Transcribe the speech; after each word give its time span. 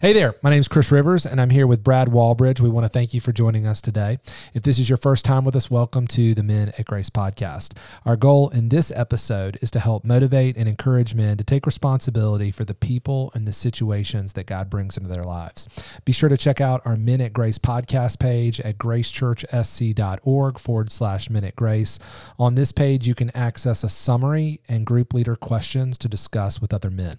Hey 0.00 0.12
there, 0.12 0.36
my 0.42 0.50
name 0.50 0.60
is 0.60 0.68
Chris 0.68 0.92
Rivers, 0.92 1.26
and 1.26 1.40
I'm 1.40 1.50
here 1.50 1.66
with 1.66 1.82
Brad 1.82 2.10
Walbridge. 2.10 2.60
We 2.60 2.68
want 2.68 2.84
to 2.84 2.88
thank 2.88 3.14
you 3.14 3.20
for 3.20 3.32
joining 3.32 3.66
us 3.66 3.80
today. 3.80 4.20
If 4.54 4.62
this 4.62 4.78
is 4.78 4.88
your 4.88 4.96
first 4.96 5.24
time 5.24 5.44
with 5.44 5.56
us, 5.56 5.72
welcome 5.72 6.06
to 6.06 6.36
the 6.36 6.44
Men 6.44 6.70
at 6.78 6.84
Grace 6.84 7.10
podcast. 7.10 7.76
Our 8.04 8.14
goal 8.14 8.48
in 8.50 8.68
this 8.68 8.92
episode 8.92 9.58
is 9.60 9.72
to 9.72 9.80
help 9.80 10.04
motivate 10.04 10.56
and 10.56 10.68
encourage 10.68 11.16
men 11.16 11.36
to 11.38 11.42
take 11.42 11.66
responsibility 11.66 12.52
for 12.52 12.64
the 12.64 12.76
people 12.76 13.32
and 13.34 13.44
the 13.44 13.52
situations 13.52 14.34
that 14.34 14.46
God 14.46 14.70
brings 14.70 14.96
into 14.96 15.08
their 15.08 15.24
lives. 15.24 15.66
Be 16.04 16.12
sure 16.12 16.28
to 16.28 16.36
check 16.36 16.60
out 16.60 16.80
our 16.84 16.94
Men 16.94 17.20
at 17.20 17.32
Grace 17.32 17.58
podcast 17.58 18.20
page 18.20 18.60
at 18.60 18.78
gracechurchsc.org 18.78 20.58
forward 20.60 20.92
slash 20.92 21.28
Men 21.28 21.42
at 21.42 21.56
Grace. 21.56 21.98
On 22.38 22.54
this 22.54 22.70
page, 22.70 23.08
you 23.08 23.16
can 23.16 23.36
access 23.36 23.82
a 23.82 23.88
summary 23.88 24.60
and 24.68 24.86
group 24.86 25.12
leader 25.12 25.34
questions 25.34 25.98
to 25.98 26.08
discuss 26.08 26.60
with 26.60 26.72
other 26.72 26.88
men. 26.88 27.16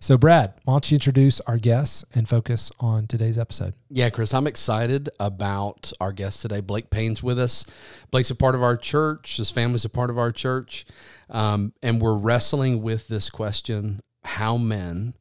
So, 0.00 0.16
Brad, 0.16 0.54
why 0.64 0.74
don't 0.74 0.90
you 0.90 0.96
introduce 0.96 1.40
our 1.40 1.58
guests 1.58 2.04
and 2.14 2.28
focus 2.28 2.70
on 2.78 3.06
today's 3.06 3.38
episode? 3.38 3.74
Yeah, 3.90 4.10
Chris, 4.10 4.32
I'm 4.32 4.46
excited 4.46 5.08
about 5.18 5.92
our 6.00 6.12
guest 6.12 6.42
today. 6.42 6.60
Blake 6.60 6.90
Payne's 6.90 7.22
with 7.22 7.38
us. 7.38 7.66
Blake's 8.10 8.30
a 8.30 8.36
part 8.36 8.54
of 8.54 8.62
our 8.62 8.76
church. 8.76 9.38
His 9.38 9.50
family's 9.50 9.84
a 9.84 9.88
part 9.88 10.10
of 10.10 10.18
our 10.18 10.32
church. 10.32 10.86
Um, 11.30 11.72
and 11.82 12.00
we're 12.00 12.16
wrestling 12.16 12.82
with 12.82 13.08
this 13.08 13.30
question 13.30 14.00
how 14.24 14.56
men 14.56 15.14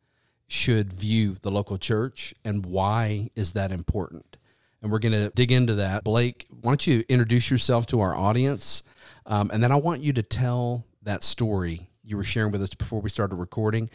should 0.48 0.94
view 0.94 1.36
the 1.42 1.52
local 1.52 1.78
church 1.78 2.34
and 2.46 2.66
why 2.66 3.30
is 3.36 3.54
that 3.54 3.72
important? 3.72 4.38
And 4.82 4.92
we're 4.92 5.00
going 5.00 5.14
to 5.14 5.30
dig 5.30 5.52
into 5.52 5.76
that. 5.76 6.04
Blake, 6.04 6.48
why 6.50 6.72
don't 6.72 6.88
you 6.88 7.04
introduce 7.10 7.50
yourself 7.52 7.86
to 7.88 8.00
our 8.00 8.16
audience? 8.16 8.84
Um, 9.26 9.50
and 9.52 9.62
then 9.62 9.72
I 9.72 9.76
want 9.76 10.02
you 10.02 10.14
to 10.14 10.24
tell 10.24 10.86
that 11.04 11.24
story 11.24 11.90
you 12.04 12.16
were 12.16 12.24
sharing 12.24 12.52
with 12.52 12.62
us 12.62 12.74
before 12.74 13.02
we 13.02 13.10
started 13.10 13.36
recording 13.36 13.90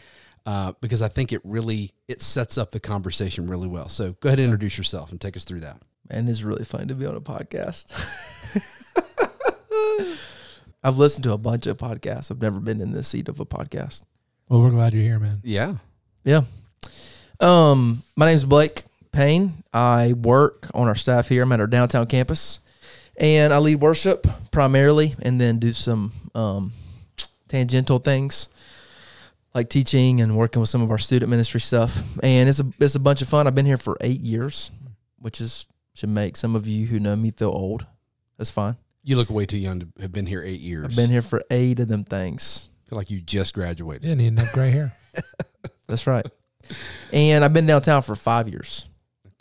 uh, 0.45 0.73
because 0.81 1.01
I 1.01 1.07
think 1.07 1.31
it 1.31 1.41
really 1.43 1.93
it 2.07 2.21
sets 2.21 2.57
up 2.57 2.71
the 2.71 2.79
conversation 2.79 3.47
really 3.47 3.67
well. 3.67 3.87
So 3.87 4.15
go 4.19 4.29
ahead 4.29 4.39
and 4.39 4.45
introduce 4.45 4.77
yourself 4.77 5.11
and 5.11 5.19
take 5.19 5.37
us 5.37 5.43
through 5.43 5.61
that. 5.61 5.81
Man, 6.09 6.27
it's 6.27 6.43
really 6.43 6.65
fun 6.65 6.87
to 6.89 6.95
be 6.95 7.05
on 7.05 7.15
a 7.15 7.21
podcast. 7.21 7.85
I've 10.83 10.97
listened 10.97 11.23
to 11.23 11.31
a 11.31 11.37
bunch 11.37 11.65
of 11.65 11.77
podcasts. 11.77 12.29
I've 12.29 12.41
never 12.41 12.59
been 12.59 12.81
in 12.81 12.91
the 12.91 13.03
seat 13.03 13.29
of 13.29 13.39
a 13.39 13.45
podcast. 13.45 14.03
Well, 14.49 14.61
we're 14.61 14.71
glad 14.71 14.93
you're 14.93 15.01
here, 15.01 15.19
man. 15.19 15.39
Yeah. 15.43 15.75
Yeah. 16.25 16.41
Um, 17.39 18.03
my 18.17 18.25
name's 18.25 18.43
Blake 18.43 18.83
Payne. 19.13 19.63
I 19.73 20.11
work 20.13 20.69
on 20.73 20.87
our 20.87 20.95
staff 20.95 21.29
here. 21.29 21.43
I'm 21.43 21.51
at 21.53 21.61
our 21.61 21.67
downtown 21.67 22.07
campus, 22.07 22.59
and 23.15 23.53
I 23.53 23.59
lead 23.59 23.75
worship 23.75 24.27
primarily, 24.51 25.15
and 25.21 25.39
then 25.39 25.59
do 25.59 25.71
some 25.71 26.11
um, 26.35 26.73
tangential 27.47 27.99
things 27.99 28.49
like 29.53 29.69
teaching 29.69 30.21
and 30.21 30.35
working 30.35 30.59
with 30.59 30.69
some 30.69 30.81
of 30.81 30.91
our 30.91 30.97
student 30.97 31.29
ministry 31.29 31.59
stuff. 31.59 32.03
And 32.21 32.49
it's 32.49 32.59
a 32.59 32.65
it's 32.79 32.95
a 32.95 32.99
bunch 32.99 33.21
of 33.21 33.29
fun. 33.29 33.47
I've 33.47 33.55
been 33.55 33.65
here 33.65 33.77
for 33.77 33.97
eight 34.01 34.21
years, 34.21 34.71
which 35.19 35.39
is 35.39 35.67
should 35.93 36.09
make 36.09 36.37
some 36.37 36.55
of 36.55 36.65
you 36.65 36.87
who 36.87 36.99
know 36.99 37.15
me 37.15 37.31
feel 37.31 37.49
old. 37.49 37.85
That's 38.37 38.49
fine. 38.49 38.77
You 39.03 39.15
look 39.17 39.29
way 39.29 39.45
too 39.45 39.57
young 39.57 39.79
to 39.81 39.87
have 39.99 40.11
been 40.11 40.25
here 40.25 40.41
eight 40.43 40.61
years. 40.61 40.85
I've 40.85 40.95
been 40.95 41.09
here 41.09 41.21
for 41.21 41.43
eight 41.51 41.79
of 41.79 41.87
them 41.87 42.03
things. 42.03 42.69
feel 42.87 42.97
like 42.97 43.11
you 43.11 43.21
just 43.21 43.53
graduated. 43.53 44.03
Yeah, 44.03 44.15
need 44.15 44.27
enough 44.27 44.51
gray 44.53 44.71
hair. 44.71 44.93
That's 45.87 46.07
right. 46.07 46.25
And 47.11 47.43
I've 47.43 47.53
been 47.53 47.65
downtown 47.65 48.01
for 48.01 48.15
five 48.15 48.47
years. 48.47 48.87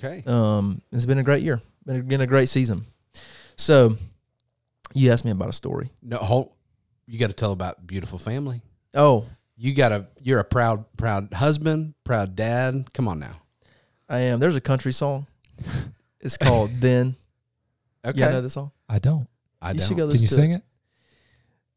Okay. 0.05 0.23
Um, 0.27 0.83
it's 0.91 1.07
been 1.07 1.19
a 1.19 1.23
great 1.23 1.43
year. 1.43 1.63
Been, 1.87 2.03
been 2.03 2.21
a 2.21 2.27
great 2.27 2.49
season. 2.49 2.87
So, 3.57 3.97
you 4.95 5.13
asked 5.13 5.25
me 5.25 5.31
about 5.31 5.49
a 5.49 5.53
story. 5.53 5.91
No, 6.03 6.19
hold, 6.19 6.51
you 7.07 7.19
got 7.19 7.29
to 7.29 7.33
tell 7.33 7.53
about 7.53 7.87
beautiful 7.87 8.19
family. 8.19 8.63
Oh, 8.95 9.27
You 9.63 9.73
got 9.75 9.93
a 9.93 10.09
you're 10.21 10.41
a 10.41 10.45
proud 10.45 10.85
proud 10.97 11.33
husband, 11.33 11.95
proud 12.03 12.35
dad. 12.35 12.85
Come 12.95 13.07
on 13.07 13.21
now. 13.21 13.37
I 14.09 14.19
am. 14.19 14.41
There's 14.41 14.57
a 14.57 14.61
country 14.61 14.93
song. 14.93 15.29
It's 16.21 16.37
called 16.37 16.75
"Then." 16.81 17.15
Okay. 18.05 18.19
Yeah, 18.19 18.31
know 18.31 18.41
this 18.41 18.55
song. 18.55 18.73
I 18.89 18.99
don't. 18.99 19.29
I 19.61 19.71
you 19.71 19.79
don't. 19.79 19.87
should 19.87 19.97
go 19.97 20.09
Can 20.09 20.21
you 20.21 20.27
sing 20.27 20.51
it? 20.51 20.65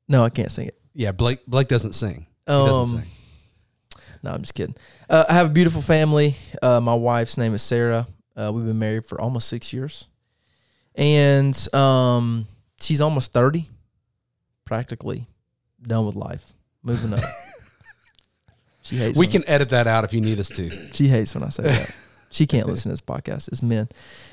No, 0.08 0.24
I 0.24 0.32
can't 0.32 0.50
sing 0.52 0.66
it. 0.70 0.80
Yeah, 0.96 1.12
Blake 1.12 1.46
Blake 1.46 1.68
doesn't 1.68 1.94
sing. 1.94 2.26
He 2.48 2.52
doesn't 2.52 2.98
Um, 2.98 3.04
sing. 3.04 4.02
no, 4.24 4.32
I'm 4.32 4.42
just 4.42 4.56
kidding. 4.56 4.76
Uh, 5.08 5.26
I 5.30 5.34
have 5.34 5.46
a 5.46 5.52
beautiful 5.52 5.84
family. 5.84 6.36
Uh, 6.64 6.80
my 6.80 6.96
wife's 6.96 7.38
name 7.38 7.54
is 7.54 7.62
Sarah. 7.62 8.08
Uh, 8.36 8.52
we've 8.52 8.66
been 8.66 8.80
married 8.80 9.06
for 9.06 9.22
almost 9.22 9.48
six 9.48 9.72
years, 9.72 10.08
and 10.96 11.56
um, 11.72 12.48
she's 12.82 13.00
almost 13.00 13.32
thirty, 13.32 13.70
practically 14.66 15.28
done 15.84 16.08
with 16.08 16.16
life, 16.16 16.52
moving 16.82 17.14
up. 17.14 17.24
she 18.86 18.96
hates. 18.98 19.18
We 19.20 19.26
when- 19.26 19.32
can 19.32 19.44
edit 19.50 19.70
that 19.72 19.88
out 19.88 20.06
if 20.06 20.14
you 20.14 20.22
need 20.22 20.40
us 20.40 20.48
to. 20.50 20.70
She 20.94 21.08
hates 21.10 21.34
when 21.36 21.44
I 21.44 21.50
say 21.50 21.64
that. 21.64 21.94
She 22.32 22.46
can't 22.48 22.68
listen 22.68 22.90
to 22.90 22.94
this 22.94 23.02
podcast. 23.02 23.48
It's 23.50 23.62
men, 23.62 23.88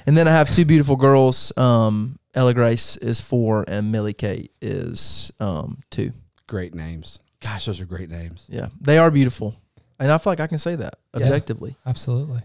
and 0.06 0.16
then 0.16 0.26
I 0.26 0.32
have 0.32 0.52
two 0.52 0.64
beautiful 0.64 0.96
girls. 0.96 1.52
Um, 1.56 2.18
Ella 2.34 2.52
Grace 2.54 2.96
is 2.96 3.20
four, 3.20 3.64
and 3.68 3.92
Millie 3.92 4.14
Kate 4.14 4.50
is 4.60 5.30
um, 5.38 5.78
two. 5.90 6.12
Great 6.48 6.74
names. 6.74 7.20
Gosh, 7.40 7.66
those 7.66 7.80
are 7.80 7.84
great 7.84 8.10
names. 8.10 8.46
Yeah, 8.48 8.68
they 8.80 8.98
are 8.98 9.10
beautiful, 9.10 9.54
and 10.00 10.10
I 10.10 10.18
feel 10.18 10.32
like 10.32 10.40
I 10.40 10.46
can 10.48 10.58
say 10.58 10.74
that 10.76 10.94
Yes. 11.14 11.22
objectively. 11.24 11.76
Absolutely. 11.86 12.40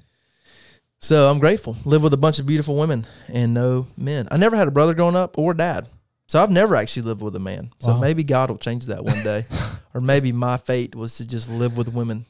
So 0.99 1.29
I'm 1.29 1.39
grateful. 1.39 1.75
Live 1.85 2.03
with 2.03 2.13
a 2.13 2.17
bunch 2.17 2.39
of 2.39 2.45
beautiful 2.45 2.75
women 2.75 3.05
and 3.27 3.53
no 3.53 3.87
men. 3.97 4.27
I 4.31 4.37
never 4.37 4.55
had 4.55 4.67
a 4.67 4.71
brother 4.71 4.93
growing 4.93 5.15
up 5.15 5.37
or 5.37 5.53
dad. 5.53 5.87
So 6.27 6.41
I've 6.43 6.51
never 6.51 6.75
actually 6.75 7.03
lived 7.03 7.21
with 7.21 7.35
a 7.35 7.39
man. 7.39 7.71
So 7.79 7.89
Wow. 7.91 7.99
maybe 7.99 8.23
God 8.23 8.49
will 8.49 8.57
change 8.57 8.85
that 8.87 9.03
one 9.03 9.23
day. 9.23 9.45
or 9.93 10.01
maybe 10.01 10.31
my 10.31 10.57
fate 10.57 10.93
was 10.93 11.15
to 11.17 11.25
just 11.27 11.49
live 11.49 11.77
with 11.77 11.89
women. 11.89 12.25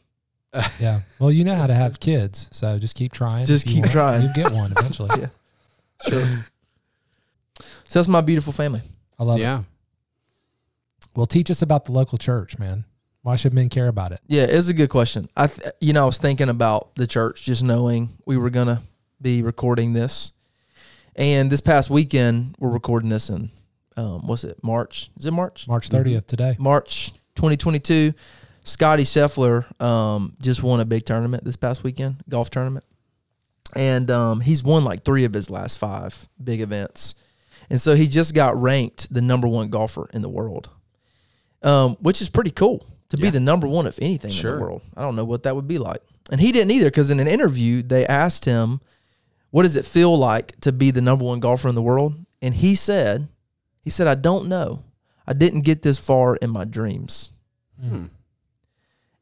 Yeah. 0.79 1.01
Well, 1.19 1.31
you 1.31 1.43
know 1.43 1.55
how 1.55 1.67
to 1.67 1.73
have 1.75 1.99
kids, 1.99 2.47
so 2.51 2.79
just 2.79 2.95
keep 2.95 3.11
trying. 3.11 3.45
Just 3.45 3.65
keep 3.67 3.81
want- 3.81 3.91
trying. 3.91 4.21
You 4.23 4.29
get 4.33 4.51
one 4.51 4.71
eventually. 4.77 5.09
Yeah. 5.19 5.27
Sure. 6.09 6.45
So 7.87 7.99
that's 7.99 8.07
my 8.07 8.21
beautiful 8.21 8.53
family. 8.53 8.81
I 9.19 9.23
love 9.23 9.37
it. 9.39 9.41
yeah. 9.41 9.63
Well, 11.15 11.25
teach 11.25 11.49
us 11.49 11.61
about 11.63 11.85
the 11.85 11.91
local 11.91 12.17
church, 12.17 12.59
man. 12.59 12.85
Why 13.23 13.35
should 13.35 13.53
men 13.53 13.69
care 13.69 13.87
about 13.87 14.11
it? 14.11 14.19
Yeah, 14.27 14.43
it's 14.43 14.67
a 14.67 14.73
good 14.73 14.89
question. 14.89 15.27
I, 15.35 15.47
th- 15.47 15.69
you 15.81 15.91
know, 15.93 16.03
I 16.03 16.05
was 16.05 16.17
thinking 16.19 16.49
about 16.49 16.93
the 16.95 17.07
church, 17.07 17.43
just 17.43 17.63
knowing 17.63 18.17
we 18.25 18.37
were 18.37 18.49
gonna 18.51 18.81
be 19.21 19.41
recording 19.41 19.93
this, 19.93 20.31
and 21.15 21.51
this 21.51 21.61
past 21.61 21.89
weekend 21.89 22.55
we're 22.59 22.69
recording 22.69 23.09
this 23.09 23.29
in, 23.29 23.49
um, 23.97 24.25
what's 24.27 24.43
it, 24.43 24.63
March? 24.63 25.09
Is 25.17 25.25
it 25.25 25.31
March? 25.31 25.67
March 25.67 25.89
30th 25.89 26.27
today. 26.27 26.55
March 26.59 27.11
2022. 27.35 28.13
Scottie 28.63 29.03
Scheffler 29.03 29.65
um, 29.81 30.35
just 30.41 30.61
won 30.61 30.79
a 30.81 30.85
big 30.85 31.05
tournament 31.05 31.43
this 31.45 31.55
past 31.55 31.83
weekend, 31.85 32.17
golf 32.27 32.49
tournament, 32.49 32.83
and 33.75 34.11
um, 34.11 34.41
he's 34.41 34.61
won 34.61 34.83
like 34.83 35.03
three 35.03 35.23
of 35.23 35.33
his 35.33 35.49
last 35.49 35.77
five 35.79 36.27
big 36.43 36.59
events, 36.59 37.15
and 37.69 37.79
so 37.79 37.95
he 37.95 38.07
just 38.09 38.35
got 38.35 38.61
ranked 38.61 39.11
the 39.13 39.21
number 39.21 39.47
one 39.47 39.69
golfer 39.69 40.09
in 40.13 40.21
the 40.21 40.27
world, 40.27 40.69
um, 41.63 41.95
which 42.01 42.21
is 42.21 42.27
pretty 42.27 42.51
cool 42.51 42.85
to 43.07 43.15
be 43.15 43.29
the 43.29 43.39
number 43.39 43.67
one 43.69 43.87
of 43.87 43.97
anything 44.01 44.31
in 44.31 44.35
the 44.57 44.61
world. 44.61 44.81
I 44.97 45.01
don't 45.01 45.15
know 45.15 45.23
what 45.23 45.43
that 45.43 45.55
would 45.55 45.67
be 45.69 45.77
like, 45.77 46.01
and 46.29 46.41
he 46.41 46.51
didn't 46.51 46.71
either 46.71 46.87
because 46.87 47.09
in 47.09 47.21
an 47.21 47.27
interview 47.29 47.81
they 47.81 48.05
asked 48.05 48.43
him, 48.43 48.81
"What 49.49 49.63
does 49.63 49.77
it 49.77 49.85
feel 49.85 50.17
like 50.17 50.59
to 50.59 50.73
be 50.73 50.91
the 50.91 50.99
number 50.99 51.23
one 51.23 51.39
golfer 51.39 51.69
in 51.69 51.75
the 51.75 51.81
world?" 51.81 52.15
And 52.41 52.53
he 52.53 52.75
said, 52.75 53.29
"He 53.87 53.91
said 53.91 54.07
I 54.07 54.15
don't 54.15 54.47
know. 54.49 54.83
I 55.25 55.31
didn't 55.31 55.61
get 55.61 55.81
this 55.81 55.97
far 55.97 56.35
in 56.35 56.49
my 56.49 56.65
dreams." 56.65 57.31
Hmm. 57.81 58.05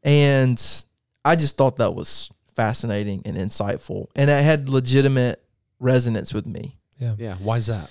And 0.03 0.84
I 1.24 1.36
just 1.36 1.56
thought 1.58 1.76
that 1.76 1.94
was 1.94 2.31
fascinating 2.56 3.22
and 3.26 3.38
insightful. 3.38 4.08
And 4.16 4.30
it 4.30 4.44
had 4.44 4.70
legitimate 4.70 5.44
resonance 5.80 6.34
with 6.34 6.48
me 6.48 6.78
Yeah. 6.98 7.16
Yeah. 7.18 7.36
Why's 7.36 7.68
that? 7.68 7.90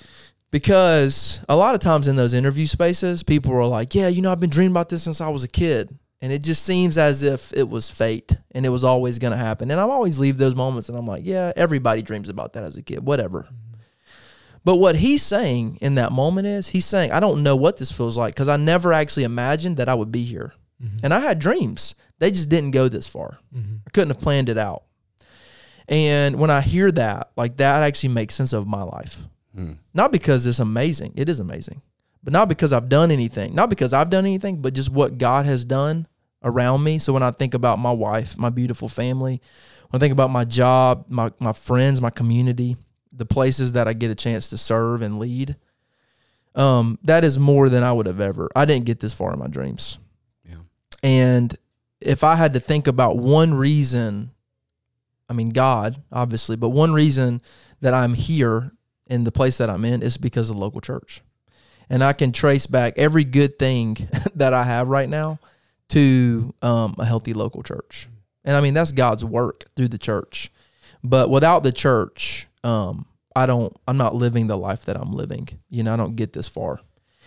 because 0.51 1.41
a 1.49 1.57
lot 1.57 1.75
of 1.75 1.81
times 1.81 2.07
in 2.07 2.17
those 2.17 2.33
interview 2.33 2.67
spaces, 2.67 3.23
people 3.25 3.53
were 3.53 3.67
like, 3.67 3.95
Yeah, 3.95 4.09
you 4.09 4.23
know, 4.23 4.31
I've 4.33 4.41
been 4.41 4.51
dreaming 4.51 4.73
about 4.73 4.89
this 4.89 5.03
since 5.03 5.21
I 5.21 5.29
was 5.29 5.45
a 5.45 5.49
kid. 5.49 5.99
And 6.23 6.33
it 6.33 6.43
just 6.43 6.65
seems 6.65 6.97
as 6.97 7.23
if 7.23 7.53
it 7.53 7.69
was 7.69 7.91
fate 7.91 8.39
and 8.53 8.65
it 8.65 8.71
was 8.71 8.85
always 8.85 9.19
going 9.19 9.33
to 9.33 9.37
happen. 9.37 9.71
And 9.71 9.79
I 9.79 9.85
always 9.85 10.19
leave 10.19 10.39
those 10.39 10.55
moments 10.55 10.89
and 10.89 10.97
I'm 10.97 11.07
like, 11.07 11.25
Yeah, 11.25 11.53
everybody 11.57 12.03
dreams 12.03 12.29
about 12.29 12.53
that 12.55 12.65
as 12.65 12.77
a 12.77 12.83
kid, 12.83 13.05
whatever. 13.05 13.47
But 14.65 14.77
what 14.77 14.97
he's 14.97 15.23
saying 15.23 15.79
in 15.83 15.97
that 15.97 16.11
moment 16.13 16.47
is, 16.47 16.69
he's 16.69 16.87
saying, 16.87 17.13
I 17.13 17.21
don't 17.21 17.43
know 17.43 17.55
what 17.55 17.77
this 17.77 17.93
feels 17.93 18.17
like 18.17 18.35
because 18.35 18.49
I 18.49 18.57
never 18.57 18.93
actually 18.93 19.25
imagined 19.25 19.77
that 19.77 19.89
I 19.89 19.95
would 19.95 20.11
be 20.13 20.25
here. 20.25 20.55
And 21.03 21.15
I 21.15 21.21
had 21.21 21.39
dreams. 21.39 21.95
They 22.19 22.31
just 22.31 22.49
didn't 22.51 22.73
go 22.73 22.89
this 22.89 23.07
far. 23.07 23.39
Mhm. 23.57 23.81
I 23.87 23.91
couldn't 23.91 24.11
have 24.11 24.21
planned 24.21 24.49
it 24.51 24.59
out. 24.59 24.83
And 25.89 26.39
when 26.39 26.51
I 26.51 26.61
hear 26.61 26.91
that, 26.93 27.31
like 27.37 27.57
that 27.59 27.83
actually 27.83 28.11
makes 28.11 28.35
sense 28.35 28.53
of 28.53 28.67
my 28.67 28.83
life. 28.83 29.29
Hmm. 29.55 29.73
Not 29.93 30.13
because 30.13 30.47
it's 30.47 30.59
amazing. 30.59 31.13
It 31.17 31.29
is 31.29 31.41
amazing. 31.41 31.83
But 32.23 32.33
not 32.33 32.49
because 32.49 32.73
I've 32.73 32.89
done 32.89 33.11
anything. 33.11 33.55
Not 33.55 33.71
because 33.71 33.93
I've 33.93 34.11
done 34.11 34.25
anything, 34.25 34.63
but 34.63 34.75
just 34.75 34.91
what 34.91 35.19
God 35.19 35.47
has 35.47 35.65
done 35.65 36.07
around 36.43 36.83
me. 36.83 36.99
So 36.99 37.13
when 37.13 37.23
I 37.23 37.31
think 37.31 37.55
about 37.55 37.79
my 37.79 37.93
wife, 37.93 38.37
my 38.39 38.51
beautiful 38.51 38.89
family, 38.89 39.41
when 39.91 39.99
I 39.99 40.01
think 40.01 40.13
about 40.13 40.31
my 40.31 40.45
job, 40.45 41.05
my, 41.09 41.31
my 41.39 41.53
friends, 41.53 42.01
my 42.01 42.11
community, 42.11 42.77
the 43.17 43.27
places 43.27 43.73
that 43.73 43.89
I 43.89 43.93
get 43.93 44.11
a 44.11 44.15
chance 44.15 44.49
to 44.51 44.59
serve 44.59 45.03
and 45.03 45.19
lead, 45.19 45.57
um, 46.55 46.99
that 47.03 47.25
is 47.25 47.39
more 47.39 47.69
than 47.69 47.83
I 47.83 47.93
would 47.93 48.07
have 48.07 48.21
ever. 48.21 48.49
I 48.55 48.65
didn't 48.65 48.87
get 48.87 49.01
this 49.01 49.13
far 49.13 49.33
in 49.33 49.39
my 49.39 49.49
dreams. 49.49 49.99
Yeah. 50.49 50.57
And 51.03 51.57
if 52.01 52.23
I 52.23 52.37
had 52.37 52.53
to 52.55 52.61
think 52.61 52.87
about 52.87 53.17
one 53.17 53.55
reason, 53.55 54.31
I 55.29 55.33
mean, 55.33 55.51
God, 55.51 56.03
obviously, 56.13 56.57
but 56.57 56.71
one 56.71 56.93
reason 56.93 57.41
that 57.81 57.95
I'm 57.95 58.15
here 58.15 58.73
in 59.07 59.25
the 59.25 59.33
place 59.33 59.59
that 59.59 59.71
I'm 59.71 59.85
in 59.85 60.03
is 60.03 60.17
because 60.17 60.51
of 60.51 60.57
the 60.57 60.63
local 60.63 60.81
church. 60.81 61.23
And 61.91 62.03
I 62.03 62.13
can 62.13 62.33
trace 62.33 62.67
back 62.67 62.95
every 62.97 63.25
good 63.25 63.59
thing 63.59 63.97
that 64.35 64.55
I 64.55 64.65
have 64.65 64.89
right 64.89 65.09
now 65.09 65.39
to 65.91 66.55
um, 66.63 66.95
a 66.99 67.05
healthy 67.05 67.35
local 67.35 67.63
church. 67.63 68.09
And 68.45 68.57
I 68.57 68.61
mean, 68.61 68.75
that's 68.75 68.93
God's 68.93 69.25
work 69.25 69.65
through 69.75 69.89
the 69.89 69.99
church. 69.99 70.51
But 71.03 71.31
without 71.31 71.63
the 71.63 71.73
church, 71.73 72.47
um, 72.65 73.07
I 73.37 73.47
don't, 73.47 73.75
I'm 73.87 73.97
not 73.97 74.15
living 74.15 74.47
the 74.47 74.57
life 74.57 74.85
that 74.87 74.97
I'm 74.97 75.13
living. 75.13 75.49
You 75.69 75.83
know, 75.83 75.93
I 75.95 75.97
don't 75.97 76.17
get 76.17 76.33
this 76.33 76.49
far. 76.49 76.81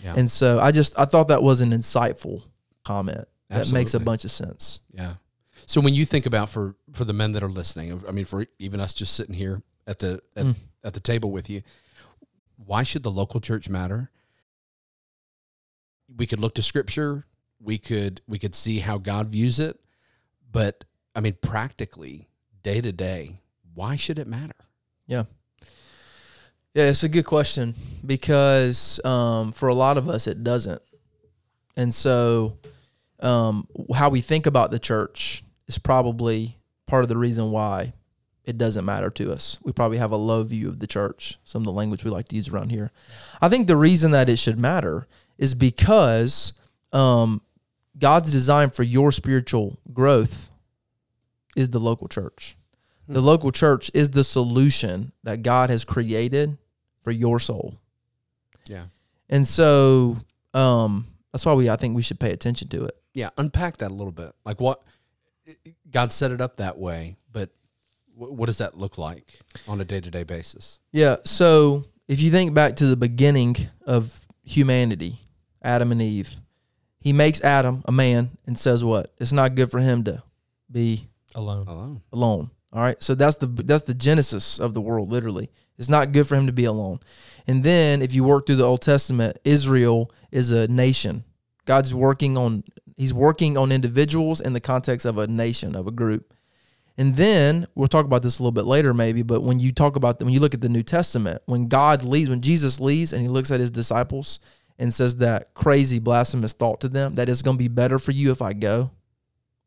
Yeah. 0.03 0.13
And 0.17 0.29
so 0.29 0.59
I 0.59 0.71
just, 0.71 0.97
I 0.99 1.05
thought 1.05 1.27
that 1.29 1.41
was 1.43 1.59
an 1.61 1.71
insightful 1.71 2.43
comment 2.85 3.27
that 3.49 3.71
makes 3.71 3.93
a 3.93 3.99
bunch 3.99 4.25
of 4.25 4.31
sense. 4.31 4.79
Yeah. 4.93 5.15
So 5.65 5.81
when 5.81 5.93
you 5.93 6.05
think 6.05 6.25
about 6.25 6.49
for 6.49 6.75
for 6.93 7.03
the 7.03 7.13
men 7.13 7.33
that 7.33 7.43
are 7.43 7.49
listening, 7.49 8.01
I 8.07 8.11
mean, 8.11 8.25
for 8.25 8.45
even 8.59 8.79
us 8.79 8.93
just 8.93 9.13
sitting 9.15 9.35
here 9.35 9.61
at 9.85 9.99
the 9.99 10.21
at, 10.35 10.45
Mm. 10.45 10.55
at 10.83 10.93
the 10.93 10.99
table 10.99 11.31
with 11.31 11.49
you, 11.49 11.61
why 12.55 12.83
should 12.83 13.03
the 13.03 13.11
local 13.11 13.41
church 13.41 13.67
matter? 13.67 14.09
We 16.15 16.25
could 16.25 16.39
look 16.39 16.55
to 16.55 16.61
Scripture. 16.61 17.25
We 17.59 17.77
could 17.79 18.21
we 18.27 18.39
could 18.39 18.55
see 18.55 18.79
how 18.79 18.97
God 18.97 19.27
views 19.29 19.59
it, 19.59 19.79
but 20.49 20.83
I 21.15 21.19
mean, 21.21 21.35
practically, 21.41 22.29
day 22.63 22.79
to 22.81 22.91
day, 22.91 23.41
why 23.73 23.95
should 23.95 24.19
it 24.19 24.27
matter? 24.27 24.53
Yeah, 25.07 25.23
Yeah, 26.73 26.85
it's 26.85 27.03
a 27.03 27.09
good 27.09 27.25
question 27.25 27.73
because 28.05 29.03
um, 29.05 29.51
for 29.51 29.69
a 29.69 29.73
lot 29.73 29.97
of 29.97 30.09
us, 30.09 30.27
it 30.27 30.43
doesn't. 30.43 30.81
And 31.75 31.93
so, 31.93 32.57
um, 33.19 33.67
how 33.95 34.09
we 34.09 34.21
think 34.21 34.45
about 34.45 34.71
the 34.71 34.79
church 34.79 35.43
is 35.67 35.79
probably 35.79 36.57
part 36.87 37.03
of 37.03 37.09
the 37.09 37.17
reason 37.17 37.51
why 37.51 37.93
it 38.43 38.57
doesn't 38.57 38.85
matter 38.85 39.09
to 39.11 39.31
us. 39.31 39.59
We 39.63 39.73
probably 39.73 39.97
have 39.97 40.11
a 40.11 40.17
low 40.17 40.41
view 40.41 40.69
of 40.69 40.79
the 40.79 40.87
church, 40.87 41.37
some 41.43 41.61
of 41.61 41.65
the 41.65 41.71
language 41.71 42.03
we 42.03 42.11
like 42.11 42.29
to 42.29 42.35
use 42.35 42.49
around 42.49 42.71
here. 42.71 42.91
I 43.41 43.49
think 43.49 43.67
the 43.67 43.75
reason 43.75 44.11
that 44.11 44.29
it 44.29 44.39
should 44.39 44.57
matter 44.57 45.05
is 45.37 45.53
because 45.53 46.53
um, 46.93 47.41
God's 47.99 48.31
design 48.31 48.69
for 48.69 48.83
your 48.83 49.11
spiritual 49.11 49.77
growth 49.93 50.49
is 51.55 51.69
the 51.69 51.79
local 51.79 52.07
church. 52.07 52.55
The 53.07 53.21
local 53.21 53.51
church 53.51 53.89
is 53.93 54.11
the 54.11 54.23
solution 54.23 55.13
that 55.23 55.41
God 55.41 55.69
has 55.69 55.85
created 55.85 56.57
for 57.03 57.11
your 57.11 57.39
soul. 57.39 57.79
Yeah. 58.67 58.85
And 59.29 59.47
so 59.47 60.17
um, 60.53 61.07
that's 61.31 61.45
why 61.45 61.53
we 61.53 61.69
I 61.69 61.75
think 61.75 61.95
we 61.95 62.01
should 62.01 62.19
pay 62.19 62.31
attention 62.31 62.67
to 62.69 62.85
it. 62.85 62.97
Yeah, 63.13 63.29
unpack 63.37 63.77
that 63.77 63.91
a 63.91 63.93
little 63.93 64.11
bit. 64.11 64.33
Like 64.45 64.59
what 64.59 64.81
God 65.89 66.11
set 66.11 66.31
it 66.31 66.41
up 66.41 66.57
that 66.57 66.77
way, 66.77 67.15
but 67.31 67.49
what 68.13 68.47
does 68.47 68.57
that 68.57 68.77
look 68.77 68.97
like 68.97 69.39
on 69.67 69.79
a 69.79 69.85
day 69.85 70.01
to 70.01 70.11
day 70.11 70.23
basis? 70.23 70.79
Yeah. 70.91 71.17
So 71.23 71.85
if 72.07 72.21
you 72.21 72.31
think 72.31 72.53
back 72.53 72.75
to 72.77 72.85
the 72.85 72.97
beginning 72.97 73.55
of 73.85 74.19
humanity, 74.43 75.15
Adam 75.61 75.91
and 75.91 76.01
Eve, 76.01 76.39
he 76.99 77.13
makes 77.13 77.41
Adam 77.43 77.83
a 77.85 77.91
man 77.91 78.31
and 78.45 78.57
says 78.57 78.83
what? 78.83 79.13
It's 79.17 79.31
not 79.31 79.55
good 79.55 79.71
for 79.71 79.79
him 79.79 80.03
to 80.05 80.23
be 80.69 81.07
Alone. 81.35 81.67
Alone. 81.67 82.01
alone. 82.11 82.51
All 82.73 82.81
right. 82.81 83.01
So 83.01 83.15
that's 83.15 83.37
the 83.37 83.47
that's 83.47 83.83
the 83.83 83.93
genesis 83.93 84.59
of 84.59 84.73
the 84.73 84.81
world, 84.81 85.09
literally. 85.09 85.49
It's 85.77 85.89
not 85.89 86.11
good 86.11 86.27
for 86.27 86.35
him 86.35 86.47
to 86.47 86.53
be 86.53 86.65
alone. 86.65 86.99
And 87.45 87.63
then 87.63 88.01
if 88.01 88.13
you 88.13 88.23
work 88.23 88.45
through 88.45 88.55
the 88.55 88.65
Old 88.65 88.81
Testament, 88.81 89.37
Israel 89.43 90.11
is 90.31 90.51
a 90.51 90.67
nation. 90.67 91.23
God's 91.65 91.93
working 91.93 92.37
on 92.37 92.63
he's 92.97 93.13
working 93.13 93.57
on 93.57 93.71
individuals 93.71 94.41
in 94.41 94.53
the 94.53 94.59
context 94.59 95.05
of 95.05 95.17
a 95.17 95.27
nation, 95.27 95.75
of 95.75 95.87
a 95.87 95.91
group. 95.91 96.33
And 96.97 97.15
then 97.15 97.67
we'll 97.75 97.87
talk 97.87 98.05
about 98.05 98.23
this 98.23 98.39
a 98.39 98.41
little 98.41 98.51
bit 98.51 98.65
later, 98.65 98.93
maybe. 98.93 99.21
But 99.21 99.41
when 99.41 99.59
you 99.59 99.71
talk 99.71 99.95
about 99.95 100.19
when 100.19 100.33
you 100.33 100.39
look 100.39 100.55
at 100.55 100.61
the 100.61 100.69
New 100.69 100.83
Testament, 100.83 101.43
when 101.45 101.67
God 101.67 102.03
leaves, 102.03 102.29
when 102.29 102.41
Jesus 102.41 102.79
leaves, 102.79 103.13
and 103.13 103.21
he 103.21 103.27
looks 103.27 103.51
at 103.51 103.59
his 103.59 103.69
disciples 103.69 104.39
and 104.79 104.93
says 104.93 105.17
that 105.17 105.53
crazy 105.53 105.99
blasphemous 105.99 106.53
thought 106.53 106.81
to 106.81 106.89
them 106.89 107.15
that 107.15 107.29
it's 107.29 107.41
going 107.41 107.57
to 107.57 107.63
be 107.63 107.67
better 107.67 107.99
for 107.99 108.11
you 108.11 108.31
if 108.31 108.41
I 108.41 108.53
go, 108.53 108.91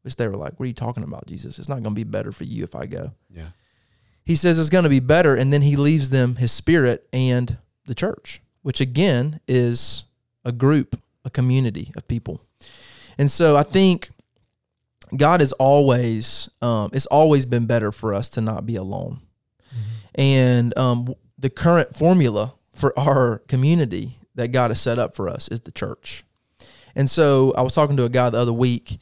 which 0.03 0.17
they 0.17 0.29
were 0.29 0.37
like, 0.37 0.59
"What 0.59 0.65
are 0.65 0.69
you 0.69 0.75
talking 0.75 1.03
about, 1.03 1.27
Jesus? 1.27 1.59
It's 1.59 1.69
not 1.69 1.83
going 1.83 1.95
to 1.95 1.99
be 1.99 2.05
better 2.05 2.33
for 2.33 2.45
you 2.45 2.65
if 2.65 2.75
I 2.75 2.87
go." 2.87 3.13
Yeah. 3.29 3.49
He 4.25 4.37
says 4.37 4.59
it's 4.59 4.71
going 4.71 4.85
to 4.85 4.91
be 4.91 5.01
better, 5.01 5.35
and 5.35 5.53
then 5.53 5.63
he 5.63 5.77
leaves 5.77 6.11
them 6.11 6.37
his 6.37 6.53
spirit 6.53 7.09
and 7.13 7.57
the 7.87 7.95
church, 7.95 8.41
which 8.63 8.81
again 8.81 9.41
is 9.49 10.05
a 10.45 10.53
group, 10.53 11.01
a 11.25 11.31
community 11.31 11.93
of 11.97 12.07
people. 12.07 12.41
And 13.19 13.31
so 13.31 13.57
I 13.57 13.63
think 13.63 14.11
God 15.17 15.41
is 15.41 15.53
always, 15.55 16.49
um, 16.63 16.91
it's 16.93 17.07
always 17.07 17.45
been 17.45 17.67
better 17.67 17.91
for 17.93 18.15
us 18.15 18.29
to 18.31 18.41
not 18.41 18.67
be 18.67 18.77
alone. 18.77 19.21
And 20.15 20.77
um, 20.79 21.15
the 21.39 21.51
current 21.51 21.97
formula 21.97 22.53
for 22.75 22.99
our 22.99 23.39
community 23.49 24.19
that 24.35 24.49
God 24.49 24.71
has 24.71 24.81
set 24.81 24.99
up 24.99 25.15
for 25.15 25.29
us 25.29 25.49
is 25.49 25.61
the 25.61 25.73
church. 25.73 26.25
And 26.95 27.09
so 27.09 27.53
I 27.57 27.63
was 27.63 27.75
talking 27.75 27.97
to 27.97 28.05
a 28.05 28.09
guy 28.09 28.31
the 28.31 28.39
other 28.39 28.53
week, 28.53 28.99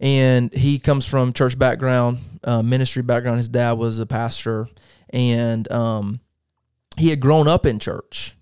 and 0.00 0.52
he 0.52 0.78
comes 0.78 1.06
from 1.06 1.32
church 1.32 1.58
background, 1.58 2.18
uh, 2.44 2.62
ministry 2.62 3.02
background. 3.02 3.38
His 3.38 3.48
dad 3.48 3.72
was 3.72 3.98
a 3.98 4.06
pastor, 4.06 4.68
and 5.10 5.70
um, 5.72 6.20
he 6.96 7.10
had 7.10 7.20
grown 7.20 7.48
up 7.48 7.66
in 7.66 7.78
church. 7.78 8.36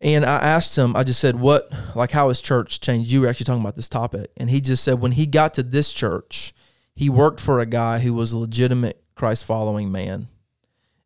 And 0.00 0.24
I 0.24 0.36
asked 0.36 0.78
him, 0.78 0.94
I 0.94 1.02
just 1.02 1.18
said, 1.18 1.36
what, 1.36 1.72
like, 1.96 2.12
how 2.12 2.28
has 2.28 2.40
church 2.40 2.80
changed? 2.80 3.10
You 3.10 3.22
were 3.22 3.26
actually 3.26 3.46
talking 3.46 3.62
about 3.62 3.74
this 3.74 3.88
topic. 3.88 4.30
And 4.36 4.48
he 4.48 4.60
just 4.60 4.84
said, 4.84 5.00
when 5.00 5.12
he 5.12 5.26
got 5.26 5.54
to 5.54 5.62
this 5.62 5.92
church, 5.92 6.54
he 6.94 7.10
worked 7.10 7.40
for 7.40 7.58
a 7.58 7.66
guy 7.66 7.98
who 7.98 8.14
was 8.14 8.32
a 8.32 8.38
legitimate 8.38 9.02
Christ 9.16 9.44
following 9.44 9.90
man. 9.90 10.28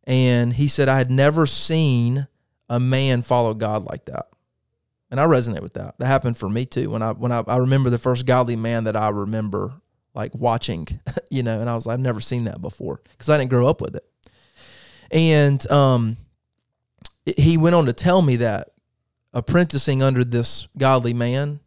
And 0.04 0.52
he 0.52 0.68
said, 0.68 0.88
I 0.88 0.98
had 0.98 1.10
never 1.10 1.46
seen 1.46 2.26
a 2.68 2.78
man 2.78 3.22
follow 3.22 3.54
God 3.54 3.84
like 3.84 4.04
that. 4.06 4.26
And 5.12 5.20
I 5.20 5.26
resonate 5.26 5.60
with 5.60 5.74
that. 5.74 5.98
That 5.98 6.06
happened 6.06 6.38
for 6.38 6.48
me 6.48 6.64
too. 6.64 6.88
When 6.88 7.02
I 7.02 7.12
when 7.12 7.32
I, 7.32 7.44
I 7.46 7.58
remember 7.58 7.90
the 7.90 7.98
first 7.98 8.24
godly 8.24 8.56
man 8.56 8.84
that 8.84 8.96
I 8.96 9.10
remember 9.10 9.74
like 10.14 10.34
watching, 10.34 10.88
you 11.30 11.42
know, 11.42 11.60
and 11.60 11.68
I 11.68 11.74
was 11.74 11.84
like, 11.84 11.94
I've 11.94 12.00
never 12.00 12.22
seen 12.22 12.44
that 12.44 12.62
before 12.62 13.02
because 13.12 13.28
I 13.28 13.36
didn't 13.36 13.50
grow 13.50 13.68
up 13.68 13.82
with 13.82 13.94
it. 13.94 14.04
And 15.10 15.70
um, 15.70 16.16
he 17.36 17.58
went 17.58 17.74
on 17.76 17.84
to 17.84 17.92
tell 17.92 18.22
me 18.22 18.36
that 18.36 18.70
apprenticing 19.34 20.02
under 20.02 20.24
this 20.24 20.66
godly 20.78 21.12
man 21.12 21.60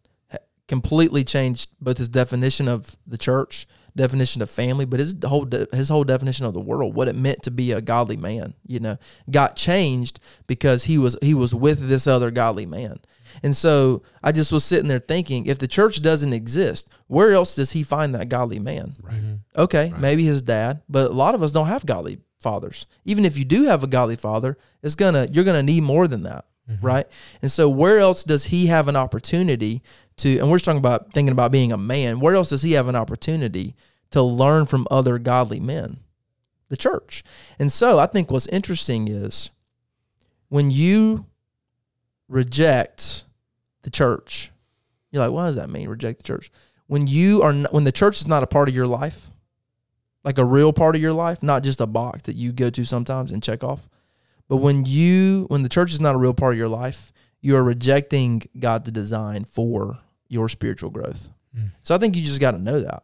completely 0.68 1.24
changed 1.24 1.70
both 1.80 2.00
his 2.00 2.10
definition 2.10 2.68
of 2.68 2.98
the 3.06 3.18
church, 3.18 3.68
definition 3.96 4.42
of 4.42 4.50
family, 4.50 4.86
but 4.86 5.00
his 5.00 5.16
whole 5.24 5.46
de- 5.46 5.68
his 5.72 5.90
whole 5.90 6.04
definition 6.04 6.46
of 6.48 6.54
the 6.56 6.60
world, 6.60 6.96
what 6.96 7.08
it 7.08 7.16
meant 7.16 7.44
to 7.44 7.52
be 7.52 7.72
a 7.72 7.82
godly 7.82 8.18
man, 8.18 8.56
you 8.66 8.80
know, 8.80 8.98
got 9.30 9.56
changed 9.56 10.20
because 10.48 10.86
he 10.86 10.98
was 10.98 11.16
he 11.22 11.34
was 11.34 11.54
with 11.54 11.88
this 11.88 12.08
other 12.08 12.32
godly 12.32 12.66
man. 12.66 13.00
And 13.44 13.56
so 13.56 14.04
I 14.24 14.32
just 14.32 14.52
was 14.52 14.64
sitting 14.64 14.88
there 14.88 15.00
thinking, 15.00 15.46
if 15.46 15.60
the 15.60 15.68
church 15.68 16.02
doesn't 16.02 16.34
exist, 16.34 16.90
where 17.08 17.34
else 17.34 17.56
does 17.56 17.72
he 17.72 17.84
find 17.84 18.16
that 18.16 18.30
godly 18.30 18.60
man? 18.60 18.94
Right. 19.02 19.16
Mm-hmm. 19.16 19.36
Okay, 19.62 19.92
Right. 19.92 20.02
maybe 20.02 20.26
his 20.26 20.42
dad, 20.42 20.82
but 20.90 21.12
a 21.12 21.14
lot 21.14 21.36
of 21.36 21.44
us 21.44 21.52
don't 21.52 21.68
have 21.68 21.86
godly 21.86 22.20
fathers. 22.42 22.86
Even 23.06 23.26
if 23.26 23.38
you 23.38 23.46
do 23.46 23.66
have 23.66 23.84
a 23.84 23.88
godly 23.88 24.16
father, 24.16 24.58
it's 24.84 24.96
gonna 24.96 25.28
you're 25.32 25.44
gonna 25.44 25.64
need 25.64 25.82
more 25.82 26.08
than 26.08 26.24
that, 26.24 26.46
mm-hmm. 26.70 26.86
right? 26.86 27.08
And 27.42 27.52
so 27.52 27.68
where 27.70 28.00
else 28.00 28.24
does 28.24 28.46
he 28.46 28.68
have 28.68 28.88
an 28.88 28.96
opportunity 28.96 29.82
to? 30.18 30.38
And 30.38 30.50
we're 30.50 30.58
just 30.58 30.66
talking 30.66 30.78
about 30.78 31.12
thinking 31.14 31.32
about 31.32 31.52
being 31.52 31.72
a 31.72 31.78
man. 31.78 32.20
Where 32.20 32.36
else 32.36 32.50
does 32.50 32.62
he 32.62 32.74
have 32.74 32.88
an 32.88 32.96
opportunity 32.96 33.76
to 34.12 34.22
learn 34.22 34.66
from 34.66 34.88
other 34.92 35.18
godly 35.20 35.60
men? 35.60 35.98
The 36.70 36.78
church. 36.78 37.24
And 37.60 37.72
so 37.72 38.00
I 38.00 38.08
think 38.08 38.32
what's 38.32 38.48
interesting 38.48 39.08
is 39.08 39.52
when 40.50 40.72
you 40.72 41.26
reject 42.28 43.24
the 43.86 43.90
church, 43.90 44.52
you're 45.12 45.24
like, 45.24 45.32
what 45.32 45.46
does 45.46 45.56
that 45.56 45.70
mean? 45.70 45.88
Reject 45.88 46.20
the 46.20 46.24
church. 46.24 46.52
When 46.88 47.08
you 47.08 47.42
are, 47.42 47.52
n- 47.52 47.68
when 47.72 47.86
the 47.86 47.92
church 47.92 48.20
is 48.20 48.28
not 48.28 48.44
a 48.44 48.48
part 48.48 48.68
of 48.68 48.76
your 48.76 48.86
life, 48.86 49.32
like 50.26 50.38
a 50.38 50.44
real 50.44 50.74
part 50.74 50.96
of 50.96 51.02
your 51.02 51.14
life, 51.14 51.42
not 51.42 51.64
just 51.64 51.80
a 51.80 51.88
box 51.88 52.24
that 52.24 52.36
you 52.36 52.52
go 52.52 52.70
to 52.70 52.84
sometimes 52.84 53.32
and 53.32 53.42
check 53.42 53.64
off. 53.64 53.88
But 54.48 54.58
when 54.58 54.86
you, 54.86 55.46
when 55.48 55.64
the 55.64 55.70
church 55.70 55.92
is 55.92 56.02
not 56.02 56.16
a 56.16 56.18
real 56.18 56.34
part 56.34 56.54
of 56.54 56.58
your 56.58 56.68
life, 56.68 57.14
you 57.42 57.56
are 57.56 57.64
rejecting 57.64 58.44
God's 58.60 58.92
design 58.92 59.46
for 59.46 60.00
your 60.28 60.50
spiritual 60.50 60.90
growth. 60.90 61.30
Mm. 61.56 61.70
So 61.84 61.96
I 61.96 61.98
think 61.98 62.16
you 62.16 62.24
just 62.24 62.42
got 62.42 62.52
to 62.52 62.60
know 62.60 62.80
that, 62.80 63.04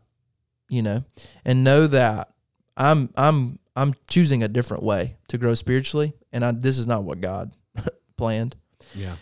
you 0.67 0.81
know, 0.81 1.03
and 1.45 1.63
know 1.63 1.87
that 1.87 2.33
I'm, 2.75 3.09
I'm, 3.15 3.59
I'm 3.75 3.93
choosing 4.07 4.43
a 4.43 4.47
different 4.47 4.83
way 4.83 5.15
to 5.29 5.37
grow 5.37 5.53
spiritually, 5.53 6.13
and 6.31 6.43
I, 6.43 6.51
this 6.51 6.77
is 6.77 6.87
not 6.87 7.03
what 7.03 7.21
God 7.21 7.51
planned. 8.17 8.55
Yeah. 8.95 9.15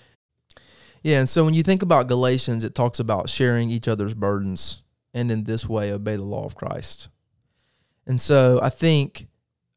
Yeah, 1.02 1.20
and 1.20 1.30
so 1.30 1.46
when 1.46 1.54
you 1.54 1.64
think 1.64 1.82
about 1.82 2.08
Galatians, 2.08 2.64
it 2.64 2.76
talks 2.76 3.00
about 3.00 3.30
sharing 3.30 3.70
each 3.70 3.88
other's 3.88 4.14
burdens 4.14 4.84
and 5.14 5.32
in 5.32 5.46
this 5.46 5.68
way 5.68 5.92
obey 5.92 6.16
the 6.16 6.24
law 6.24 6.46
of 6.46 6.56
Christ. 6.56 7.10
And 8.06 8.20
so 8.20 8.60
I 8.62 8.70
think 8.70 9.28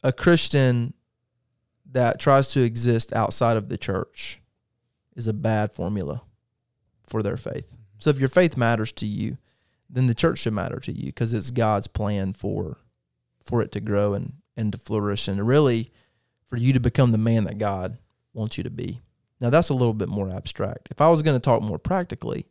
a 0.03 0.13
Christian 0.13 0.95
that 1.91 2.19
tries 2.19 2.49
to 2.53 2.61
exist 2.63 3.13
outside 3.13 3.57
of 3.57 3.69
the 3.69 3.77
church 3.77 4.41
is 5.15 5.29
a 5.29 5.33
bad 5.33 5.73
formula 5.73 6.23
for 7.07 7.23
their 7.23 7.37
faith. 7.37 7.77
So 7.99 8.11
if 8.11 8.19
your 8.19 8.29
faith 8.29 8.57
matters 8.57 8.91
to 8.93 9.07
you, 9.07 9.37
then 9.89 10.07
the 10.07 10.15
church 10.15 10.39
should 10.39 10.55
matter 10.55 10.81
to 10.81 10.93
you 10.93 11.07
because 11.07 11.35
it's 11.35 11.51
God's 11.51 11.87
plan 11.87 12.33
for 12.33 12.79
for 13.45 13.61
it 13.61 13.73
to 13.73 13.81
grow 13.81 14.15
and 14.15 14.35
and 14.57 14.73
to 14.73 14.79
flourish 14.79 15.29
and 15.29 15.47
really 15.47 15.91
for 16.47 16.57
you 16.57 16.73
to 16.73 16.81
become 16.81 17.13
the 17.13 17.19
man 17.19 17.45
that 17.45 17.59
God 17.59 17.99
wants 18.33 18.57
you 18.57 18.65
to 18.65 18.71
be. 18.71 19.01
Now 19.43 19.51
that's 19.51 19.71
a 19.71 19.75
little 19.75 19.93
bit 19.93 20.09
more 20.09 20.33
abstract. 20.35 20.89
If 20.93 21.01
I 21.01 21.09
was 21.09 21.23
going 21.23 21.35
to 21.35 21.41
talk 21.41 21.63
more 21.63 21.79
practically, 21.79 22.47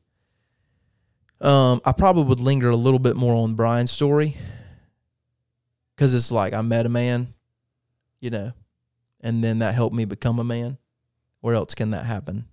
um, 1.39 1.79
I 1.85 1.93
probably 1.93 2.25
would 2.25 2.41
linger 2.41 2.69
a 2.69 2.75
little 2.75 2.99
bit 2.99 3.15
more 3.15 3.33
on 3.33 3.55
Brian's 3.55 3.91
story 3.91 4.35
because 5.95 6.13
it's 6.13 6.31
like 6.31 6.53
I 6.53 6.61
met 6.61 6.85
a 6.85 6.89
man, 6.89 7.33
you 8.19 8.29
know, 8.29 8.51
and 9.21 9.41
then 9.41 9.59
that 9.59 9.73
helped 9.73 9.95
me 9.95 10.03
become 10.03 10.37
a 10.37 10.43
man. 10.43 10.77
Where 11.39 11.55
else 11.55 11.73
can 11.73 11.91
that 11.91 12.05
happen? 12.05 12.47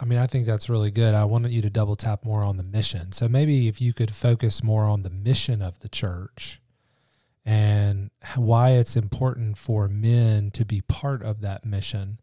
I 0.00 0.04
mean, 0.04 0.20
I 0.20 0.28
think 0.28 0.46
that's 0.46 0.70
really 0.70 0.92
good. 0.92 1.16
I 1.16 1.24
wanted 1.24 1.50
you 1.50 1.60
to 1.62 1.70
double 1.70 1.96
tap 1.96 2.24
more 2.24 2.44
on 2.44 2.56
the 2.56 2.62
mission. 2.62 3.10
So 3.10 3.28
maybe 3.28 3.66
if 3.66 3.80
you 3.80 3.92
could 3.92 4.12
focus 4.12 4.62
more 4.62 4.84
on 4.84 5.02
the 5.02 5.10
mission 5.10 5.60
of 5.60 5.80
the 5.80 5.88
church 5.88 6.60
and 7.44 8.12
why 8.36 8.70
it's 8.70 8.94
important 8.94 9.58
for 9.58 9.88
men 9.88 10.52
to 10.52 10.64
be 10.64 10.82
part 10.82 11.24
of 11.24 11.40
that 11.40 11.64
mission, 11.64 12.20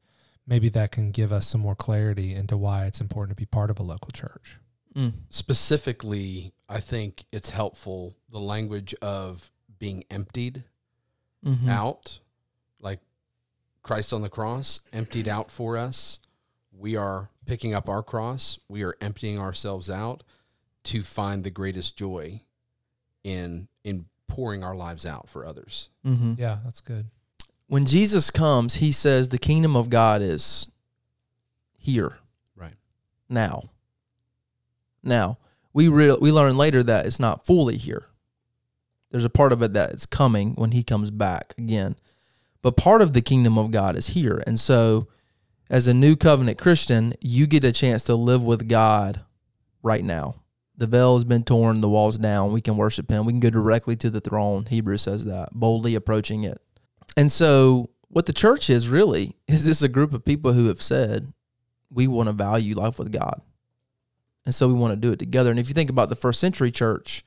maybe 0.48 0.70
that 0.70 0.92
can 0.92 1.10
give 1.10 1.32
us 1.32 1.48
some 1.48 1.62
more 1.62 1.76
clarity 1.76 2.34
into 2.34 2.56
why 2.58 2.86
it's 2.86 3.02
important 3.02 3.36
to 3.38 3.42
be 3.42 3.46
part 3.46 3.70
of 3.70 3.80
a 3.80 3.84
local 3.84 4.12
church. 4.12 4.58
Mm. 4.96 5.14
Specifically, 5.30 6.54
I 6.70 6.80
think 6.80 7.26
it's 7.32 7.50
helpful 7.50 8.16
the 8.30 8.40
language 8.40 8.94
of 9.02 9.52
being 9.80 10.04
emptied 10.10 10.64
Mhm. 11.44 11.68
out, 11.68 12.20
like 12.80 13.02
Christ 13.84 14.14
on 14.14 14.22
the 14.22 14.30
cross, 14.30 14.80
emptied 14.94 15.28
out 15.28 15.52
for 15.52 15.78
us. 15.78 16.20
We 16.72 16.96
are 16.96 17.30
picking 17.46 17.74
up 17.74 17.88
our 17.90 18.02
cross, 18.04 18.58
we 18.68 18.84
are 18.84 18.98
emptying 19.02 19.40
ourselves 19.40 19.90
out 19.90 20.24
to 20.84 21.04
find 21.04 21.44
the 21.44 21.50
greatest 21.52 21.98
joy 21.98 22.42
in 23.24 23.68
in 23.84 24.06
pouring 24.28 24.64
our 24.64 24.76
lives 24.76 25.06
out 25.06 25.30
for 25.30 25.46
others. 25.46 25.90
Mhm. 26.04 26.38
Yeah, 26.40 26.60
that's 26.64 26.82
good. 26.82 27.10
When 27.68 27.86
Jesus 27.86 28.30
comes, 28.30 28.76
he 28.76 28.92
says 28.92 29.30
the 29.30 29.38
kingdom 29.38 29.76
of 29.76 29.90
God 29.90 30.22
is 30.22 30.68
here. 31.78 32.18
Right. 32.56 32.76
Now. 33.28 33.70
Now, 35.04 35.38
we 35.74 35.88
re- 35.88 36.18
we 36.20 36.32
learn 36.32 36.58
later 36.58 36.84
that 36.84 37.06
it's 37.06 37.20
not 37.20 37.46
fully 37.46 37.78
here. 37.78 38.08
There's 39.12 39.26
a 39.26 39.30
part 39.30 39.54
of 39.54 39.62
it 39.62 39.74
that 39.74 39.92
it's 39.92 40.06
coming 40.06 40.56
when 40.56 40.72
he 40.72 40.84
comes 40.84 41.10
back 41.10 41.54
again. 41.58 41.96
But 42.62 42.78
part 42.78 43.02
of 43.02 43.14
the 43.14 43.22
kingdom 43.22 43.58
of 43.58 43.72
God 43.72 43.96
is 43.96 44.08
here. 44.08 44.44
And 44.48 44.60
so 44.60 45.08
as 45.70 45.88
a 45.88 45.94
new 45.94 46.16
covenant 46.16 46.58
Christian, 46.58 47.14
you 47.22 47.48
get 47.48 47.64
a 47.64 47.72
chance 47.72 48.04
to 48.06 48.16
live 48.16 48.44
with 48.44 48.68
God 48.68 49.22
right 49.84 50.04
now. 50.04 50.36
The 50.78 50.88
veil 50.88 51.16
has 51.16 51.24
been 51.24 51.44
torn, 51.44 51.82
the 51.82 51.90
walls 51.90 52.18
down, 52.18 52.52
we 52.52 52.62
can 52.62 52.76
worship 52.76 53.10
him. 53.10 53.26
We 53.26 53.34
can 53.34 53.40
go 53.40 53.50
directly 53.50 53.96
to 53.98 54.10
the 54.10 54.20
throne. 54.20 54.66
Hebrews 54.66 55.04
says 55.04 55.26
that, 55.26 55.50
boldly 55.54 55.96
approaching 55.96 56.44
it. 56.44 56.62
And 57.18 57.32
so, 57.32 57.90
what 58.08 58.26
the 58.26 58.34
church 58.34 58.70
is 58.70 58.88
really 58.90 59.36
is 59.48 59.66
just 59.66 59.84
a 59.84 59.88
group 59.88 60.14
of 60.14 60.26
people 60.26 60.54
who 60.54 60.68
have 60.68 60.82
said, 60.82 61.34
we 61.90 62.08
want 62.08 62.28
to 62.28 62.34
value 62.34 62.76
life 62.76 63.00
with 63.00 63.12
God. 63.12 63.42
And 64.46 64.54
so, 64.54 64.68
we 64.68 64.74
want 64.74 64.94
to 64.94 65.00
do 65.00 65.12
it 65.12 65.20
together. 65.20 65.50
And 65.50 65.60
if 65.60 65.68
you 65.68 65.74
think 65.74 65.90
about 65.90 66.10
the 66.10 66.16
first 66.16 66.40
century 66.40 66.72
church, 66.72 67.24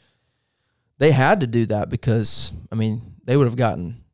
they 0.99 1.13
had 1.13 1.41
to 1.41 1.47
do 1.47 1.67
that 1.67 1.89
because, 1.89 2.53
I 2.71 2.75
mean, 2.75 3.15
they 3.25 3.37
would 3.37 3.47
have 3.47 3.57
gotten 3.57 4.05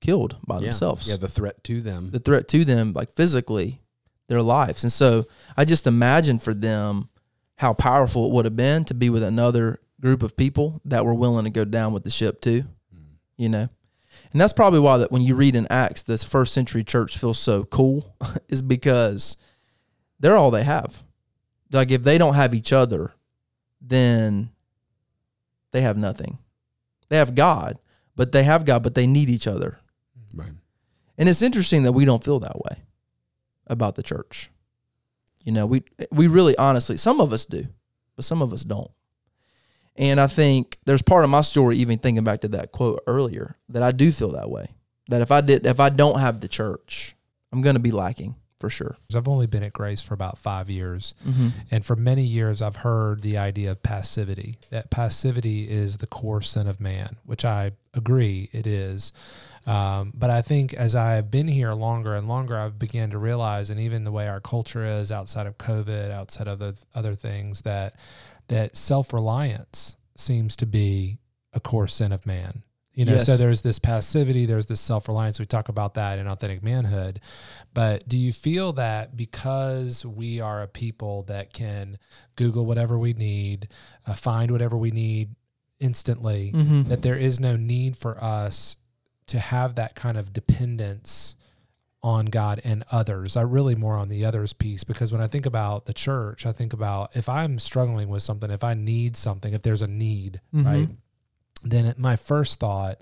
killed 0.00 0.36
by 0.46 0.56
Yeah. 0.56 0.62
themselves. 0.62 1.08
Yeah, 1.08 1.16
the 1.16 1.28
threat 1.28 1.62
to 1.64 1.80
them. 1.80 2.10
The 2.10 2.18
threat 2.18 2.48
to 2.48 2.64
them, 2.64 2.92
like 2.92 3.14
physically, 3.14 3.80
their 4.28 4.42
lives. 4.42 4.82
And 4.82 4.92
so, 4.92 5.26
I 5.56 5.64
just 5.64 5.86
imagine 5.86 6.38
for 6.38 6.54
them 6.54 7.08
how 7.56 7.72
powerful 7.74 8.26
it 8.26 8.32
would 8.32 8.44
have 8.44 8.56
been 8.56 8.84
to 8.84 8.94
be 8.94 9.08
with 9.08 9.22
another 9.22 9.80
group 10.00 10.22
of 10.24 10.36
people 10.36 10.80
that 10.84 11.06
were 11.06 11.14
willing 11.14 11.44
to 11.44 11.50
go 11.50 11.64
down 11.64 11.92
with 11.92 12.02
the 12.02 12.10
ship 12.10 12.40
too 12.40 12.62
hmm. 12.92 13.14
you 13.36 13.48
know 13.48 13.68
and 14.32 14.40
that's 14.40 14.52
probably 14.52 14.80
why 14.80 14.96
that 14.98 15.12
when 15.12 15.22
you 15.22 15.34
read 15.34 15.54
in 15.54 15.66
acts 15.70 16.02
this 16.02 16.24
first 16.24 16.52
century 16.52 16.84
church 16.84 17.18
feels 17.18 17.38
so 17.38 17.64
cool 17.64 18.16
is 18.48 18.62
because 18.62 19.36
they're 20.20 20.36
all 20.36 20.50
they 20.50 20.64
have. 20.64 21.02
Like 21.70 21.90
if 21.90 22.02
they 22.02 22.18
don't 22.18 22.34
have 22.34 22.54
each 22.54 22.72
other 22.72 23.12
then 23.80 24.50
they 25.72 25.80
have 25.80 25.96
nothing. 25.96 26.38
They 27.08 27.16
have 27.16 27.34
god 27.34 27.80
but 28.16 28.32
they 28.32 28.44
have 28.44 28.64
god 28.64 28.82
but 28.82 28.94
they 28.94 29.06
need 29.06 29.28
each 29.28 29.46
other. 29.46 29.78
Right. 30.34 30.52
and 31.18 31.28
it's 31.28 31.42
interesting 31.42 31.82
that 31.82 31.92
we 31.92 32.06
don't 32.06 32.24
feel 32.24 32.40
that 32.40 32.58
way 32.64 32.78
about 33.66 33.96
the 33.96 34.02
church. 34.02 34.50
You 35.44 35.52
know 35.52 35.66
we 35.66 35.82
we 36.10 36.26
really 36.26 36.56
honestly 36.56 36.96
some 36.96 37.20
of 37.20 37.32
us 37.32 37.44
do 37.44 37.66
but 38.16 38.24
some 38.24 38.42
of 38.42 38.52
us 38.52 38.62
don't 38.64 38.90
and 39.96 40.20
I 40.20 40.26
think 40.26 40.78
there's 40.84 41.02
part 41.02 41.24
of 41.24 41.30
my 41.30 41.42
story, 41.42 41.76
even 41.78 41.98
thinking 41.98 42.24
back 42.24 42.40
to 42.42 42.48
that 42.48 42.72
quote 42.72 43.02
earlier, 43.06 43.56
that 43.68 43.82
I 43.82 43.92
do 43.92 44.10
feel 44.10 44.30
that 44.32 44.50
way. 44.50 44.68
That 45.08 45.20
if 45.20 45.30
I 45.30 45.40
did, 45.40 45.66
if 45.66 45.80
I 45.80 45.88
don't 45.88 46.20
have 46.20 46.40
the 46.40 46.48
church, 46.48 47.16
I'm 47.52 47.60
going 47.60 47.74
to 47.74 47.80
be 47.80 47.90
lacking 47.90 48.36
for 48.62 48.70
sure. 48.70 48.96
I've 49.14 49.26
only 49.26 49.48
been 49.48 49.64
at 49.64 49.72
Grace 49.72 50.02
for 50.02 50.14
about 50.14 50.38
five 50.38 50.70
years. 50.70 51.14
Mm-hmm. 51.26 51.48
And 51.72 51.84
for 51.84 51.96
many 51.96 52.22
years, 52.22 52.62
I've 52.62 52.76
heard 52.76 53.22
the 53.22 53.36
idea 53.36 53.72
of 53.72 53.82
passivity, 53.82 54.54
that 54.70 54.88
passivity 54.88 55.68
is 55.68 55.98
the 55.98 56.06
core 56.06 56.40
sin 56.40 56.68
of 56.68 56.80
man, 56.80 57.16
which 57.26 57.44
I 57.44 57.72
agree 57.92 58.48
it 58.52 58.66
is. 58.66 59.12
Um, 59.66 60.12
but 60.14 60.30
I 60.30 60.42
think 60.42 60.74
as 60.74 60.94
I 60.94 61.14
have 61.14 61.30
been 61.30 61.48
here 61.48 61.72
longer 61.72 62.14
and 62.14 62.28
longer, 62.28 62.56
I've 62.56 62.78
began 62.78 63.10
to 63.10 63.18
realize, 63.18 63.68
and 63.68 63.80
even 63.80 64.04
the 64.04 64.12
way 64.12 64.28
our 64.28 64.40
culture 64.40 64.84
is 64.84 65.10
outside 65.10 65.48
of 65.48 65.58
COVID, 65.58 66.12
outside 66.12 66.46
of 66.46 66.60
the 66.60 66.76
other 66.94 67.16
things, 67.16 67.62
that 67.62 67.96
that 68.48 68.76
self 68.76 69.12
reliance 69.12 69.96
seems 70.16 70.56
to 70.56 70.66
be 70.66 71.18
a 71.52 71.60
core 71.60 71.88
sin 71.88 72.12
of 72.12 72.26
man. 72.26 72.62
You 72.94 73.06
know, 73.06 73.12
Yes. 73.14 73.24
so 73.24 73.38
there's 73.38 73.62
this 73.62 73.78
passivity, 73.78 74.44
there's 74.44 74.66
this 74.66 74.80
self 74.80 75.08
reliance. 75.08 75.38
We 75.40 75.46
talk 75.46 75.70
about 75.70 75.94
that 75.94 76.18
in 76.18 76.26
authentic 76.26 76.62
manhood. 76.62 77.20
But 77.72 78.06
do 78.06 78.18
you 78.18 78.32
feel 78.34 78.74
that 78.74 79.16
because 79.16 80.04
we 80.04 80.40
are 80.40 80.60
a 80.62 80.68
people 80.68 81.22
that 81.24 81.54
can 81.54 81.96
Google 82.36 82.66
whatever 82.66 82.98
we 82.98 83.14
need, 83.14 83.68
uh, 84.06 84.12
find 84.14 84.50
whatever 84.50 84.76
we 84.76 84.90
need 84.90 85.34
instantly, 85.80 86.52
Mm-hmm. 86.54 86.90
that 86.90 87.00
there 87.02 87.16
is 87.16 87.40
no 87.40 87.56
need 87.56 87.96
for 87.96 88.22
us 88.22 88.76
to 89.28 89.38
have 89.38 89.76
that 89.76 89.94
kind 89.94 90.18
of 90.18 90.32
dependence 90.32 91.34
on 92.02 92.26
God 92.26 92.60
and 92.64 92.84
others. 92.90 93.36
I 93.36 93.42
really 93.42 93.74
more 93.76 93.96
on 93.96 94.08
the 94.08 94.24
others 94.24 94.52
piece 94.52 94.82
because 94.84 95.12
when 95.12 95.20
I 95.20 95.28
think 95.28 95.46
about 95.46 95.84
the 95.86 95.94
church, 95.94 96.44
I 96.46 96.52
think 96.52 96.72
about 96.72 97.14
if 97.14 97.28
I'm 97.28 97.58
struggling 97.60 98.08
with 98.08 98.22
something, 98.22 98.50
if 98.50 98.64
I 98.64 98.74
need 98.74 99.16
something, 99.16 99.52
if 99.52 99.62
there's 99.62 99.82
a 99.82 99.86
need, 99.86 100.40
Mhm. 100.54 100.64
right? 100.64 100.90
Then 101.64 101.94
my 101.98 102.16
first 102.16 102.58
thought 102.58 103.00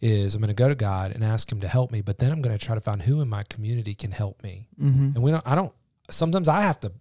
is 0.00 0.34
I'm 0.34 0.40
going 0.40 0.48
to 0.48 0.54
go 0.54 0.68
to 0.68 0.74
God 0.74 1.12
and 1.12 1.22
ask 1.22 1.50
him 1.52 1.60
to 1.60 1.68
help 1.68 1.90
me, 1.92 2.00
but 2.00 2.18
then 2.18 2.32
I'm 2.32 2.40
going 2.40 2.56
to 2.56 2.64
try 2.64 2.74
to 2.74 2.80
find 2.80 3.02
who 3.02 3.20
in 3.20 3.28
my 3.28 3.42
community 3.44 3.94
can 3.94 4.12
help 4.12 4.42
me. 4.42 4.68
Mm-hmm. 4.80 5.04
And 5.14 5.22
we 5.22 5.30
don't 5.30 5.46
I 5.46 5.54
don't 5.54 5.72
sometimes 6.08 6.48
I 6.48 6.62
have 6.62 6.80
to 6.80 6.92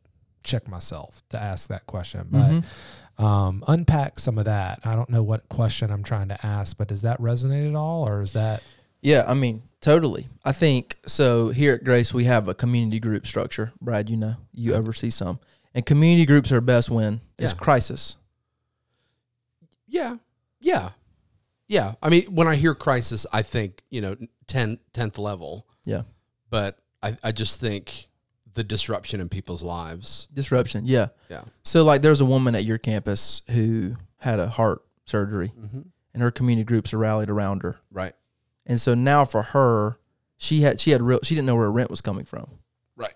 check 0.43 0.67
myself 0.67 1.23
to 1.29 1.41
ask 1.41 1.69
that 1.69 1.85
question, 1.87 2.27
but 2.29 2.51
Mm-hmm. 2.51 3.23
um, 3.23 3.63
unpack 3.67 4.19
some 4.19 4.37
of 4.37 4.45
that. 4.45 4.79
I 4.83 4.95
don't 4.95 5.09
know 5.09 5.23
what 5.23 5.47
question 5.49 5.91
I'm 5.91 6.03
trying 6.03 6.27
to 6.27 6.45
ask, 6.45 6.77
but 6.77 6.87
does 6.89 7.03
that 7.03 7.21
resonate 7.21 7.69
at 7.69 7.75
all, 7.75 8.05
or 8.07 8.21
is 8.21 8.33
that 8.33 8.61
Yeah, 9.01 9.23
I 9.27 9.33
mean, 9.35 9.61
totally. 9.81 10.27
I 10.43 10.51
think 10.51 10.97
so. 11.05 11.49
Here 11.49 11.73
at 11.75 11.83
Grace, 11.83 12.13
we 12.13 12.23
have 12.25 12.47
a 12.47 12.53
community 12.53 12.99
group 12.99 13.25
structure. 13.27 13.73
Brad, 13.81 14.09
you 14.09 14.17
know, 14.17 14.35
you 14.53 14.73
oversee 14.73 15.09
some, 15.09 15.39
and 15.73 15.85
community 15.85 16.25
groups 16.25 16.51
are 16.51 16.61
best 16.61 16.89
when 16.89 17.21
it's 17.37 17.53
Yeah. 17.53 17.59
crisis. 17.59 18.17
Yeah. 19.87 20.17
Yeah. 20.59 20.89
Yeah. 21.67 21.93
I 22.01 22.09
mean, 22.09 22.23
when 22.33 22.47
I 22.47 22.55
hear 22.55 22.75
crisis, 22.75 23.25
I 23.31 23.41
think, 23.41 23.83
you 23.89 24.01
know, 24.01 24.15
10, 24.47 24.79
10th 24.93 25.17
level. 25.17 25.67
Yeah. 25.85 26.03
But 26.49 26.79
I, 27.03 27.15
I 27.23 27.31
just 27.31 27.59
think 27.59 28.07
the 28.53 28.63
disruption 28.63 29.21
in 29.21 29.29
people's 29.29 29.63
lives. 29.63 30.27
Disruption. 30.33 30.85
Yeah. 30.87 31.07
Yeah. 31.29 31.43
So, 31.63 31.83
like, 31.83 32.01
there's 32.01 32.21
a 32.21 32.25
woman 32.25 32.55
at 32.55 32.63
your 32.65 32.77
campus 32.77 33.41
who 33.51 33.95
had 34.17 34.39
a 34.39 34.49
heart 34.49 34.81
surgery, 35.05 35.51
Mm-hmm. 35.57 35.81
and 36.13 36.23
her 36.23 36.31
community 36.31 36.65
groups 36.65 36.93
are 36.93 36.97
rallied 36.97 37.29
around 37.29 37.61
her. 37.63 37.79
Right. 37.91 38.13
And 38.67 38.79
so 38.79 38.93
now 38.93 39.25
for 39.25 39.41
her, 39.41 39.97
she 40.37 40.61
had 40.61 40.79
she 40.79 40.91
had 40.91 41.01
real 41.01 41.19
she 41.23 41.33
didn't 41.33 41.47
know 41.47 41.55
where 41.55 41.65
her 41.65 41.71
rent 41.71 41.89
was 41.89 42.01
coming 42.01 42.25
from. 42.25 42.59
Right. 42.95 43.15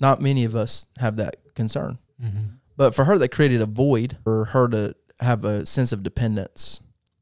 Not 0.00 0.22
many 0.22 0.44
of 0.44 0.56
us 0.56 0.86
have 0.98 1.16
that 1.16 1.54
concern. 1.54 1.98
mm-hmm. 2.22 2.44
But 2.76 2.94
for 2.94 3.04
her, 3.04 3.18
that 3.18 3.28
created 3.28 3.60
a 3.60 3.66
void 3.66 4.16
for 4.24 4.46
her 4.46 4.66
to 4.68 4.96
have 5.20 5.44
a 5.44 5.64
sense 5.66 5.92
of 5.92 6.02
dependence. 6.02 6.80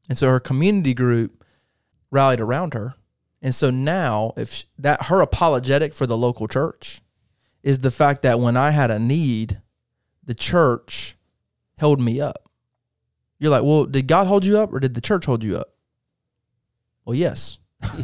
And 0.09 0.17
so 0.17 0.27
her 0.29 0.39
community 0.39 0.93
group 0.93 1.43
rallied 2.09 2.39
around 2.39 2.73
her. 2.73 2.95
And 3.41 3.53
so 3.53 3.69
now, 3.69 4.33
if 4.37 4.51
sh- 4.51 4.63
that 4.79 5.03
her 5.03 5.21
apologetic 5.21 5.93
for 5.93 6.07
the 6.07 6.17
local 6.17 6.47
church 6.47 7.01
is 7.61 7.79
the 7.79 7.91
fact 7.91 8.21
that 8.23 8.39
when 8.39 8.57
I 8.57 8.71
had 8.71 8.89
a 8.89 8.99
need, 8.99 9.61
the 10.23 10.33
church 10.35 11.15
held 11.77 12.01
me 12.01 12.19
up. 12.21 12.49
You're 13.39 13.51
like, 13.51 13.63
well, 13.63 13.85
did 13.85 14.07
God 14.07 14.27
hold 14.27 14.45
you 14.45 14.57
up 14.57 14.73
or 14.73 14.79
did 14.79 14.93
the 14.93 15.01
church 15.01 15.25
hold 15.25 15.43
you 15.43 15.57
up? 15.57 15.72
Well, 17.05 17.15
yes. 17.15 17.57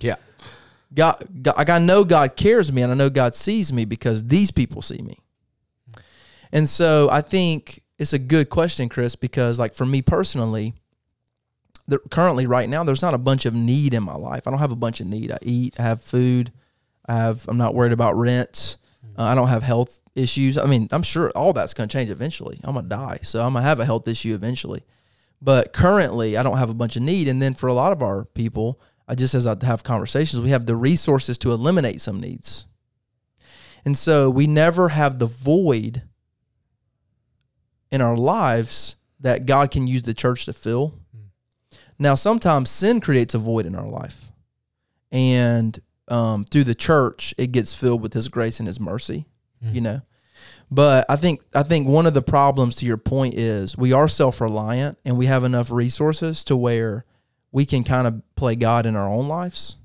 Yeah. 0.00 0.16
God, 0.92 1.26
God, 1.42 1.56
like 1.56 1.70
I 1.70 1.78
know 1.78 2.04
God 2.04 2.36
cares 2.36 2.72
me 2.72 2.82
and 2.82 2.92
I 2.92 2.94
know 2.94 3.10
God 3.10 3.34
sees 3.34 3.72
me 3.72 3.84
because 3.84 4.26
these 4.26 4.50
people 4.50 4.82
see 4.82 4.98
me. 4.98 5.18
And 6.52 6.68
so 6.68 7.08
I 7.10 7.20
think 7.20 7.82
it's 7.98 8.12
a 8.12 8.18
good 8.18 8.48
question, 8.50 8.88
Chris, 8.88 9.16
because 9.16 9.58
like 9.58 9.74
for 9.74 9.86
me 9.86 10.02
personally, 10.02 10.74
there, 11.88 11.98
currently 12.10 12.46
right 12.46 12.68
now 12.68 12.84
there's 12.84 13.02
not 13.02 13.14
a 13.14 13.18
bunch 13.18 13.44
of 13.46 13.54
need 13.54 13.94
in 13.94 14.02
my 14.02 14.14
life. 14.14 14.46
I 14.46 14.50
don't 14.50 14.60
have 14.60 14.72
a 14.72 14.76
bunch 14.76 15.00
of 15.00 15.06
need. 15.06 15.32
I 15.32 15.38
eat, 15.42 15.74
I 15.78 15.82
have 15.82 16.00
food, 16.00 16.52
I 17.06 17.14
have. 17.14 17.46
I'm 17.48 17.58
not 17.58 17.74
worried 17.74 17.92
about 17.92 18.16
rent. 18.16 18.76
Uh, 19.18 19.22
I 19.24 19.34
don't 19.34 19.48
have 19.48 19.62
health 19.62 20.00
issues. 20.14 20.56
I 20.56 20.66
mean, 20.66 20.88
I'm 20.92 21.02
sure 21.02 21.30
all 21.30 21.52
that's 21.52 21.74
going 21.74 21.88
to 21.88 21.92
change 21.92 22.10
eventually. 22.10 22.60
I'm 22.64 22.74
gonna 22.74 22.88
die, 22.88 23.18
so 23.22 23.44
I'm 23.44 23.52
gonna 23.52 23.64
have 23.64 23.80
a 23.80 23.84
health 23.84 24.08
issue 24.08 24.34
eventually. 24.34 24.82
But 25.44 25.74
currently, 25.74 26.38
I 26.38 26.42
don't 26.42 26.56
have 26.56 26.70
a 26.70 26.74
bunch 26.74 26.96
of 26.96 27.02
need. 27.02 27.28
And 27.28 27.42
then 27.42 27.52
for 27.52 27.66
a 27.66 27.74
lot 27.74 27.92
of 27.92 28.02
our 28.02 28.24
people, 28.24 28.80
I 29.06 29.14
just 29.14 29.34
as 29.34 29.46
I 29.46 29.54
have 29.66 29.84
conversations, 29.84 30.42
we 30.42 30.48
have 30.48 30.64
the 30.64 30.74
resources 30.74 31.36
to 31.38 31.52
eliminate 31.52 32.00
some 32.00 32.18
needs. 32.18 32.64
And 33.84 33.98
so 33.98 34.30
we 34.30 34.46
never 34.46 34.88
have 34.88 35.18
the 35.18 35.26
void 35.26 36.04
in 37.90 38.00
our 38.00 38.16
lives 38.16 38.96
that 39.20 39.44
God 39.44 39.70
can 39.70 39.86
use 39.86 40.02
the 40.02 40.14
church 40.14 40.46
to 40.46 40.54
fill. 40.54 40.94
Now, 41.98 42.14
sometimes 42.14 42.70
sin 42.70 43.02
creates 43.02 43.34
a 43.34 43.38
void 43.38 43.66
in 43.66 43.74
our 43.74 43.86
life. 43.86 44.32
And 45.12 45.78
um, 46.08 46.46
through 46.46 46.64
the 46.64 46.74
church, 46.74 47.34
it 47.36 47.52
gets 47.52 47.74
filled 47.74 48.00
with 48.00 48.14
his 48.14 48.28
grace 48.28 48.58
and 48.58 48.66
his 48.66 48.80
mercy, 48.80 49.26
you 49.60 49.80
know. 49.82 50.00
But 50.70 51.06
I 51.08 51.16
think 51.16 51.42
I 51.54 51.62
think 51.62 51.86
one 51.86 52.06
of 52.06 52.14
the 52.14 52.22
problems 52.22 52.76
to 52.76 52.86
your 52.86 52.96
point 52.96 53.34
is 53.34 53.76
we 53.76 53.92
are 53.92 54.08
self-reliant 54.08 54.98
and 55.04 55.16
we 55.16 55.26
have 55.26 55.44
enough 55.44 55.70
resources 55.70 56.42
to 56.44 56.56
where 56.56 57.04
we 57.52 57.64
can 57.64 57.84
kind 57.84 58.06
of 58.06 58.22
play 58.34 58.56
God 58.56 58.86
in 58.86 58.96
our 58.96 59.08
own 59.08 59.28
lives. 59.28 59.76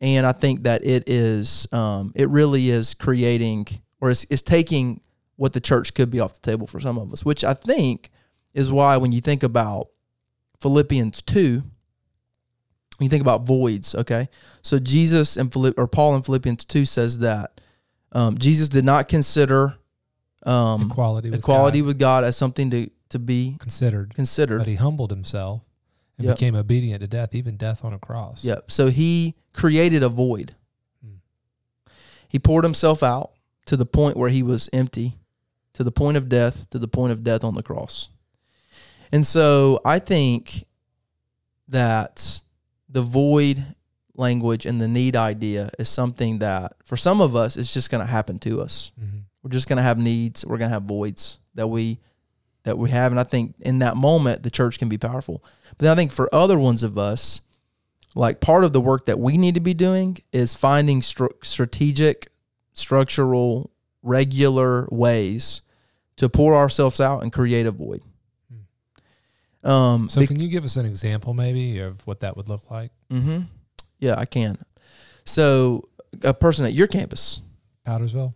And 0.00 0.26
I 0.26 0.32
think 0.32 0.62
that 0.64 0.84
it 0.84 1.08
is 1.08 1.66
um, 1.72 2.12
it 2.14 2.28
really 2.28 2.70
is 2.70 2.94
creating 2.94 3.66
or 4.00 4.10
is, 4.10 4.24
is 4.26 4.42
taking 4.42 5.00
what 5.36 5.52
the 5.52 5.60
church 5.60 5.94
could 5.94 6.10
be 6.10 6.20
off 6.20 6.34
the 6.34 6.40
table 6.40 6.66
for 6.66 6.80
some 6.80 6.98
of 6.98 7.12
us, 7.12 7.24
which 7.24 7.44
I 7.44 7.54
think 7.54 8.10
is 8.54 8.72
why 8.72 8.96
when 8.96 9.12
you 9.12 9.20
think 9.20 9.42
about 9.42 9.88
Philippians 10.60 11.22
2, 11.22 11.62
when 12.98 13.04
you 13.04 13.08
think 13.08 13.22
about 13.22 13.46
voids, 13.46 13.94
okay? 13.94 14.28
So 14.62 14.78
Jesus 14.78 15.36
and 15.36 15.52
Philipp, 15.52 15.78
or 15.78 15.86
Paul 15.86 16.14
in 16.14 16.22
Philippians 16.22 16.64
2 16.64 16.84
says 16.84 17.18
that 17.18 17.60
um, 18.12 18.38
Jesus 18.38 18.68
did 18.68 18.84
not 18.84 19.08
consider 19.08 19.76
um, 20.44 20.90
equality 20.90 21.30
with 21.30 21.40
equality 21.40 21.80
God 21.80 21.86
with 21.86 21.98
God 21.98 22.24
as 22.24 22.36
something 22.36 22.70
to, 22.70 22.90
to 23.10 23.18
be 23.18 23.56
considered, 23.60 24.14
considered. 24.14 24.58
but 24.58 24.66
he 24.66 24.74
humbled 24.76 25.10
himself 25.10 25.62
and 26.18 26.26
Yep. 26.26 26.36
became 26.36 26.54
obedient 26.54 27.00
to 27.00 27.06
death, 27.06 27.34
even 27.34 27.56
death 27.56 27.84
on 27.84 27.92
a 27.92 27.98
cross. 27.98 28.44
Yep. 28.44 28.70
So 28.70 28.88
he 28.90 29.34
created 29.52 30.02
a 30.02 30.08
void. 30.08 30.54
Hmm. 31.04 31.14
He 32.28 32.38
poured 32.38 32.64
himself 32.64 33.02
out 33.02 33.32
to 33.66 33.76
the 33.76 33.86
point 33.86 34.16
where 34.16 34.30
he 34.30 34.42
was 34.42 34.68
empty, 34.72 35.18
to 35.74 35.84
the 35.84 35.92
point 35.92 36.16
of 36.16 36.28
death, 36.28 36.68
to 36.70 36.78
the 36.78 36.88
point 36.88 37.12
of 37.12 37.22
death 37.24 37.44
on 37.44 37.54
the 37.54 37.62
cross. 37.62 38.08
And 39.10 39.26
so 39.26 39.80
I 39.84 39.98
think 39.98 40.64
that 41.68 42.42
the 42.88 43.02
void 43.02 43.64
language 44.16 44.66
and 44.66 44.80
the 44.80 44.88
need 44.88 45.16
idea 45.16 45.70
is 45.78 45.88
something 45.88 46.38
that 46.40 46.74
for 46.84 46.96
some 46.96 47.20
of 47.20 47.34
us 47.34 47.56
it's 47.56 47.72
just 47.72 47.90
going 47.90 48.04
to 48.04 48.10
happen 48.10 48.38
to 48.40 48.60
us. 48.60 48.92
Mhm. 49.00 49.22
We're 49.42 49.50
just 49.50 49.68
going 49.68 49.76
to 49.78 49.82
have 49.82 49.98
needs, 49.98 50.44
we're 50.44 50.58
going 50.58 50.70
to 50.70 50.74
have 50.74 50.84
voids 50.84 51.38
that 51.54 51.66
we 51.68 51.98
that 52.64 52.78
we 52.78 52.90
have 52.90 53.10
and 53.10 53.18
I 53.18 53.24
think 53.24 53.56
in 53.60 53.80
that 53.80 53.96
moment 53.96 54.44
the 54.44 54.50
church 54.50 54.78
can 54.78 54.88
be 54.88 54.96
powerful. 54.96 55.42
But 55.70 55.78
then 55.78 55.90
I 55.92 55.96
think 55.96 56.12
for 56.12 56.32
other 56.32 56.56
ones 56.58 56.84
of 56.84 56.96
us 56.96 57.40
like 58.14 58.40
part 58.40 58.62
of 58.62 58.72
the 58.72 58.80
work 58.80 59.06
that 59.06 59.18
we 59.18 59.36
need 59.36 59.54
to 59.54 59.60
be 59.60 59.74
doing 59.74 60.18
is 60.32 60.54
finding 60.54 61.02
str- 61.02 61.26
strategic, 61.42 62.28
structural, 62.72 63.70
regular 64.02 64.86
ways 64.92 65.62
to 66.18 66.28
pour 66.28 66.54
ourselves 66.54 67.00
out 67.00 67.22
and 67.22 67.32
create 67.32 67.66
a 67.66 67.70
void. 67.72 68.02
Um, 69.64 70.08
So, 70.08 70.24
can 70.26 70.40
you 70.40 70.48
give 70.48 70.64
us 70.64 70.76
an 70.76 70.86
example, 70.86 71.34
maybe, 71.34 71.78
of 71.78 72.04
what 72.06 72.20
that 72.20 72.36
would 72.36 72.48
look 72.48 72.70
like? 72.70 72.90
hmm 73.10 73.40
yeah, 73.98 74.16
I 74.18 74.24
can. 74.24 74.58
So, 75.24 75.88
a 76.22 76.34
person 76.34 76.66
at 76.66 76.72
your 76.72 76.88
campus, 76.88 77.42
Powdersville. 77.86 78.34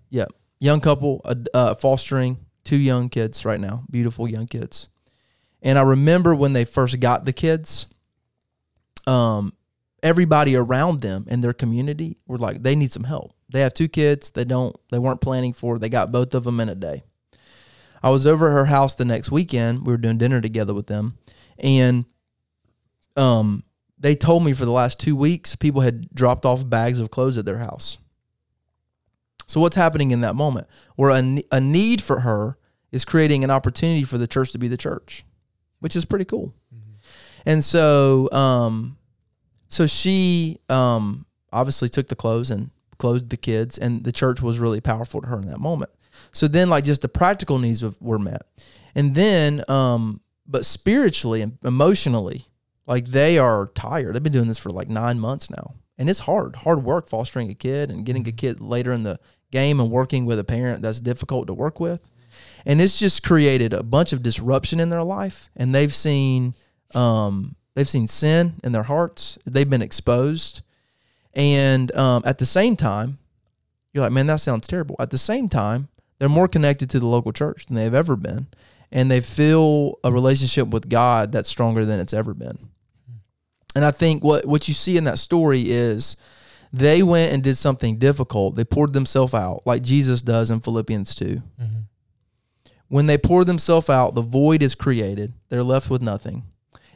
Young 0.61 0.81
couple, 0.81 1.23
uh, 1.55 1.75
fostering 1.75 2.39
two 2.65 2.77
young 2.77 3.09
kids 3.09 3.45
right 3.45 3.61
now, 3.61 3.85
beautiful 3.91 4.29
young 4.29 4.47
kids. 4.47 4.89
And 5.63 5.79
I 5.79 5.83
remember 5.83 6.35
when 6.35 6.53
they 6.53 6.65
first 6.65 7.01
got 7.01 7.25
the 7.25 7.33
kids, 7.33 7.87
um, 9.07 9.53
everybody 10.03 10.57
around 10.57 11.01
them 11.01 11.27
in 11.29 11.41
their 11.41 11.53
community 11.53 12.19
were 12.27 12.39
like, 12.39 12.63
they 12.63 12.77
need 12.77 12.93
some 12.93 13.05
help. 13.05 13.37
They 13.49 13.61
have 13.61 13.75
two 13.75 13.89
kids. 13.89 14.31
They 14.31 14.45
don't. 14.45 14.75
They 14.91 14.99
weren't 14.99 15.21
planning 15.21 15.53
for. 15.53 15.79
They 15.79 15.89
got 15.89 16.13
both 16.13 16.35
of 16.35 16.45
them 16.45 16.61
in 16.61 16.69
a 16.69 16.75
day. 16.75 17.05
I 18.03 18.11
was 18.11 18.27
over 18.27 18.49
at 18.49 18.53
her 18.53 18.67
house 18.67 18.95
the 18.95 19.05
next 19.05 19.31
weekend. 19.31 19.87
We 19.87 19.93
were 19.93 19.99
doing 19.99 20.19
dinner 20.19 20.41
together 20.41 20.75
with 20.75 20.87
them, 20.87 21.19
and 21.59 22.05
um, 23.17 23.65
they 23.99 24.15
told 24.15 24.45
me 24.45 24.53
for 24.53 24.65
the 24.65 24.73
last 24.73 25.01
two 25.01 25.17
weeks, 25.17 25.57
people 25.57 25.81
had 25.81 26.11
dropped 26.11 26.45
off 26.45 26.69
bags 26.69 27.01
of 27.01 27.11
clothes 27.11 27.39
at 27.39 27.45
their 27.45 27.59
house. 27.59 27.99
So 29.47 29.61
what's 29.61 29.77
happening 29.77 30.11
in 30.11 30.21
that 30.21 30.35
moment? 30.35 30.67
Where 30.97 31.11
a, 31.11 31.43
a 31.53 31.61
need 31.61 32.03
for 32.03 32.21
her 32.21 32.59
is 32.93 33.05
creating 33.05 33.45
an 33.45 33.51
opportunity 33.51 34.05
for 34.05 34.19
the 34.19 34.27
church 34.27 34.53
to 34.53 34.59
be 34.59 34.69
the 34.69 34.77
church, 34.77 35.25
which 35.81 35.97
is 35.97 36.05
pretty 36.05 36.25
cool. 36.25 36.55
And 37.45 37.63
so, 37.65 38.31
um, 38.33 38.99
so 39.69 39.87
she 39.87 40.59
um, 40.69 41.27
obviously 41.53 41.89
took 41.89 42.09
the 42.09 42.17
clothes 42.17 42.51
and 42.51 42.71
clothed 42.99 43.31
the 43.31 43.37
kids, 43.37 43.79
and 43.79 44.03
the 44.03 44.13
church 44.13 44.43
was 44.43 44.59
really 44.59 44.81
powerful 44.81 45.21
to 45.21 45.29
her 45.29 45.39
in 45.39 45.49
that 45.51 45.61
moment. 45.61 45.91
So 46.33 46.49
then, 46.49 46.69
like, 46.69 46.83
just 46.83 47.03
the 47.03 47.09
practical 47.09 47.59
needs 47.59 47.83
of, 47.83 48.01
were 48.03 48.19
met, 48.19 48.43
and 48.95 49.15
then, 49.15 49.63
um, 49.69 50.21
but 50.47 50.65
spiritually 50.65 51.41
and 51.43 51.59
emotionally, 51.63 52.47
like 52.87 53.07
they 53.07 53.39
are 53.39 53.67
tired. 53.69 54.15
They've 54.15 54.23
been 54.23 54.33
doing 54.33 54.49
this 54.49 54.59
for 54.59 54.71
like 54.71 54.89
nine 54.89 55.21
months 55.21 55.51
now, 55.51 55.75
and 55.99 56.09
it's 56.09 56.21
hard, 56.21 56.57
hard 56.57 56.85
work 56.85 57.09
fostering 57.09 57.51
a 57.51 57.55
kid 57.55 57.91
and 57.91 58.05
getting 58.05 58.27
a 58.27 58.33
kid 58.33 58.61
later 58.61 58.93
in 58.93 59.03
the 59.03 59.21
game 59.51 59.81
and 59.81 59.91
working 59.91 60.27
with 60.27 60.39
a 60.39 60.45
parent 60.45 60.83
that's 60.83 61.01
difficult 61.01 61.47
to 61.47 61.55
work 61.55 61.81
with, 61.81 62.09
and 62.65 62.81
it's 62.81 62.99
just 62.99 63.23
created 63.23 63.73
a 63.73 63.83
bunch 63.83 64.13
of 64.13 64.23
disruption 64.23 64.81
in 64.81 64.89
their 64.89 65.03
life, 65.03 65.49
and 65.57 65.75
they've 65.75 65.95
seen, 65.95 66.55
um, 66.95 67.57
they've 67.75 67.89
seen 67.89 68.09
sin 68.09 68.55
in 68.65 68.73
their 68.73 68.85
hearts. 68.85 69.39
They've 69.45 69.69
been 69.69 69.83
exposed, 69.83 70.63
and 71.35 71.95
um, 71.97 72.23
at 72.25 72.39
the 72.39 72.47
same 72.47 72.77
time, 72.77 73.19
you're 73.93 74.05
like, 74.05 74.13
man, 74.13 74.27
that 74.27 74.41
sounds 74.41 74.67
terrible. 74.67 74.97
At 74.99 75.11
the 75.11 75.19
same 75.19 75.49
time, 75.49 75.89
they're 76.19 76.29
more 76.29 76.49
connected 76.49 76.91
to 76.91 77.01
the 77.01 77.07
local 77.07 77.33
church 77.33 77.67
than 77.67 77.77
they've 77.77 77.95
ever 77.95 78.17
been, 78.17 78.47
and 78.91 79.11
they 79.11 79.21
feel 79.21 79.99
a 80.05 80.13
relationship 80.13 80.69
with 80.69 80.89
God 80.89 81.33
that's 81.33 81.49
stronger 81.49 81.85
than 81.85 82.01
it's 82.01 82.13
ever 82.13 82.35
been. 82.35 82.71
And 83.75 83.85
I 83.85 83.91
think 83.91 84.25
what 84.25 84.47
what 84.47 84.69
you 84.69 84.75
see 84.75 84.97
in 84.97 85.05
that 85.05 85.19
story 85.19 85.71
is 85.71 86.17
they 86.73 87.03
went 87.03 87.33
and 87.33 87.43
did 87.43 87.57
something 87.57 87.99
difficult. 87.99 88.55
They 88.55 88.65
poured 88.65 88.93
themselves 88.93 89.35
out 89.35 89.63
like 89.67 89.83
Jesus 89.83 90.23
does 90.23 90.51
in 90.51 90.61
Philippians 90.61 91.15
2. 91.15 91.25
Mm-hmm. 91.27 91.65
When 92.89 93.07
they 93.07 93.19
pour 93.19 93.45
themselves 93.45 93.91
out, 93.91 94.15
the 94.15 94.23
void 94.23 94.63
is 94.63 94.75
created. 94.75 95.33
They're 95.49 95.65
left 95.65 95.91
with 95.91 96.03
nothing. 96.03 96.45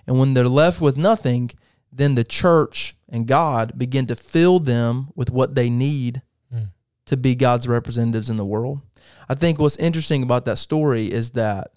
And 0.07 0.19
when 0.19 0.35
they're 0.35 0.49
left 0.49 0.81
with 0.81 0.97
nothing, 0.97 1.51
then 1.93 2.15
the 2.15 2.25
church 2.25 2.95
and 3.09 3.27
God 3.27 3.73
begin 3.77 4.07
to 4.07 4.15
fill 4.17 4.61
them 4.61 5.09
with 5.15 5.31
what 5.31 5.55
they 5.55 5.69
need 5.71 6.23
Mm. 6.53 6.69
to 7.07 7.17
be 7.17 7.35
God's 7.37 7.69
representatives 7.69 8.29
in 8.31 8.37
the 8.37 8.45
world. 8.45 8.81
I 9.29 9.35
think 9.35 9.59
what's 9.61 9.77
interesting 9.77 10.23
about 10.23 10.45
that 10.47 10.59
story 10.59 11.11
is 11.13 11.31
that 11.31 11.71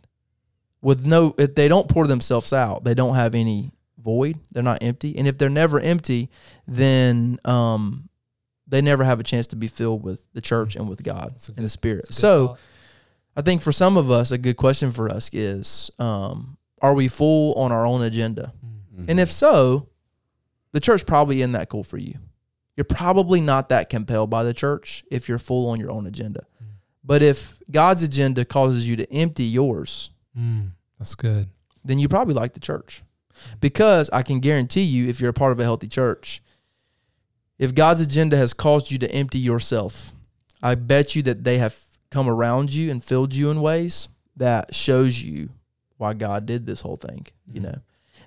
with 0.82 1.06
no 1.06 1.34
if 1.38 1.53
they 1.56 1.67
don't 1.67 1.88
pour 1.88 2.08
themselves 2.08 2.51
out, 2.53 2.84
they 2.84 2.93
don't 2.95 3.15
have 3.15 3.36
any 3.36 3.71
void. 4.04 4.39
They're 4.52 4.62
not 4.63 4.84
empty. 4.84 5.18
And 5.18 5.28
if 5.28 5.38
they're 5.38 5.50
never 5.50 5.80
empty, 5.80 6.30
then 6.68 7.39
um 7.46 8.10
they 8.68 8.82
never 8.82 9.04
have 9.04 9.20
a 9.20 9.24
chance 9.24 9.48
to 9.48 9.56
be 9.56 9.68
filled 9.68 10.04
with 10.04 10.26
the 10.34 10.42
church 10.42 10.76
and 10.76 10.88
with 10.89 11.04
God 11.04 11.36
a 11.50 11.52
and 11.56 11.66
the 11.66 11.70
Spirit. 11.70 12.06
Good 12.08 12.16
So 12.16 12.48
thought. 12.50 12.60
I 13.36 13.42
think 13.42 13.62
for 13.62 13.72
some 13.72 13.98
of 13.98 14.10
us, 14.12 14.32
a 14.32 14.38
good 14.38 14.58
question 14.58 14.92
for 14.92 15.10
us 15.10 15.30
is 15.34 15.92
um, 16.00 16.58
Are 16.82 16.94
we 16.94 17.08
full 17.08 17.54
on 17.56 17.72
our 17.72 17.86
own 17.86 18.02
agenda? 18.04 18.54
Mm. 18.96 19.06
And 19.10 19.20
if 19.20 19.32
so, 19.32 19.89
the 20.72 20.80
church 20.80 21.06
probably 21.06 21.42
isn't 21.42 21.52
that 21.54 21.68
cool 21.70 21.84
for 21.84 21.98
you. 21.98 22.16
You're 22.78 22.86
probably 22.86 23.42
not 23.42 23.70
that 23.70 23.89
compelled 23.89 24.30
by 24.30 24.44
the 24.44 24.54
church 24.54 25.04
if 25.12 25.28
you're 25.28 25.39
full 25.39 25.70
on 25.70 25.80
your 25.80 25.92
own 25.92 26.06
agenda. 26.08 26.42
Mm. 26.63 26.68
But 27.04 27.22
if 27.22 27.60
God's 27.70 28.02
agenda 28.04 28.46
causes 28.46 28.88
you 28.88 28.96
to 28.98 29.12
empty 29.13 29.44
yours, 29.46 30.10
Mm, 30.38 30.70
that's 30.98 31.13
good. 31.16 31.48
then 31.84 32.00
you 32.00 32.08
probably 32.08 32.34
like 32.34 32.54
the 32.54 32.60
church. 32.60 33.04
Because 33.60 34.10
I 34.12 34.24
can 34.24 34.39
guarantee 34.39 34.82
you, 34.84 35.08
if 35.08 35.19
you're 35.19 35.30
a 35.30 35.34
part 35.34 35.52
of 35.52 35.60
a 35.60 35.63
healthy 35.63 35.88
church, 35.88 36.41
if 37.58 37.76
God's 37.76 38.02
agenda 38.02 38.38
has 38.38 38.54
caused 38.54 38.91
you 38.91 38.98
to 39.00 39.12
empty 39.12 39.39
yourself, 39.39 40.13
I 40.62 40.76
bet 40.76 41.15
you 41.15 41.22
that 41.24 41.43
they 41.43 41.58
have 41.58 41.80
come 42.10 42.28
around 42.30 42.74
you 42.74 42.91
and 42.91 43.04
filled 43.04 43.36
you 43.36 43.50
in 43.50 43.62
ways 43.62 44.10
that 44.36 44.74
shows 44.74 45.24
you 45.24 45.50
why 45.98 46.13
God 46.13 46.46
did 46.46 46.65
this 46.65 46.82
whole 46.82 46.98
thing, 46.98 47.28
you 47.48 47.60
Mhm. 47.62 47.63
know. 47.63 47.78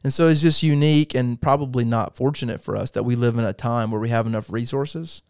And 0.04 0.12
so 0.12 0.28
it's 0.28 0.42
just 0.42 0.62
unique 0.62 1.14
and 1.14 1.40
probably 1.40 1.84
not 1.84 2.16
fortunate 2.16 2.60
for 2.62 2.76
us 2.76 2.90
that 2.92 3.04
we 3.04 3.16
live 3.16 3.38
in 3.38 3.44
a 3.44 3.52
time 3.52 3.90
where 3.90 4.00
we 4.00 4.10
have 4.10 4.26
enough 4.26 4.50
resources 4.52 5.22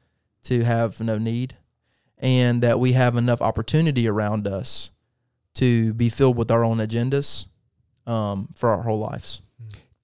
to 0.44 0.64
have 0.64 1.00
no 1.00 1.16
need 1.18 1.56
and 2.18 2.62
that 2.62 2.78
we 2.78 2.92
have 2.92 3.16
enough 3.16 3.40
opportunity 3.40 4.06
around 4.06 4.46
us 4.46 4.90
to 5.54 5.94
be 5.94 6.08
filled 6.08 6.36
with 6.36 6.50
our 6.50 6.62
own 6.62 6.78
agendas 6.78 7.46
um, 8.06 8.48
for 8.54 8.70
our 8.70 8.82
whole 8.82 8.98
lives. 8.98 9.40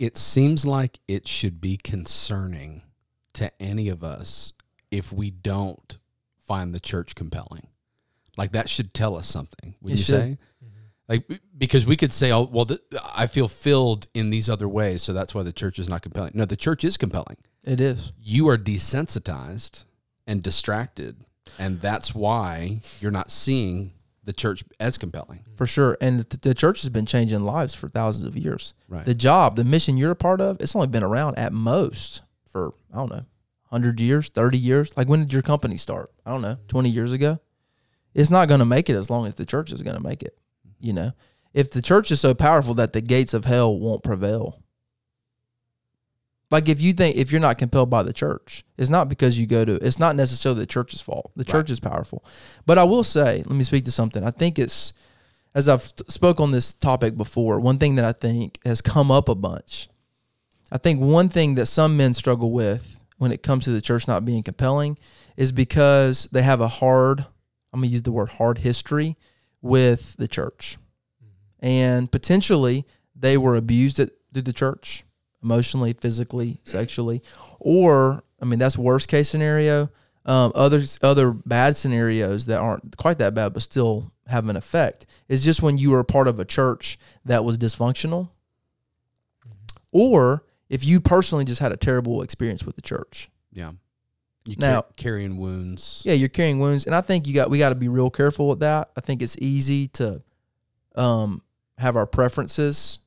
It 0.02 0.18
seems 0.18 0.66
like 0.66 0.98
it 1.06 1.28
should 1.28 1.60
be 1.60 1.76
concerning 1.76 2.82
to 3.34 3.50
any 3.62 3.88
of 3.88 4.02
us 4.02 4.52
if 4.90 5.12
we 5.12 5.30
don't 5.30 5.96
find 6.36 6.74
the 6.74 6.80
church 6.80 7.14
compelling. 7.14 7.68
Like 8.36 8.50
that 8.50 8.68
should 8.68 8.92
tell 8.92 9.14
us 9.14 9.28
something. 9.28 9.76
Would 9.80 9.92
It 9.92 9.98
you 9.98 10.04
should. 10.04 10.20
say? 10.20 10.38
Mm-hmm. 10.64 10.68
Like 11.08 11.40
because 11.56 11.86
we 11.86 11.96
could 11.96 12.12
say, 12.12 12.32
"Oh, 12.32 12.48
well, 12.50 12.66
th- 12.66 12.80
I 13.14 13.26
feel 13.28 13.46
filled 13.46 14.08
in 14.12 14.30
these 14.30 14.50
other 14.50 14.68
ways, 14.68 15.02
so 15.02 15.12
that's 15.12 15.34
why 15.36 15.44
the 15.44 15.52
church 15.52 15.78
is 15.78 15.88
not 15.88 16.02
compelling." 16.02 16.32
No, 16.34 16.46
the 16.46 16.56
church 16.56 16.82
is 16.82 16.96
compelling. 16.96 17.36
It 17.62 17.80
is. 17.80 18.12
You 18.20 18.48
are 18.48 18.58
desensitized 18.58 19.84
and 20.26 20.42
distracted, 20.42 21.24
and 21.58 21.80
that's 21.80 22.12
why 22.14 22.80
you're 23.00 23.10
not 23.12 23.30
seeing 23.30 23.92
the 24.24 24.32
church 24.32 24.64
as 24.78 24.98
compelling. 24.98 25.40
Mm. 25.40 25.56
for 25.56 25.66
sure. 25.66 25.96
And 26.00 26.20
the, 26.20 26.36
the 26.38 26.54
church 26.54 26.82
has 26.82 26.90
been 26.90 27.06
changing 27.06 27.40
lives 27.40 27.74
for 27.74 27.88
thousands 27.88 28.26
of 28.26 28.36
years. 28.36 28.74
Right. 28.88 29.04
The 29.04 29.14
job, 29.14 29.56
the 29.56 29.64
mission 29.64 29.96
you're 29.96 30.12
a 30.12 30.16
part 30.16 30.40
of, 30.40 30.60
it's 30.60 30.76
only 30.76 30.88
been 30.88 31.02
around 31.02 31.38
at 31.38 31.52
most 31.52 32.22
for 32.50 32.72
I 32.92 32.96
don't 32.96 33.10
know, 33.10 33.24
hundred 33.70 34.00
years, 34.00 34.28
thirty 34.28 34.58
years. 34.58 34.96
Like 34.96 35.08
when 35.08 35.20
did 35.20 35.32
your 35.32 35.42
company 35.42 35.76
start? 35.76 36.10
I 36.24 36.30
don't 36.30 36.42
know, 36.42 36.58
twenty 36.68 36.90
years 36.90 37.12
ago. 37.12 37.40
It's 38.14 38.30
not 38.30 38.46
going 38.46 38.60
to 38.60 38.66
make 38.66 38.90
it 38.90 38.96
as 38.96 39.08
long 39.08 39.26
as 39.26 39.34
the 39.34 39.46
church 39.46 39.72
is 39.72 39.82
going 39.82 39.96
to 39.96 40.02
make 40.02 40.22
it. 40.22 40.38
Mm-hmm. 40.68 40.86
You 40.86 40.92
know, 40.92 41.12
if 41.54 41.70
the 41.70 41.82
church 41.82 42.10
is 42.10 42.20
so 42.20 42.34
powerful 42.34 42.74
that 42.74 42.92
the 42.92 43.00
gates 43.00 43.34
of 43.34 43.44
hell 43.44 43.76
won't 43.78 44.02
prevail. 44.02 44.61
Like 46.52 46.68
if 46.68 46.82
you 46.82 46.92
think 46.92 47.16
if 47.16 47.32
you're 47.32 47.40
not 47.40 47.56
compelled 47.56 47.88
by 47.88 48.02
the 48.02 48.12
church, 48.12 48.62
it's 48.76 48.90
not 48.90 49.08
because 49.08 49.40
you 49.40 49.46
go 49.46 49.64
to. 49.64 49.74
It's 49.76 49.98
not 49.98 50.16
necessarily 50.16 50.60
the 50.60 50.66
church's 50.66 51.00
fault. 51.00 51.32
The 51.34 51.44
church 51.44 51.70
is 51.70 51.80
powerful, 51.80 52.24
but 52.66 52.76
I 52.76 52.84
will 52.84 53.02
say, 53.02 53.42
let 53.46 53.56
me 53.56 53.64
speak 53.64 53.86
to 53.86 53.90
something. 53.90 54.22
I 54.22 54.30
think 54.30 54.58
it's 54.58 54.92
as 55.54 55.68
I've 55.68 55.82
spoke 56.08 56.40
on 56.40 56.50
this 56.50 56.74
topic 56.74 57.16
before, 57.16 57.58
one 57.58 57.78
thing 57.78 57.94
that 57.96 58.04
I 58.04 58.12
think 58.12 58.58
has 58.66 58.82
come 58.82 59.10
up 59.10 59.30
a 59.30 59.34
bunch. 59.34 59.88
I 60.70 60.78
think 60.78 61.00
one 61.00 61.30
thing 61.30 61.54
that 61.54 61.66
some 61.66 61.96
men 61.96 62.14
struggle 62.14 62.52
with 62.52 63.02
when 63.16 63.32
it 63.32 63.42
comes 63.42 63.64
to 63.64 63.70
the 63.70 63.80
church 63.80 64.06
not 64.06 64.24
being 64.24 64.42
compelling 64.42 64.98
is 65.36 65.52
because 65.52 66.24
they 66.32 66.42
have 66.42 66.60
a 66.60 66.68
hard, 66.68 67.26
I'm 67.72 67.80
going 67.80 67.88
to 67.88 67.92
use 67.92 68.02
the 68.02 68.12
word 68.12 68.30
hard 68.30 68.58
history 68.58 69.16
with 69.60 70.16
the 70.16 70.28
church. 70.28 70.78
Mm-hmm. 71.22 71.66
And 71.66 72.12
potentially 72.12 72.86
they 73.14 73.36
were 73.36 73.56
abused 73.56 73.98
at 74.00 74.10
through 74.32 74.42
the 74.42 74.52
church 74.52 75.04
emotionally, 75.42 75.92
physically, 75.92 76.60
sexually, 76.64 77.22
or 77.58 78.22
I 78.40 78.44
mean 78.44 78.58
that's 78.58 78.78
worst 78.78 79.08
case 79.08 79.28
scenario. 79.28 79.90
Um, 80.24 80.52
other 80.54 80.82
other 81.02 81.32
bad 81.32 81.76
scenarios 81.76 82.46
that 82.46 82.58
aren't 82.60 82.96
quite 82.96 83.18
that 83.18 83.34
bad 83.34 83.52
but 83.54 83.62
still 83.62 84.12
have 84.28 84.48
an 84.48 84.54
effect 84.56 85.04
is 85.28 85.42
just 85.42 85.62
when 85.62 85.78
you 85.78 85.90
were 85.90 86.04
part 86.04 86.28
of 86.28 86.38
a 86.38 86.44
church 86.44 86.96
that 87.24 87.44
was 87.44 87.58
dysfunctional, 87.58 88.30
or 89.92 90.44
if 90.68 90.84
you 90.84 91.00
personally 91.00 91.44
just 91.44 91.60
had 91.60 91.72
a 91.72 91.76
terrible 91.76 92.22
experience 92.22 92.64
with 92.64 92.76
the 92.76 92.82
church. 92.82 93.30
Yeah. 93.52 93.72
You 94.44 94.56
Now- 94.58 94.70
now 94.72 94.84
carrying 94.96 95.36
wounds. 95.38 96.02
Yeah, 96.04 96.14
you're 96.14 96.28
carrying 96.28 96.58
wounds, 96.58 96.84
and 96.86 96.94
I 96.94 97.00
think 97.00 97.26
you 97.28 97.34
got 97.34 97.50
we 97.50 97.58
got 97.58 97.68
to 97.68 97.74
be 97.76 97.88
real 97.88 98.10
careful 98.10 98.48
with 98.48 98.60
that. 98.60 98.90
I 98.96 99.00
think 99.00 99.22
it's 99.22 99.36
easy 99.38 99.88
to 99.88 100.20
um, 100.96 101.42
have 101.78 101.96
our 101.96 102.06
preferences 102.06 102.98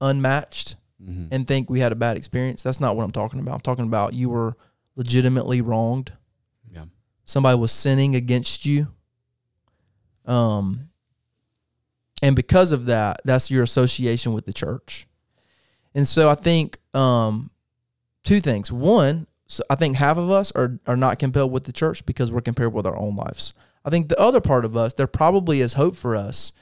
unmatched 0.00 0.76
Mhm. 1.02 1.28
and 1.30 1.46
think 1.46 1.70
we 1.70 1.80
had 1.80 1.92
a 1.92 1.96
bad 1.96 2.16
experience. 2.16 2.62
That's 2.62 2.80
not 2.80 2.96
what 2.96 3.04
I'm 3.04 3.10
talking 3.10 3.40
about. 3.40 3.54
I'm 3.54 3.60
talking 3.60 3.86
about 3.86 4.12
you 4.14 4.28
were 4.28 4.56
legitimately 4.96 5.60
wronged. 5.60 6.12
Yeah. 6.70 6.84
Somebody 7.24 7.58
was 7.58 7.72
sinning 7.72 8.14
against 8.14 8.66
you. 8.66 8.88
Um 10.26 10.88
and 12.22 12.36
because 12.36 12.70
of 12.70 12.84
that, 12.86 13.22
that's 13.24 13.50
your 13.50 13.62
association 13.62 14.32
with 14.34 14.44
the 14.44 14.52
church. 14.52 15.06
And 15.94 16.06
so 16.06 16.28
I 16.28 16.34
think 16.34 16.78
um 16.94 17.50
two 18.24 18.40
things. 18.40 18.70
One, 18.70 19.26
so 19.46 19.62
I 19.70 19.74
think 19.76 19.96
half 19.96 20.18
of 20.18 20.30
us 20.30 20.52
are 20.52 20.78
are 20.86 20.96
not 20.96 21.18
compelled 21.18 21.50
with 21.52 21.64
the 21.64 21.72
church 21.72 22.04
because 22.04 22.30
we're 22.30 22.40
compared 22.42 22.72
with 22.74 22.86
our 22.86 22.96
own 22.96 23.16
lives. 23.16 23.54
I 23.84 23.90
think 23.90 24.08
the 24.10 24.20
other 24.20 24.42
part 24.42 24.66
of 24.66 24.76
us, 24.76 24.92
there 24.92 25.06
probably 25.06 25.62
is 25.62 25.72
hope 25.72 25.96
for 25.96 26.14
us, 26.14 26.52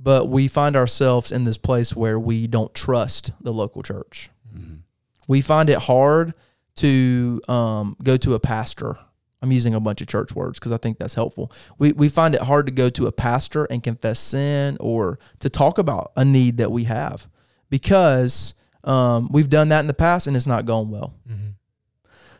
but 0.00 0.28
we 0.28 0.48
find 0.48 0.76
ourselves 0.76 1.32
in 1.32 1.44
this 1.44 1.56
place 1.56 1.94
where 1.96 2.18
we 2.18 2.46
don't 2.46 2.74
trust 2.74 3.32
the 3.40 3.52
local 3.52 3.82
church. 3.82 4.30
Mhm. 4.56 4.80
We 5.26 5.40
find 5.40 5.68
it 5.68 5.78
hard 5.78 6.34
to 6.76 7.40
um, 7.48 7.96
go 8.02 8.16
to 8.18 8.34
a 8.34 8.40
pastor. 8.40 8.96
I'm 9.42 9.52
using 9.52 9.74
a 9.74 9.80
bunch 9.80 10.00
of 10.00 10.08
church 10.08 10.32
words 10.34 10.58
because 10.58 10.72
I 10.72 10.76
think 10.78 10.98
that's 10.98 11.14
helpful. 11.14 11.52
We, 11.78 11.92
we 11.92 12.08
find 12.08 12.34
it 12.34 12.42
hard 12.42 12.66
to 12.66 12.72
go 12.72 12.88
to 12.90 13.06
a 13.06 13.12
pastor 13.12 13.64
and 13.66 13.82
confess 13.82 14.18
sin 14.18 14.76
or 14.80 15.18
to 15.40 15.48
talk 15.50 15.78
about 15.78 16.12
a 16.16 16.24
need 16.24 16.58
that 16.58 16.70
we 16.72 16.84
have 16.84 17.28
because 17.70 18.54
um, 18.84 19.28
we've 19.30 19.50
done 19.50 19.68
that 19.70 19.80
in 19.80 19.86
the 19.86 19.94
past 19.94 20.26
and 20.26 20.36
it's 20.36 20.46
not 20.46 20.64
going 20.64 20.90
well. 20.90 21.14
Mhm. 21.28 21.54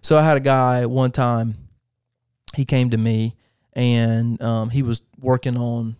So 0.00 0.16
I 0.18 0.22
had 0.22 0.36
a 0.36 0.40
guy 0.40 0.86
one 0.86 1.10
time. 1.10 1.54
He 2.56 2.64
came 2.64 2.90
to 2.90 2.96
me 2.96 3.34
and 3.74 4.40
um, 4.42 4.70
he 4.70 4.82
was 4.82 5.02
working 5.20 5.56
on. 5.56 5.96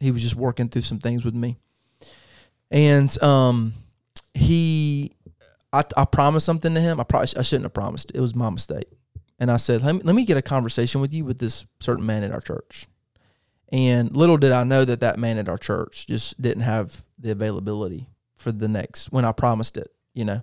He 0.00 0.10
was 0.10 0.22
just 0.22 0.36
working 0.36 0.68
through 0.68 0.82
some 0.82 0.98
things 0.98 1.24
with 1.24 1.34
me, 1.34 1.56
and 2.70 3.22
um, 3.22 3.72
he, 4.34 5.12
I, 5.72 5.82
I 5.96 6.04
promised 6.04 6.46
something 6.46 6.74
to 6.74 6.80
him. 6.80 7.00
I 7.00 7.04
probably 7.04 7.28
I 7.36 7.42
shouldn't 7.42 7.64
have 7.64 7.74
promised. 7.74 8.12
It 8.14 8.20
was 8.20 8.34
my 8.34 8.50
mistake, 8.50 8.88
and 9.38 9.50
I 9.50 9.56
said, 9.56 9.82
let 9.82 9.94
me, 9.94 10.00
let 10.04 10.14
me 10.14 10.24
get 10.24 10.36
a 10.36 10.42
conversation 10.42 11.00
with 11.00 11.12
you 11.12 11.24
with 11.24 11.38
this 11.38 11.66
certain 11.80 12.06
man 12.06 12.22
at 12.22 12.32
our 12.32 12.40
church. 12.40 12.86
And 13.70 14.16
little 14.16 14.38
did 14.38 14.52
I 14.52 14.64
know 14.64 14.84
that 14.84 15.00
that 15.00 15.18
man 15.18 15.38
at 15.38 15.48
our 15.48 15.58
church 15.58 16.06
just 16.06 16.40
didn't 16.40 16.62
have 16.62 17.04
the 17.18 17.30
availability 17.30 18.08
for 18.34 18.50
the 18.52 18.68
next 18.68 19.12
when 19.12 19.24
I 19.24 19.32
promised 19.32 19.76
it. 19.76 19.88
You 20.14 20.24
know. 20.24 20.42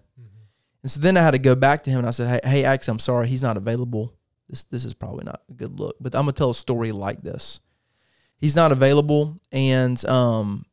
And 0.85 0.91
so 0.91 0.99
then 0.99 1.17
I 1.17 1.23
had 1.23 1.31
to 1.31 1.39
go 1.39 1.55
back 1.55 1.81
to 1.83 1.89
him 1.89 1.97
and 1.97 2.07
I 2.07 2.11
said, 2.11 2.27
Hey, 2.43 2.47
hey, 2.47 2.63
Ax, 2.63 2.87
I'm 2.87 2.99
sorry, 2.99 3.27
he's 3.27 3.41
not 3.41 3.57
available. 3.57 4.13
This 4.47 4.63
this 4.65 4.85
is 4.85 4.93
probably 4.93 5.23
not 5.23 5.41
a 5.49 5.53
good 5.53 5.79
look. 5.79 5.95
But 5.99 6.13
I'm 6.13 6.21
gonna 6.21 6.33
tell 6.33 6.51
a 6.51 6.55
story 6.55 6.91
like 6.91 7.23
this. 7.23 7.59
He's 8.37 8.55
not 8.55 8.71
available, 8.71 9.39
and 9.51 10.03
um 10.05 10.65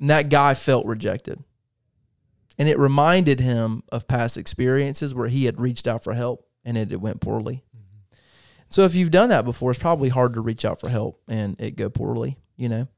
that 0.00 0.28
guy 0.28 0.54
felt 0.54 0.86
rejected. 0.86 1.42
And 2.58 2.68
it 2.68 2.78
reminded 2.78 3.40
him 3.40 3.82
of 3.90 4.06
past 4.06 4.36
experiences 4.36 5.14
where 5.14 5.28
he 5.28 5.44
had 5.46 5.60
reached 5.60 5.86
out 5.86 6.04
for 6.04 6.14
help 6.14 6.46
and 6.64 6.76
it, 6.78 6.92
it 6.92 7.00
went 7.00 7.20
poorly. 7.20 7.64
So 8.68 8.82
if 8.82 8.94
you've 8.94 9.10
done 9.10 9.28
that 9.28 9.44
before, 9.44 9.70
it's 9.70 9.78
probably 9.78 10.08
hard 10.08 10.34
to 10.34 10.40
reach 10.40 10.64
out 10.64 10.80
for 10.80 10.88
help 10.88 11.20
and 11.28 11.60
it 11.60 11.76
go 11.76 11.88
poorly, 11.88 12.38
you 12.56 12.68
know. 12.68 12.88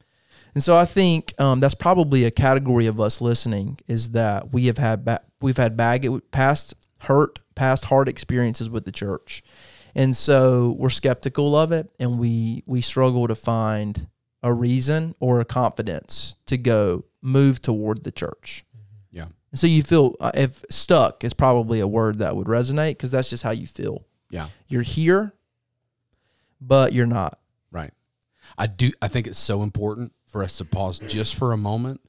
And 0.55 0.63
so 0.63 0.77
I 0.77 0.87
think 0.87 1.35
um, 1.39 1.61
that's 1.61 1.75
probably 1.75 2.25
a 2.25 2.31
category 2.31 2.87
of 2.87 3.01
us 3.01 3.21
listening 3.21 3.79
is 3.87 4.13
that 4.13 4.53
we 4.53 4.67
have 4.67 4.79
had 4.79 5.05
ba- 5.05 5.23
we've 5.41 5.57
had 5.57 5.77
bag 5.77 6.09
past 6.31 6.75
hurt, 7.01 7.41
past 7.55 7.87
hard 7.87 8.09
experiences 8.09 8.71
with 8.71 8.85
the 8.87 8.93
church, 8.93 9.43
and 9.97 10.15
so 10.15 10.77
we're 10.79 10.91
skeptical 10.91 11.57
of 11.57 11.73
it, 11.73 11.91
and 11.99 12.19
we 12.19 12.63
we 12.67 12.83
struggle 12.83 13.27
to 13.27 13.35
find 13.35 14.09
a 14.43 14.53
reason 14.53 15.15
or 15.19 15.41
a 15.41 15.45
confidence 15.45 16.37
to 16.45 16.59
go 16.59 17.05
move 17.23 17.63
toward 17.63 18.05
the 18.05 18.13
church. 18.13 18.65
Yeah. 19.11 19.29
And 19.51 19.59
so 19.59 19.67
you 19.67 19.83
feel 19.83 20.15
uh, 20.21 20.33
if 20.35 20.63
stuck 20.69 21.25
is 21.25 21.33
probably 21.33 21.81
a 21.81 21.87
word 21.87 22.19
that 22.19 22.37
would 22.37 22.47
resonate 22.47 22.91
because 22.91 23.11
that's 23.11 23.31
just 23.31 23.43
how 23.43 23.53
you 23.53 23.67
feel. 23.67 24.05
Yeah. 24.31 24.49
You're 24.69 24.83
here, 24.83 25.33
but 26.61 26.93
you're 26.93 27.07
not. 27.07 27.39
Right. 27.73 27.93
I 28.59 28.67
do. 28.67 28.93
I 29.01 29.09
think 29.09 29.27
it's 29.27 29.39
so 29.39 29.63
important 29.63 30.13
for 30.27 30.45
us 30.45 30.59
to 30.59 30.67
pause 30.67 30.99
just 30.99 31.35
for 31.35 31.53
a 31.53 31.57
moment 31.57 32.03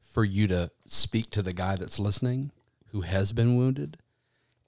for 0.00 0.24
you 0.24 0.46
to 0.48 0.70
speak 0.86 1.30
to 1.32 1.42
the 1.42 1.52
guy 1.52 1.76
that's 1.76 1.98
listening 1.98 2.52
who 2.92 3.02
has 3.02 3.32
been 3.32 3.56
wounded 3.56 3.98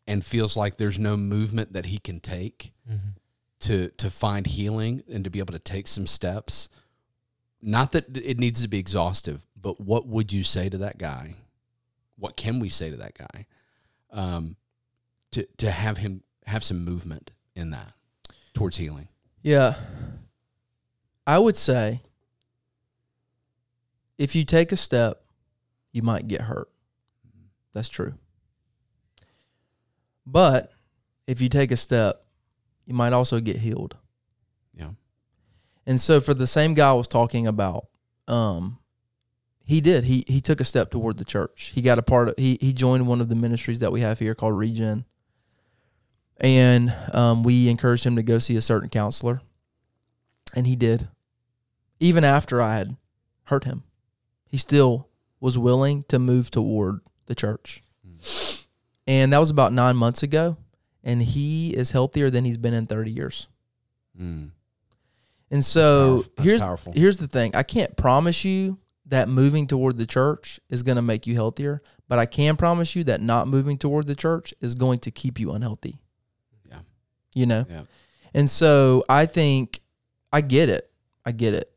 and 0.06 0.24
feels 0.24 0.56
like 0.56 0.76
there's 0.76 0.98
no 0.98 1.16
movement 1.16 1.72
that 1.72 1.86
he 1.86 1.98
can 1.98 2.20
take 2.20 2.72
to 3.60 3.88
to 3.90 4.10
find 4.10 4.46
healing 4.46 5.02
and 5.10 5.24
to 5.24 5.30
be 5.30 5.38
able 5.38 5.52
to 5.52 5.58
take 5.58 5.88
some 5.88 6.06
steps. 6.06 6.68
Not 7.62 7.92
that 7.92 8.16
it 8.16 8.38
needs 8.38 8.62
to 8.62 8.68
be 8.68 8.78
exhaustive, 8.78 9.44
but 9.60 9.80
what 9.80 10.06
would 10.06 10.32
you 10.32 10.42
say 10.42 10.68
to 10.68 10.78
that 10.78 10.98
guy? 10.98 11.34
What 12.18 12.36
can 12.36 12.60
we 12.60 12.68
say 12.68 12.90
to 12.90 12.96
that 12.96 13.14
guy? 13.16 13.46
Um, 14.10 14.56
to 15.32 15.46
to 15.58 15.70
have 15.70 15.98
him 15.98 16.22
have 16.46 16.62
some 16.62 16.84
movement 16.84 17.32
in 17.54 17.70
that 17.70 17.92
towards 18.54 18.76
healing. 18.76 19.08
Yeah. 19.42 19.74
I 21.26 21.38
would 21.38 21.56
say 21.56 22.02
if 24.16 24.34
you 24.34 24.44
take 24.44 24.70
a 24.72 24.76
step, 24.76 25.22
you 25.92 26.02
might 26.02 26.28
get 26.28 26.42
hurt. 26.42 26.68
That's 27.72 27.88
true. 27.88 28.14
But 30.26 30.72
if 31.26 31.40
you 31.40 31.48
take 31.48 31.70
a 31.70 31.76
step, 31.76 32.24
you 32.84 32.94
might 32.94 33.12
also 33.12 33.40
get 33.40 33.58
healed. 33.58 33.96
Yeah. 34.74 34.90
And 35.86 36.00
so 36.00 36.20
for 36.20 36.34
the 36.34 36.46
same 36.46 36.74
guy 36.74 36.90
I 36.90 36.94
was 36.94 37.08
talking 37.08 37.46
about, 37.46 37.86
um, 38.26 38.78
he 39.64 39.80
did. 39.80 40.04
He 40.04 40.24
he 40.28 40.40
took 40.40 40.60
a 40.60 40.64
step 40.64 40.90
toward 40.90 41.18
the 41.18 41.24
church. 41.24 41.72
He 41.74 41.82
got 41.82 41.98
a 41.98 42.02
part 42.02 42.28
of 42.28 42.34
he 42.38 42.56
he 42.60 42.72
joined 42.72 43.06
one 43.06 43.20
of 43.20 43.28
the 43.28 43.34
ministries 43.34 43.80
that 43.80 43.92
we 43.92 44.00
have 44.00 44.18
here 44.18 44.34
called 44.34 44.56
Regen. 44.56 45.04
And 46.38 46.94
um, 47.12 47.42
we 47.42 47.68
encouraged 47.68 48.04
him 48.04 48.16
to 48.16 48.22
go 48.22 48.38
see 48.38 48.56
a 48.56 48.60
certain 48.60 48.90
counselor. 48.90 49.40
And 50.54 50.66
he 50.66 50.76
did. 50.76 51.08
Even 51.98 52.24
after 52.24 52.60
I 52.60 52.76
had 52.76 52.96
hurt 53.44 53.64
him. 53.64 53.82
He 54.44 54.58
still 54.58 55.08
was 55.40 55.58
willing 55.58 56.04
to 56.08 56.18
move 56.18 56.50
toward 56.50 57.00
the 57.26 57.34
church. 57.34 57.82
Mm. 58.06 58.65
And 59.06 59.32
that 59.32 59.38
was 59.38 59.50
about 59.50 59.72
nine 59.72 59.96
months 59.96 60.22
ago. 60.22 60.56
And 61.04 61.22
he 61.22 61.70
is 61.70 61.92
healthier 61.92 62.30
than 62.30 62.44
he's 62.44 62.56
been 62.56 62.74
in 62.74 62.86
30 62.86 63.10
years. 63.10 63.46
Mm. 64.20 64.50
And 65.50 65.64
so 65.64 65.82
powerful. 65.82 66.32
That's 66.36 66.48
here's 66.48 66.62
powerful. 66.62 66.92
here's 66.92 67.18
the 67.18 67.28
thing. 67.28 67.54
I 67.54 67.62
can't 67.62 67.96
promise 67.96 68.44
you 68.44 68.78
that 69.06 69.28
moving 69.28 69.66
toward 69.66 69.96
the 69.96 70.06
church 70.06 70.58
is 70.68 70.82
going 70.82 70.96
to 70.96 71.02
make 71.02 71.26
you 71.26 71.34
healthier, 71.34 71.80
but 72.08 72.18
I 72.18 72.26
can 72.26 72.56
promise 72.56 72.96
you 72.96 73.04
that 73.04 73.20
not 73.20 73.46
moving 73.46 73.78
toward 73.78 74.06
the 74.08 74.16
church 74.16 74.52
is 74.60 74.74
going 74.74 74.98
to 75.00 75.10
keep 75.12 75.38
you 75.38 75.52
unhealthy. 75.52 76.00
Yeah. 76.68 76.78
You 77.34 77.46
know? 77.46 77.66
Yeah. 77.70 77.82
And 78.34 78.50
so 78.50 79.04
I 79.08 79.26
think 79.26 79.80
I 80.32 80.40
get 80.40 80.68
it. 80.68 80.88
I 81.24 81.32
get 81.32 81.54
it. 81.54 81.70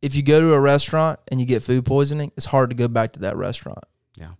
If 0.00 0.14
you 0.14 0.22
go 0.22 0.40
to 0.40 0.54
a 0.54 0.60
restaurant 0.60 1.18
and 1.28 1.40
you 1.40 1.46
get 1.46 1.62
food 1.64 1.84
poisoning, 1.84 2.30
it's 2.36 2.46
hard 2.46 2.70
to 2.70 2.76
go 2.76 2.86
back 2.86 3.14
to 3.14 3.20
that 3.20 3.36
restaurant. 3.36 3.82
Yeah. 4.14 4.32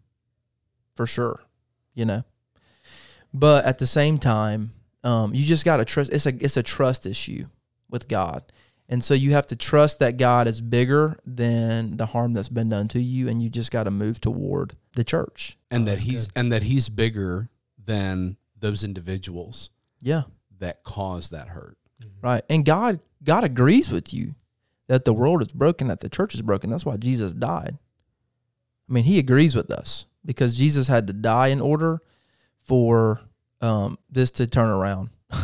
For 0.94 1.04
sure. 1.04 1.40
You 1.98 2.04
know. 2.04 2.22
But 3.34 3.64
at 3.64 3.78
the 3.78 3.86
same 3.86 4.18
time, 4.18 4.72
um, 5.04 5.34
you 5.34 5.44
just 5.44 5.64
gotta 5.64 5.84
trust 5.84 6.12
it's 6.12 6.26
a 6.26 6.34
it's 6.44 6.56
a 6.56 6.62
trust 6.62 7.06
issue 7.06 7.46
with 7.90 8.06
God. 8.08 8.44
And 8.88 9.02
so 9.04 9.12
you 9.12 9.32
have 9.32 9.46
to 9.48 9.56
trust 9.56 9.98
that 9.98 10.16
God 10.16 10.46
is 10.46 10.60
bigger 10.62 11.18
than 11.26 11.98
the 11.98 12.06
harm 12.06 12.32
that's 12.32 12.48
been 12.48 12.70
done 12.70 12.88
to 12.88 13.00
you, 13.00 13.28
and 13.28 13.42
you 13.42 13.50
just 13.50 13.70
got 13.70 13.84
to 13.84 13.90
move 13.90 14.18
toward 14.18 14.76
the 14.94 15.04
church. 15.04 15.58
and 15.70 15.82
Oh, 15.82 15.90
that 15.90 16.00
he's 16.02 16.28
good. 16.28 16.32
and 16.40 16.52
that 16.52 16.62
he's 16.62 16.88
bigger 16.88 17.50
than 17.84 18.38
those 18.58 18.82
individuals 18.84 19.68
Yeah, 20.00 20.22
that 20.58 20.84
cause 20.84 21.28
that 21.30 21.48
hurt. 21.48 21.76
right. 22.22 22.42
And 22.48 22.64
God, 22.64 23.00
God 23.22 23.44
agrees 23.44 23.90
with 23.90 24.14
you 24.14 24.34
that 24.86 25.04
the 25.04 25.12
world 25.12 25.42
is 25.42 25.52
broken, 25.52 25.88
that 25.88 26.00
the 26.00 26.08
church 26.08 26.34
is 26.34 26.40
broken. 26.42 26.70
That's 26.70 26.86
why 26.86 26.96
Jesus 26.96 27.34
died. 27.34 27.76
I 28.88 28.92
mean, 28.92 29.04
He 29.04 29.18
agrees 29.18 29.54
with 29.54 29.70
us 29.70 30.06
because 30.28 30.54
Jesus 30.54 30.86
had 30.86 31.08
to 31.08 31.12
die 31.12 31.48
in 31.48 31.60
order 31.60 31.98
for 32.60 33.20
um, 33.60 33.98
this 34.08 34.30
to 34.32 34.46
turn 34.46 34.68
around. 34.68 35.08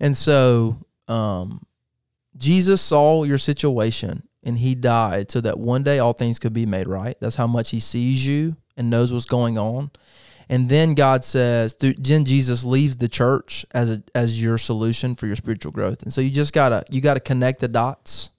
And 0.00 0.16
so, 0.16 0.78
um, 1.08 1.64
Jesus 2.36 2.82
saw 2.82 3.24
your 3.24 3.38
situation 3.38 4.28
and 4.42 4.58
he 4.58 4.74
died 4.74 5.30
so 5.30 5.40
that 5.40 5.58
one 5.58 5.82
day 5.82 5.98
all 5.98 6.12
things 6.12 6.38
could 6.38 6.52
be 6.52 6.66
made 6.66 6.86
right. 6.86 7.16
That's 7.20 7.36
how 7.36 7.46
much 7.46 7.70
he 7.70 7.80
sees 7.80 8.26
you 8.26 8.56
and 8.76 8.90
knows 8.90 9.12
what's 9.12 9.24
going 9.24 9.56
on. 9.56 9.90
And 10.48 10.68
then 10.68 10.94
God 10.94 11.24
says, 11.24 11.72
through, 11.72 11.94
then 11.94 12.24
Jesus 12.24 12.62
leaves 12.62 12.98
the 12.98 13.08
church 13.08 13.64
as 13.72 13.90
a, 13.90 14.02
as 14.14 14.40
your 14.40 14.58
solution 14.58 15.16
for 15.16 15.26
your 15.26 15.34
spiritual 15.34 15.72
growth. 15.72 16.02
And 16.02 16.12
so 16.12 16.20
you 16.20 16.30
just 16.30 16.52
gotta 16.52 16.84
you 16.90 17.00
gotta 17.00 17.20
connect 17.20 17.60
the 17.60 17.68
dots. 17.68 18.30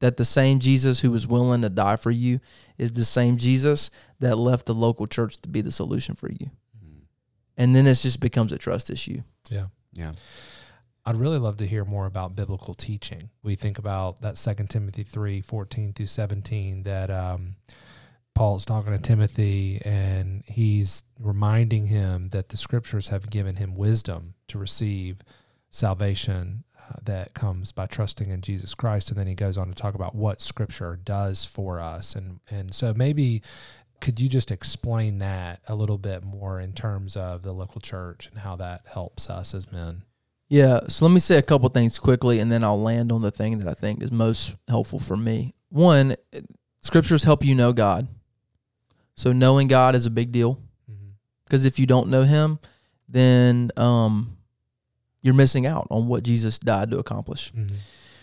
That 0.00 0.16
the 0.16 0.24
same 0.24 0.58
Jesus 0.58 1.00
who 1.00 1.10
was 1.10 1.26
willing 1.26 1.62
to 1.62 1.68
die 1.68 1.96
for 1.96 2.10
you 2.10 2.40
is 2.78 2.92
the 2.92 3.04
same 3.04 3.36
Jesus 3.36 3.90
that 4.18 4.36
left 4.36 4.66
the 4.66 4.74
local 4.74 5.06
church 5.06 5.36
to 5.38 5.48
be 5.48 5.60
the 5.60 5.70
solution 5.70 6.14
for 6.14 6.30
you. 6.30 6.50
And 7.56 7.76
then 7.76 7.86
it 7.86 7.96
just 7.96 8.20
becomes 8.20 8.52
a 8.52 8.58
trust 8.58 8.88
issue. 8.88 9.22
Yeah. 9.50 9.66
Yeah. 9.92 10.12
I'd 11.04 11.16
really 11.16 11.38
love 11.38 11.58
to 11.58 11.66
hear 11.66 11.84
more 11.84 12.06
about 12.06 12.36
biblical 12.36 12.74
teaching. 12.74 13.30
We 13.42 13.54
think 13.54 13.78
about 13.78 14.20
that 14.22 14.38
Second 14.38 14.68
Timothy 14.68 15.02
3 15.02 15.40
14 15.40 15.92
through 15.92 16.06
17 16.06 16.84
that 16.84 17.10
um, 17.10 17.56
Paul's 18.34 18.64
talking 18.64 18.92
to 18.92 18.98
Timothy 18.98 19.80
and 19.84 20.42
he's 20.46 21.04
reminding 21.18 21.86
him 21.86 22.30
that 22.30 22.48
the 22.48 22.56
scriptures 22.56 23.08
have 23.08 23.28
given 23.28 23.56
him 23.56 23.76
wisdom 23.76 24.34
to 24.48 24.58
receive 24.58 25.18
salvation 25.70 26.64
that 27.04 27.34
comes 27.34 27.72
by 27.72 27.86
trusting 27.86 28.30
in 28.30 28.40
Jesus 28.40 28.74
Christ. 28.74 29.10
And 29.10 29.18
then 29.18 29.26
he 29.26 29.34
goes 29.34 29.56
on 29.58 29.68
to 29.68 29.74
talk 29.74 29.94
about 29.94 30.14
what 30.14 30.40
scripture 30.40 30.98
does 31.02 31.44
for 31.44 31.80
us. 31.80 32.14
And, 32.14 32.40
and 32.50 32.74
so 32.74 32.92
maybe 32.94 33.42
could 34.00 34.18
you 34.18 34.28
just 34.28 34.50
explain 34.50 35.18
that 35.18 35.60
a 35.68 35.74
little 35.74 35.98
bit 35.98 36.24
more 36.24 36.58
in 36.60 36.72
terms 36.72 37.16
of 37.16 37.42
the 37.42 37.52
local 37.52 37.80
church 37.80 38.28
and 38.30 38.40
how 38.40 38.56
that 38.56 38.82
helps 38.92 39.28
us 39.28 39.54
as 39.54 39.70
men? 39.70 40.02
Yeah. 40.48 40.80
So 40.88 41.04
let 41.04 41.12
me 41.12 41.20
say 41.20 41.36
a 41.36 41.42
couple 41.42 41.68
things 41.68 41.98
quickly, 41.98 42.40
and 42.40 42.50
then 42.50 42.64
I'll 42.64 42.80
land 42.80 43.12
on 43.12 43.22
the 43.22 43.30
thing 43.30 43.58
that 43.58 43.68
I 43.68 43.74
think 43.74 44.02
is 44.02 44.10
most 44.10 44.56
helpful 44.68 44.98
for 44.98 45.16
me. 45.16 45.54
One, 45.68 46.16
scriptures 46.80 47.24
help 47.24 47.44
you 47.44 47.54
know 47.54 47.72
God. 47.72 48.08
So 49.14 49.32
knowing 49.32 49.68
God 49.68 49.94
is 49.94 50.06
a 50.06 50.10
big 50.10 50.32
deal 50.32 50.58
Mm-hmm. 50.90 51.10
because 51.44 51.64
if 51.64 51.78
you 51.78 51.86
don't 51.86 52.08
know 52.08 52.22
Him, 52.22 52.58
then 53.08 53.70
um, 53.76 54.36
you're 55.22 55.34
missing 55.34 55.66
out 55.66 55.86
on 55.90 56.08
what 56.08 56.22
Jesus 56.22 56.58
died 56.58 56.90
to 56.90 56.98
accomplish. 56.98 57.52
Mm-hmm. 57.52 57.76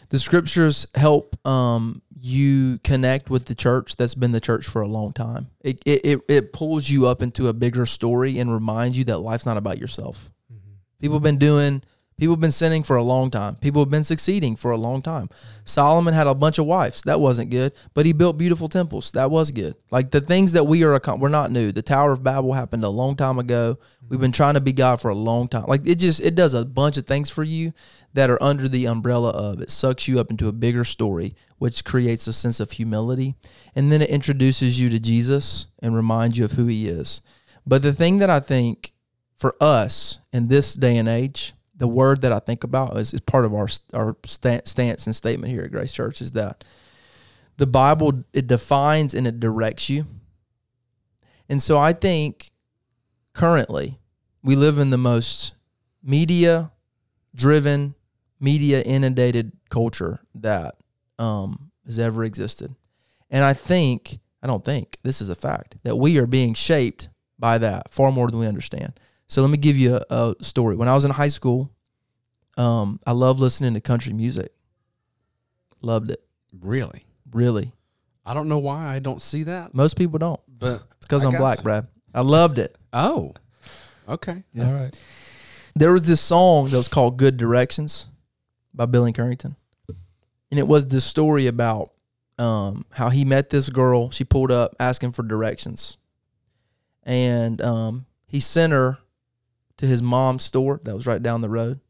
The 0.10 0.20
scriptures 0.20 0.88
help 0.96 1.36
um, 1.46 2.02
you 2.18 2.78
connect 2.84 3.30
with 3.30 3.46
the 3.46 3.56
church 3.56 3.98
that's 3.98 4.16
been 4.16 4.32
the 4.32 4.40
church 4.40 4.66
for 4.66 4.82
a 4.82 4.88
long 4.88 5.12
time. 5.12 5.48
It, 5.62 5.82
it, 5.86 6.06
it, 6.06 6.22
it 6.30 6.54
pulls 6.54 6.90
you 6.90 7.08
up 7.08 7.22
into 7.22 7.50
a 7.50 7.54
bigger 7.54 7.86
story 7.86 8.40
and 8.40 8.52
reminds 8.52 8.98
you 8.98 9.04
that 9.06 9.18
life's 9.18 9.46
not 9.46 9.58
about 9.58 9.80
yourself. 9.80 10.32
Mm-hmm. 10.52 10.72
People 11.02 11.18
have 11.18 11.24
been 11.24 11.38
doing, 11.38 11.84
people 12.18 12.36
have 12.36 12.40
been 12.40 12.52
sinning 12.52 12.84
for 12.84 12.96
a 12.96 13.04
long 13.04 13.30
time. 13.30 13.56
People 13.56 13.82
have 13.82 13.90
been 13.90 14.06
succeeding 14.06 14.56
for 14.56 14.72
a 14.72 14.78
long 14.78 15.02
time. 15.02 15.28
Solomon 15.66 16.14
had 16.14 16.26
a 16.26 16.34
bunch 16.34 16.58
of 16.58 16.66
wives. 16.66 17.02
That 17.02 17.20
wasn't 17.20 17.50
good, 17.50 17.74
but 17.94 18.06
he 18.06 18.14
built 18.14 18.38
beautiful 18.38 18.70
temples. 18.70 19.12
That 19.12 19.30
was 19.30 19.52
good. 19.52 19.76
Like 19.92 20.12
the 20.12 20.22
things 20.22 20.54
that 20.54 20.68
we 20.68 20.86
are, 20.86 20.98
we're 21.18 21.28
not 21.28 21.52
new. 21.52 21.74
The 21.74 21.82
Tower 21.82 22.14
of 22.14 22.24
Babel 22.24 22.54
happened 22.54 22.86
a 22.86 22.90
long 22.90 23.18
time 23.18 23.40
ago. 23.40 23.78
We've 24.10 24.20
been 24.20 24.32
trying 24.32 24.54
to 24.54 24.62
be 24.62 24.74
God 24.74 25.02
for 25.02 25.10
a 25.10 25.16
long 25.16 25.48
time. 25.48 25.66
Like 25.68 25.86
it 25.86 25.96
just, 25.96 26.22
it 26.22 26.36
does 26.36 26.54
a 26.54 26.66
bunch 26.66 26.98
of 26.98 27.06
things 27.06 27.30
for 27.30 27.44
you 27.44 27.74
that 28.14 28.30
are 28.30 28.42
under 28.42 28.68
the 28.68 28.86
umbrella 28.86 29.30
of 29.32 29.62
it 29.62 29.70
sucks 29.70 30.08
you 30.08 30.20
up 30.20 30.32
into 30.32 30.48
a 30.48 30.54
bigger 30.54 30.84
story, 30.84 31.36
which 31.58 31.84
creates 31.84 32.28
a 32.28 32.34
sense 32.34 32.60
of 32.60 32.72
humility. 32.72 33.36
And 33.76 33.92
then 33.92 34.02
it 34.02 34.10
introduces 34.10 34.80
you 34.80 34.90
to 34.90 35.00
Jesus 35.00 35.68
and 35.82 35.96
reminds 35.96 36.38
you 36.38 36.46
of 36.46 36.54
who 36.54 36.68
he 36.68 36.88
is. 36.88 37.22
But 37.66 37.82
the 37.82 37.94
thing 37.94 38.20
that 38.20 38.30
I 38.30 38.40
think 38.40 38.94
for 39.38 39.56
us 39.62 40.20
in 40.32 40.48
this 40.48 40.74
day 40.74 40.98
and 40.98 41.10
age, 41.10 41.54
the 41.76 41.88
word 41.88 42.22
that 42.22 42.32
I 42.32 42.40
think 42.40 42.64
about 42.64 42.98
is, 42.98 43.14
is 43.14 43.20
part 43.20 43.46
of 43.46 43.54
our 43.54 43.68
our 43.94 44.16
stance 44.26 45.06
and 45.06 45.16
statement 45.16 45.52
here 45.52 45.64
at 45.64 45.72
Grace 45.72 45.94
Church 45.94 46.22
is 46.22 46.32
that 46.32 46.64
the 47.58 47.68
Bible 47.68 48.24
it 48.34 48.48
defines 48.48 49.14
and 49.14 49.28
it 49.28 49.40
directs 49.40 49.90
you. 49.90 50.08
And 51.50 51.62
so 51.62 51.78
I 51.78 51.94
think 51.94 52.52
currently 53.38 54.00
we 54.44 54.56
live 54.56 54.80
in 54.80 54.90
the 54.90 54.98
most 54.98 55.54
media 56.04 56.72
driven, 57.36 57.94
media 58.40 58.82
inundated 58.82 59.52
culture 59.70 60.20
that 60.34 60.76
um, 61.20 61.72
has 61.86 62.00
ever 62.00 62.24
existed. 62.24 62.76
And 63.30 63.44
I 63.44 63.54
think, 63.54 64.20
I 64.42 64.48
don't 64.48 64.66
think, 64.66 64.98
this 65.04 65.22
is 65.22 65.30
a 65.30 65.36
fact, 65.36 65.76
that 65.84 65.96
we 65.98 66.18
are 66.18 66.26
being 66.26 66.54
shaped 66.56 67.10
by 67.38 67.60
that 67.60 67.92
far 67.92 68.12
more 68.12 68.28
than 68.30 68.40
we 68.40 68.48
understand. 68.48 69.00
So 69.28 69.42
let 69.42 69.52
me 69.52 69.58
give 69.58 69.78
you 69.78 70.00
a, 70.10 70.34
a 70.40 70.44
story. 70.44 70.76
When 70.76 70.88
I 70.88 70.96
was 70.96 71.06
in 71.06 71.12
high 71.12 71.28
school, 71.28 71.70
um, 72.58 73.00
I 73.06 73.12
loved 73.12 73.40
listening 73.40 73.76
to 73.76 73.82
country 73.82 74.14
music. 74.14 74.52
Loved 75.82 76.10
it, 76.10 76.24
Really? 76.60 77.04
really. 77.32 77.72
I 78.26 78.34
don't 78.34 78.48
know 78.50 78.58
why 78.58 78.88
I 78.88 79.00
don't 79.00 79.22
see 79.22 79.44
that, 79.44 79.76
Most 79.76 79.96
people 79.96 80.18
don't. 80.18 80.40
but 80.48 80.82
because 81.02 81.24
I'm 81.24 81.36
black. 81.38 81.62
Brad. 81.62 81.88
I 82.18 82.22
loved 82.22 82.58
it. 82.58 82.76
oh, 82.94 83.36
okay. 84.10 84.42
All 84.60 84.74
right. 84.74 85.02
there 85.76 85.94
was 85.94 86.02
this 86.04 86.20
song 86.20 86.68
that 86.70 86.78
was 86.78 86.88
called 86.88 87.18
Good 87.18 87.38
Directions 87.38 88.08
by 88.74 88.88
Billy 88.88 89.14
Currington. 89.14 89.56
And 90.50 90.60
it 90.60 90.68
was 90.68 90.88
this 90.88 91.06
story 91.06 91.46
about 91.46 91.92
um, 92.40 92.86
how 92.90 93.10
he 93.10 93.24
met 93.24 93.52
this 93.52 93.70
girl. 93.70 94.10
She 94.10 94.24
pulled 94.24 94.52
up 94.52 94.76
asking 94.80 95.12
for 95.12 95.22
directions. 95.22 96.00
And 97.04 97.62
um, 97.62 98.08
he 98.26 98.40
sent 98.40 98.74
her 98.74 98.98
to 99.78 99.86
his 99.86 100.02
mom's 100.02 100.44
store 100.44 100.80
that 100.86 100.96
was 100.96 101.06
right 101.06 101.22
down 101.22 101.42
the 101.42 101.50
road, 101.50 101.82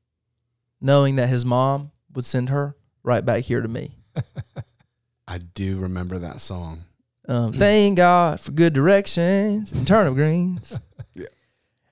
knowing 0.81 1.15
that 1.15 1.29
his 1.29 1.45
mom 1.45 1.91
would 2.13 2.25
send 2.25 2.49
her 2.49 2.75
right 3.01 3.23
back 3.23 3.45
here 3.45 3.61
to 3.61 3.67
me. 3.69 3.95
I 5.27 5.37
do 5.37 5.77
remember 5.77 6.19
that 6.19 6.41
song. 6.41 6.83
Um, 7.27 7.51
thank 7.53 7.97
God 7.97 8.39
for 8.39 8.51
good 8.51 8.73
directions 8.73 9.71
and 9.71 9.85
turnip 9.87 10.13
greens. 10.15 10.79
Yeah. 11.13 11.25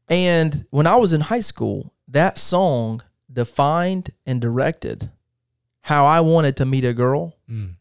And 0.08 0.66
when 0.70 0.86
I 0.88 0.98
was 0.98 1.12
in 1.14 1.22
high 1.22 1.40
school, 1.40 1.92
that 2.10 2.38
song 2.38 3.02
defined 3.32 4.12
and 4.26 4.40
directed 4.40 5.10
how 5.82 6.06
I 6.06 6.20
wanted 6.22 6.56
to 6.58 6.66
meet 6.66 6.86
a 6.86 6.94
girl 6.94 7.36
Mm. 7.50 7.72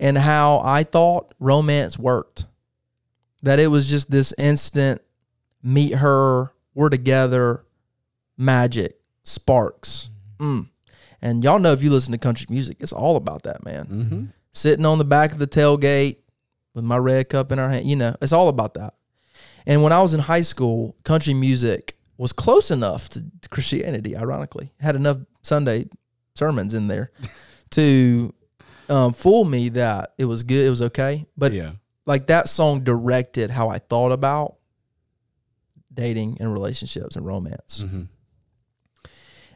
and 0.00 0.18
how 0.18 0.60
I 0.64 0.82
thought 0.82 1.32
romance 1.38 1.96
worked. 1.98 2.44
That 3.42 3.60
it 3.60 3.68
was 3.68 3.88
just 3.88 4.10
this 4.10 4.34
instant 4.36 5.00
meet 5.62 5.94
her, 5.94 6.50
we're 6.74 6.88
together, 6.90 7.64
magic, 8.36 8.98
sparks. 9.22 10.10
Mm. 10.38 10.68
And 11.22 11.44
y'all 11.44 11.58
know 11.60 11.72
if 11.72 11.82
you 11.82 11.90
listen 11.90 12.12
to 12.12 12.18
country 12.18 12.46
music, 12.50 12.78
it's 12.80 12.92
all 12.92 13.16
about 13.16 13.44
that, 13.44 13.64
man 13.64 13.86
Mm-hmm. 13.86 14.24
sitting 14.52 14.84
on 14.84 14.98
the 14.98 15.04
back 15.04 15.30
of 15.32 15.38
the 15.38 15.46
tailgate 15.46 16.16
with 16.74 16.84
my 16.84 16.96
red 16.96 17.28
cup 17.28 17.52
in 17.52 17.58
our 17.58 17.70
hand. 17.70 17.86
You 17.86 17.96
know, 17.96 18.14
it's 18.20 18.32
all 18.32 18.48
about 18.48 18.74
that. 18.74 18.94
And 19.66 19.82
when 19.82 19.92
I 19.92 20.02
was 20.02 20.12
in 20.14 20.20
high 20.20 20.42
school, 20.42 20.96
country 21.04 21.34
music 21.34 21.96
was 22.18 22.32
close 22.32 22.70
enough 22.70 23.08
to 23.08 23.24
Christianity, 23.50 24.16
ironically. 24.16 24.72
Had 24.80 24.96
enough 24.96 25.18
Sunday 25.42 25.86
sermons 26.34 26.74
in 26.74 26.88
there 26.88 27.10
to 27.70 28.34
um, 28.88 29.12
fool 29.12 29.44
me 29.44 29.70
that 29.70 30.12
it 30.18 30.26
was 30.26 30.42
good, 30.42 30.66
it 30.66 30.70
was 30.70 30.82
okay. 30.82 31.26
But 31.36 31.52
yeah, 31.52 31.72
like 32.06 32.26
that 32.26 32.48
song 32.48 32.84
directed 32.84 33.50
how 33.50 33.68
I 33.68 33.78
thought 33.78 34.12
about 34.12 34.56
dating 35.92 36.38
and 36.40 36.52
relationships 36.52 37.16
and 37.16 37.24
romance. 37.24 37.80
hmm 37.88 38.02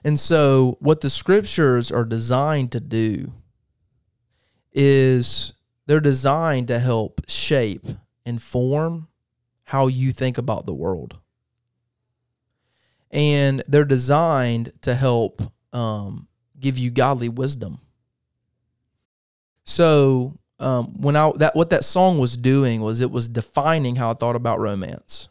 And 0.04 0.18
so, 0.18 0.78
what 0.80 1.00
the 1.00 1.10
scriptures 1.10 1.92
are 1.92 2.04
designed 2.04 2.72
to 2.72 2.80
do 2.80 3.32
is 4.72 5.52
they're 5.88 6.00
designed 6.00 6.68
to 6.68 6.78
help 6.78 7.22
shape 7.26 7.86
and 8.26 8.42
form 8.42 9.08
how 9.64 9.86
you 9.86 10.12
think 10.12 10.36
about 10.36 10.66
the 10.66 10.74
world. 10.74 11.18
And 13.10 13.64
they're 13.66 13.86
designed 13.86 14.72
to 14.82 14.94
help 14.94 15.40
um, 15.72 16.28
give 16.60 16.76
you 16.76 16.90
godly 16.90 17.30
wisdom. 17.30 17.78
So, 19.64 20.38
um, 20.60 21.00
when 21.00 21.16
I 21.16 21.30
that 21.36 21.56
what 21.56 21.70
that 21.70 21.84
song 21.84 22.18
was 22.18 22.36
doing 22.36 22.82
was 22.82 23.00
it 23.00 23.10
was 23.10 23.28
defining 23.28 23.96
how 23.96 24.10
I 24.10 24.14
thought 24.14 24.36
about 24.36 24.58
romance, 24.58 25.28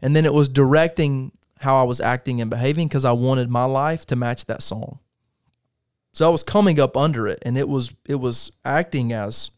and 0.00 0.16
then 0.16 0.24
it 0.24 0.32
was 0.32 0.48
directing 0.48 1.30
how 1.58 1.80
I 1.80 1.84
was 1.84 2.00
acting 2.00 2.40
and 2.40 2.50
behaving 2.50 2.88
because 2.88 3.04
I 3.04 3.12
wanted 3.12 3.50
my 3.50 3.64
life 3.64 4.06
to 4.06 4.16
match 4.16 4.46
that 4.46 4.62
song. 4.62 4.98
So 6.12 6.26
I 6.26 6.30
was 6.30 6.42
coming 6.42 6.80
up 6.80 6.96
under 6.96 7.28
it, 7.28 7.40
and 7.42 7.56
it 7.58 7.68
was 7.68 7.94
it 8.08 8.16
was 8.16 8.50
acting 8.64 9.12
as 9.12 9.50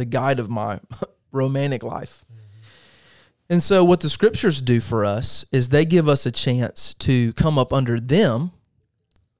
the 0.00 0.06
guide 0.06 0.40
of 0.40 0.48
my 0.48 0.80
romantic 1.32 1.82
life. 1.82 2.24
And 3.50 3.62
so, 3.62 3.84
what 3.84 4.00
the 4.00 4.08
scriptures 4.08 4.62
do 4.62 4.80
for 4.80 5.04
us 5.04 5.44
is 5.52 5.68
they 5.68 5.84
give 5.84 6.08
us 6.08 6.24
a 6.24 6.30
chance 6.30 6.94
to 6.94 7.32
come 7.34 7.58
up 7.58 7.72
under 7.72 8.00
them, 8.00 8.52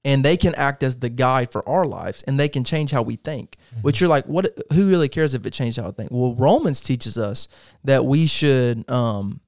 and 0.04 0.24
they 0.24 0.36
can 0.36 0.54
act 0.56 0.82
as 0.82 0.96
the 0.96 1.08
guide 1.08 1.50
for 1.52 1.66
our 1.68 1.84
lives, 1.86 2.22
and 2.24 2.38
they 2.38 2.48
can 2.48 2.64
change 2.64 2.90
how 2.90 3.02
we 3.02 3.16
think. 3.16 3.56
Which 3.82 4.00
you're 4.00 4.10
like, 4.10 4.26
what? 4.26 4.52
Who 4.72 4.90
really 4.90 5.08
cares 5.08 5.32
if 5.32 5.46
it 5.46 5.52
changed 5.52 5.78
how 5.78 5.88
I 5.88 5.92
think? 5.92 6.10
Well, 6.10 6.34
Romans 6.34 6.80
teaches 6.80 7.16
us 7.16 7.46
that 7.84 8.04
we 8.04 8.26
should, 8.26 8.88
um, 8.90 9.40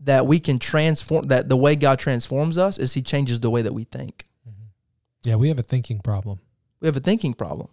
that 0.00 0.26
we 0.26 0.40
can 0.40 0.58
transform. 0.58 1.28
That 1.28 1.48
the 1.48 1.56
way 1.56 1.76
God 1.76 2.00
transforms 2.00 2.58
us 2.58 2.78
is 2.78 2.92
He 2.92 3.02
changes 3.02 3.38
the 3.38 3.50
way 3.50 3.62
that 3.62 3.72
we 3.72 3.84
think. 3.84 4.24
Yeah, 5.22 5.36
we 5.36 5.48
have 5.48 5.60
a 5.60 5.62
thinking 5.62 6.00
problem. 6.00 6.40
We 6.80 6.86
have 6.86 6.96
a 6.96 7.00
thinking 7.00 7.34
problem, 7.34 7.68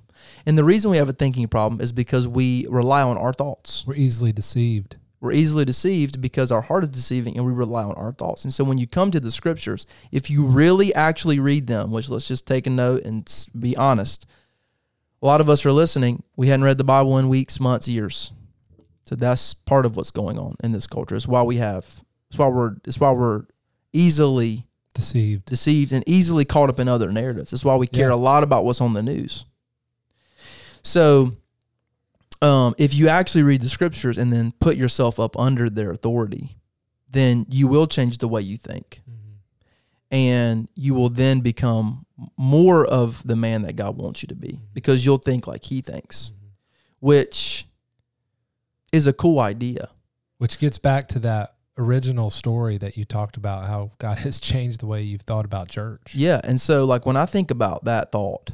and 0.46 0.58
the 0.58 0.64
reason 0.64 0.92
we 0.92 0.98
have 0.98 1.10
a 1.10 1.14
thinking 1.14 1.48
problem 1.48 1.82
is 1.82 1.92
because 1.92 2.28
we 2.28 2.66
rely 2.70 3.02
on 3.02 3.18
our 3.18 3.34
thoughts. 3.34 3.86
We're 3.88 3.96
easily 3.96 4.32
deceived. 4.32 4.98
We're 5.22 5.32
easily 5.32 5.64
deceived 5.64 6.20
because 6.20 6.52
our 6.52 6.62
heart 6.62 6.84
is 6.84 6.90
deceiving 6.90 7.38
and 7.38 7.46
we 7.46 7.54
rely 7.54 7.84
on 7.84 7.94
our 7.96 8.12
thoughts. 8.12 8.44
And 8.44 8.54
so 8.54 8.66
when 8.66 8.78
you 8.78 8.88
come 8.88 9.10
to 9.12 9.22
the 9.22 9.32
scriptures, 9.32 9.88
if 10.12 10.30
you 10.30 10.46
really 10.46 10.94
actually 10.94 11.40
read 11.40 11.68
them, 11.68 11.92
which 11.92 12.10
let's 12.10 12.28
just 12.28 12.46
take 12.46 12.68
a 12.68 12.70
note 12.70 13.04
and 13.06 13.48
be 13.58 13.76
honest, 13.78 14.26
a 15.22 15.26
lot 15.26 15.40
of 15.40 15.50
us 15.50 15.66
are 15.66 15.72
listening. 15.72 16.24
We 16.36 16.50
hadn't 16.50 16.66
read 16.66 16.78
the 16.78 16.84
Bible 16.84 17.18
in 17.18 17.30
weeks, 17.30 17.60
months, 17.62 17.88
years. 17.88 18.34
So 19.06 19.16
that's 19.16 19.54
part 19.54 19.86
of 19.86 19.96
what's 19.96 20.12
going 20.12 20.38
on 20.38 20.56
in 20.62 20.74
this 20.74 20.88
culture. 20.88 21.16
It's 21.16 21.28
why 21.28 21.42
we 21.44 21.56
have. 21.58 22.04
It's 22.30 22.38
why 22.38 22.48
we're. 22.50 22.76
It's 22.84 23.00
why 23.00 23.12
we're 23.12 23.44
easily 23.94 24.66
Deceived. 24.94 25.46
deceived 25.46 25.92
and 25.94 26.04
easily 26.08 26.46
caught 26.46 26.70
up 26.70 26.80
in 26.80 26.88
other 26.88 27.12
narratives. 27.12 27.52
That's 27.52 27.64
why 27.66 27.76
we 27.78 27.88
care 27.88 28.10
Yeah. 28.10 28.16
a 28.16 28.18
lot 28.18 28.44
about 28.44 28.66
what's 28.66 28.82
on 28.82 28.94
the 28.94 29.02
news. 29.04 29.46
So, 30.84 31.34
um, 32.42 32.76
if 32.78 32.94
you 32.94 33.08
actually 33.08 33.44
read 33.44 33.62
the 33.62 33.70
scriptures 33.70 34.18
and 34.18 34.32
then 34.32 34.54
put 34.60 34.76
yourself 34.76 35.20
up 35.20 35.38
under 35.40 35.70
their 35.70 35.92
authority, 35.92 36.58
then 37.10 37.46
you 37.50 37.68
will 37.68 37.88
change 37.88 38.18
the 38.18 38.28
way 38.28 38.42
you 38.42 38.58
think. 38.58 39.02
Mm-hmm. 39.10 40.16
And 40.16 40.68
you 40.76 40.94
will 40.94 41.10
then 41.10 41.40
become 41.40 42.06
more 42.38 42.86
of 42.86 43.26
the 43.26 43.36
man 43.36 43.64
that 43.64 43.76
God 43.76 43.98
wants 43.98 44.22
you 44.22 44.28
to 44.28 44.36
be 44.36 44.50
mm-hmm. 44.50 44.66
because 44.74 45.06
you'll 45.06 45.18
think 45.18 45.48
like 45.48 45.64
he 45.64 45.82
thinks, 45.82 46.32
mm-hmm. 46.34 46.48
which 47.00 47.66
is 48.92 49.08
a 49.08 49.14
cool 49.14 49.40
idea. 49.40 49.90
Which 50.38 50.60
gets 50.60 50.78
back 50.78 51.08
to 51.10 51.20
that 51.20 51.56
original 51.78 52.30
story 52.30 52.78
that 52.78 52.98
you 52.98 53.06
talked 53.06 53.38
about 53.38 53.66
how 53.66 53.92
God 53.98 54.18
has 54.20 54.40
changed 54.40 54.82
the 54.82 54.88
way 54.88 55.02
you've 55.02 55.22
thought 55.22 55.46
about 55.46 55.70
church. 55.70 56.14
Yeah. 56.16 56.42
And 56.44 56.60
so, 56.60 56.86
like, 56.86 57.06
when 57.06 57.16
I 57.16 57.26
think 57.26 57.52
about 57.52 57.86
that 57.86 58.12
thought, 58.12 58.52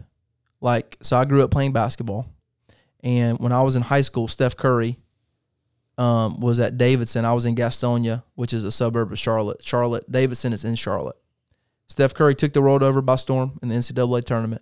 like, 0.62 0.98
so 1.02 1.18
I 1.18 1.26
grew 1.26 1.44
up 1.44 1.52
playing 1.52 1.74
basketball. 1.74 2.28
And 3.02 3.40
when 3.40 3.52
I 3.52 3.62
was 3.62 3.76
in 3.76 3.82
high 3.84 4.02
school, 4.02 4.28
Steph 4.28 4.58
Curry 4.58 4.98
um, 5.98 6.40
was 6.40 6.60
at 6.60 6.78
Davidson. 6.78 7.26
I 7.26 7.34
was 7.34 7.46
in 7.46 7.56
Gastonia, 7.56 8.24
which 8.36 8.54
is 8.54 8.64
a 8.64 8.72
suburb 8.72 9.12
of 9.12 9.20
Charlotte. 9.20 9.64
Charlotte, 9.64 10.10
Davidson 10.12 10.54
is 10.54 10.66
in 10.66 10.76
Charlotte. 10.76 11.18
Steph 11.88 12.14
Curry 12.14 12.36
took 12.36 12.54
the 12.54 12.62
world 12.62 12.84
over 12.84 13.02
by 13.02 13.16
storm 13.16 13.60
in 13.62 13.70
the 13.70 13.76
NCAA 13.76 14.24
tournament 14.26 14.62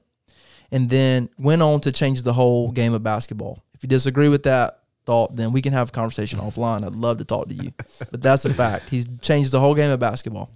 and 0.72 0.90
then 0.90 1.30
went 1.38 1.62
on 1.62 1.82
to 1.82 1.92
change 1.92 2.24
the 2.24 2.34
whole 2.34 2.72
game 2.72 2.94
of 2.94 3.04
basketball. 3.04 3.64
If 3.74 3.84
you 3.84 3.90
disagree 3.90 4.30
with 4.30 4.44
that 4.44 4.80
thought, 5.06 5.36
then 5.36 5.52
we 5.52 5.62
can 5.62 5.74
have 5.74 5.90
a 5.90 5.92
conversation 5.92 6.40
offline. 6.40 6.86
I'd 6.86 6.94
love 6.94 7.20
to 7.20 7.26
talk 7.26 7.48
to 7.50 7.56
you. 7.56 7.72
But 8.12 8.22
that's 8.22 8.46
a 8.46 8.54
fact. 8.54 8.90
He's 8.90 9.06
changed 9.22 9.52
the 9.52 9.60
whole 9.60 9.76
game 9.76 9.92
of 9.92 10.00
basketball. 10.00 10.50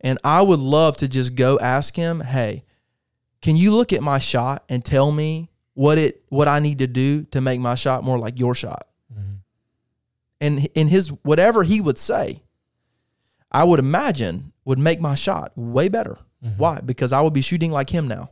And 0.00 0.18
I 0.24 0.40
would 0.40 0.60
love 0.60 0.96
to 0.98 1.08
just 1.08 1.34
go 1.34 1.58
ask 1.58 1.94
him, 1.94 2.20
hey, 2.20 2.64
can 3.42 3.56
you 3.56 3.72
look 3.72 3.92
at 3.92 4.02
my 4.02 4.18
shot 4.18 4.64
and 4.68 4.84
tell 4.84 5.10
me 5.10 5.50
what 5.74 5.98
it 5.98 6.22
what 6.28 6.48
I 6.48 6.60
need 6.60 6.78
to 6.78 6.86
do 6.86 7.24
to 7.24 7.40
make 7.40 7.60
my 7.60 7.74
shot 7.74 8.04
more 8.04 8.18
like 8.18 8.38
your 8.38 8.54
shot? 8.54 8.86
Mm-hmm. 9.12 9.34
And 10.40 10.68
in 10.74 10.88
his 10.88 11.08
whatever 11.08 11.62
he 11.62 11.80
would 11.80 11.98
say, 11.98 12.42
I 13.50 13.64
would 13.64 13.78
imagine 13.78 14.52
would 14.64 14.78
make 14.78 15.00
my 15.00 15.14
shot 15.14 15.52
way 15.56 15.88
better. 15.88 16.18
Mm-hmm. 16.44 16.58
Why? 16.58 16.80
Because 16.80 17.12
I 17.12 17.20
would 17.20 17.32
be 17.32 17.40
shooting 17.40 17.72
like 17.72 17.90
him 17.90 18.08
now. 18.08 18.30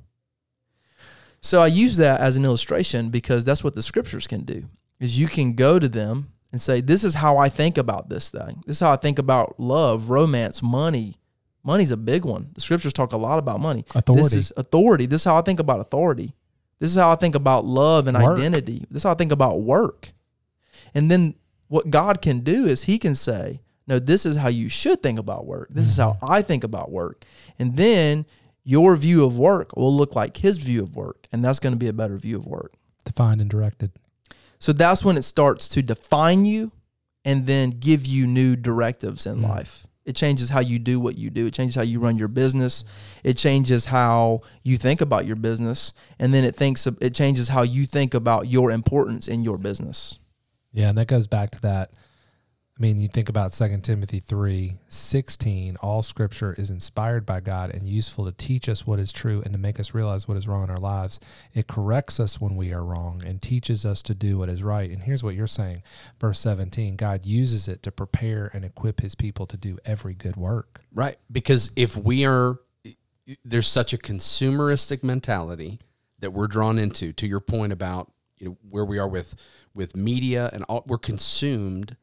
So 1.41 1.61
I 1.61 1.67
use 1.69 1.97
that 1.99 2.21
as 2.21 2.37
an 2.37 2.45
illustration 2.45 3.11
because 3.11 3.45
that's 3.45 3.63
what 3.63 3.75
the 3.75 3.83
scriptures 3.83 4.27
can 4.27 4.43
do. 4.43 4.69
Is 5.01 5.19
you 5.19 5.29
can 5.29 5.55
go 5.55 5.79
to 5.79 5.89
them 5.89 6.33
and 6.51 6.61
say, 6.61 6.81
"This 6.81 7.05
is 7.05 7.15
how 7.15 7.39
I 7.39 7.49
think 7.49 7.79
about 7.79 8.09
this 8.09 8.31
thing. 8.31 8.63
This 8.67 8.77
is 8.77 8.81
how 8.81 8.93
I 8.93 8.97
think 8.97 9.19
about 9.19 9.59
love, 9.59 10.11
romance, 10.11 10.63
money. 10.63 11.15
Money's 11.69 11.91
a 11.91 11.99
big 11.99 12.25
one. 12.25 12.49
The 12.55 12.63
scriptures 12.63 12.95
talk 12.95 13.13
a 13.13 13.19
lot 13.19 13.39
about 13.39 13.61
money. 13.61 13.85
Authority. 13.95 14.23
This 14.23 14.33
is 14.33 14.53
authority. 14.57 15.05
This 15.05 15.21
is 15.21 15.25
how 15.27 15.37
I 15.39 15.43
think 15.43 15.61
about 15.61 15.81
authority. 15.81 16.33
This 16.79 16.91
is 16.91 16.97
how 16.97 17.13
I 17.13 17.17
think 17.17 17.35
about 17.35 17.67
love 17.67 18.07
and 18.07 18.17
Work. 18.17 18.39
identity. 18.39 18.87
This 18.91 19.01
is 19.01 19.03
how 19.03 19.11
I 19.11 19.15
think 19.15 19.33
about 19.33 19.61
work. 19.61 20.13
And 20.95 21.11
then 21.11 21.35
what 21.69 21.91
God 21.91 22.23
can 22.23 22.41
do 22.41 22.67
is 22.67 22.85
He 22.85 22.99
can 22.99 23.15
say, 23.15 23.61
No, 23.87 23.99
this 23.99 24.25
is 24.25 24.37
how 24.39 24.49
you 24.49 24.69
should 24.71 25.03
think 25.03 25.19
about 25.19 25.45
work. 25.47 25.69
This 25.71 25.87
is 25.89 25.97
how 25.99 26.17
I 26.23 26.41
think 26.41 26.65
about 26.65 26.91
work. 26.91 27.25
And 27.59 27.77
then 27.77 28.25
your 28.65 28.97
view 28.97 29.25
of 29.25 29.39
work 29.39 29.77
will 29.77 29.95
look 29.95 30.15
like 30.17 30.39
His 30.39 30.57
view 30.57 30.83
of 30.83 30.97
work. 30.97 31.27
And 31.33 31.45
that's 31.45 31.59
going 31.59 31.75
to 31.75 31.79
be 31.79 31.89
a 31.89 31.93
better 31.93 32.17
view 32.17 32.37
of 32.39 32.47
work. 32.47 32.73
Defined 33.05 33.41
and 33.43 33.51
directed. 33.51 33.93
So 34.59 34.73
that's 34.73 35.05
when 35.05 35.17
it 35.19 35.23
starts 35.25 35.69
to 35.71 35.83
define 35.83 36.45
you 36.47 36.73
and 37.25 37.47
then 37.47 37.71
give 37.71 38.07
you 38.07 38.27
new 38.27 38.57
directives 38.57 39.27
in 39.27 39.39
Mm. 39.41 39.49
life. 39.49 39.87
It 40.09 40.17
changes 40.17 40.49
how 40.49 40.61
you 40.61 40.79
do 40.79 40.99
what 40.99 41.19
you 41.19 41.29
do. 41.29 41.47
It 41.49 41.53
changes 41.53 41.75
how 41.77 41.83
you 41.83 42.01
run 42.01 42.17
your 42.17 42.29
business. 42.29 42.83
It 43.23 43.37
changes 43.37 43.85
how 43.85 44.41
you 44.63 44.79
think 44.79 45.03
about 45.03 45.27
your 45.27 45.37
business, 45.37 45.93
and 46.19 46.33
then 46.33 46.45
it 46.45 46.57
thinks 46.57 46.87
it 46.87 47.15
changes 47.15 47.51
how 47.51 47.63
you 47.63 47.85
think 47.85 48.15
about 48.15 48.49
your 48.49 48.71
importance 48.71 49.29
in 49.29 49.45
your 49.45 49.59
business. 49.59 50.19
Yeah, 50.73 50.89
and 50.89 50.97
that 50.97 51.09
goes 51.09 51.27
back 51.27 51.51
to 51.51 51.61
that. 51.61 51.91
I 52.79 52.83
mean, 52.83 53.01
you 53.01 53.09
think 53.09 53.29
about 53.29 53.53
2 53.53 53.79
Timothy 53.79 54.21
3 54.21 54.79
16, 54.87 55.77
all 55.79 56.03
scripture 56.05 56.55
is 56.57 56.71
inspired 56.71 57.27
by 57.27 57.41
God 57.41 57.71
and 57.75 57.85
useful 57.85 58.25
to 58.27 58.33
teach 58.33 58.69
us 58.69 58.87
what 58.87 59.01
is 59.01 59.13
true 59.13 59.43
and 59.43 59.53
to 59.53 59.59
make 59.59 59.81
us 59.81 59.95
realize 59.95 60.29
what 60.29 60.37
is 60.37 60.47
wrong 60.47 60.63
in 60.63 60.71
our 60.71 60.77
lives. 60.77 61.19
It 61.55 61.67
corrects 61.67 62.21
us 62.21 62.41
when 62.41 62.55
we 62.55 62.73
are 62.73 62.85
wrong 62.85 63.21
and 63.27 63.43
teaches 63.43 63.85
us 63.85 64.01
to 64.05 64.15
do 64.15 64.39
what 64.39 64.49
is 64.49 64.63
right. 64.63 64.89
And 64.91 65.03
here's 65.03 65.25
what 65.25 65.35
you're 65.35 65.49
saying, 65.49 65.83
verse 66.21 66.39
17 66.39 66.95
God 66.95 67.25
uses 67.25 67.67
it 67.67 67.83
to 67.83 67.91
prepare 67.91 68.49
and 68.55 68.65
equip 68.65 69.01
his 69.01 69.17
people 69.17 69.47
to 69.47 69.57
do 69.57 69.79
every 69.85 70.15
good 70.15 70.37
work. 70.37 70.81
Right. 70.95 71.19
Because 71.33 71.73
if 71.75 71.97
we 71.97 72.27
are, 72.27 72.61
there's 73.45 73.67
such 73.67 73.93
a 73.93 73.99
consumeristic 73.99 75.03
mentality 75.03 75.81
that 76.21 76.33
we're 76.33 76.47
drawn 76.47 76.79
into. 76.79 77.13
To 77.15 77.27
your 77.27 77.41
point 77.41 77.73
about 77.73 78.13
you 78.39 78.51
know 78.51 78.59
where 78.71 78.85
we 78.85 79.01
are 79.01 79.09
with 79.09 79.35
with 79.75 79.97
media 79.97 80.49
and 80.53 80.63
all, 80.69 80.85
we're 80.87 80.99
consumed 80.99 81.97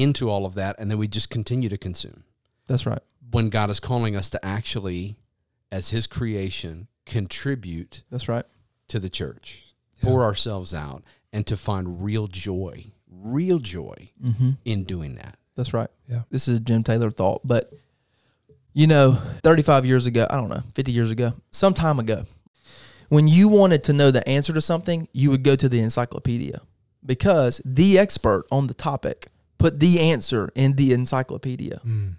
into 0.00 0.30
all 0.30 0.46
of 0.46 0.54
that, 0.54 0.76
and 0.78 0.90
then 0.90 0.98
we 0.98 1.08
just 1.08 1.30
continue 1.30 1.68
to 1.68 1.78
consume. 1.78 2.24
That's 2.66 2.86
right. 2.86 3.00
When 3.30 3.48
God 3.50 3.70
is 3.70 3.80
calling 3.80 4.16
us 4.16 4.30
to 4.30 4.44
actually, 4.44 5.16
as 5.72 5.90
His 5.90 6.06
creation, 6.06 6.88
contribute 7.06 8.02
That's 8.10 8.28
right. 8.28 8.44
to 8.88 8.98
the 8.98 9.08
church, 9.08 9.64
pour 10.02 10.22
ourselves 10.22 10.72
out, 10.74 11.02
and 11.32 11.46
to 11.46 11.56
find 11.56 12.02
real 12.02 12.26
joy, 12.26 12.86
real 13.10 13.58
joy 13.58 14.10
Mm-hmm. 14.24 14.50
in 14.64 14.84
doing 14.84 15.14
that. 15.16 15.36
That's 15.56 15.74
right. 15.74 15.90
Yeah. 16.08 16.22
This 16.30 16.46
is 16.48 16.58
a 16.58 16.60
Jim 16.60 16.82
Taylor 16.84 17.10
thought, 17.10 17.40
but 17.44 17.72
you 18.72 18.86
know, 18.86 19.18
35 19.42 19.84
years 19.84 20.06
ago, 20.06 20.26
I 20.30 20.36
don't 20.36 20.48
know, 20.48 20.62
50 20.74 20.92
years 20.92 21.10
ago, 21.10 21.32
some 21.50 21.74
time 21.74 21.98
ago, 21.98 22.24
when 23.08 23.26
you 23.26 23.48
wanted 23.48 23.82
to 23.84 23.92
know 23.92 24.10
the 24.10 24.26
answer 24.28 24.52
to 24.52 24.60
something, 24.60 25.08
you 25.12 25.30
would 25.30 25.42
go 25.42 25.56
to 25.56 25.68
the 25.68 25.80
encyclopedia 25.80 26.60
because 27.04 27.60
the 27.64 27.98
expert 27.98 28.44
on 28.52 28.66
the 28.68 28.74
topic 28.74 29.28
put 29.58 29.80
the 29.80 30.00
answer 30.00 30.50
in 30.54 30.74
the 30.76 30.92
encyclopedia. 30.92 31.80
Mm. 31.86 32.14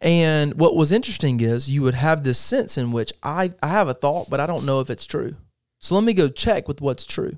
And 0.00 0.54
what 0.54 0.74
was 0.74 0.90
interesting 0.90 1.40
is 1.40 1.70
you 1.70 1.82
would 1.82 1.94
have 1.94 2.24
this 2.24 2.38
sense 2.38 2.76
in 2.76 2.90
which 2.90 3.12
I, 3.22 3.52
I 3.62 3.68
have 3.68 3.86
a 3.86 3.94
thought, 3.94 4.28
but 4.28 4.40
I 4.40 4.46
don't 4.46 4.66
know 4.66 4.80
if 4.80 4.90
it's 4.90 5.06
true. 5.06 5.36
So 5.78 5.94
let 5.94 6.02
me 6.02 6.12
go 6.12 6.28
check 6.28 6.66
with 6.66 6.80
what's 6.80 7.06
true. 7.06 7.36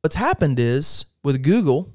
What's 0.00 0.16
happened 0.16 0.58
is 0.58 1.06
with 1.22 1.42
Google, 1.42 1.92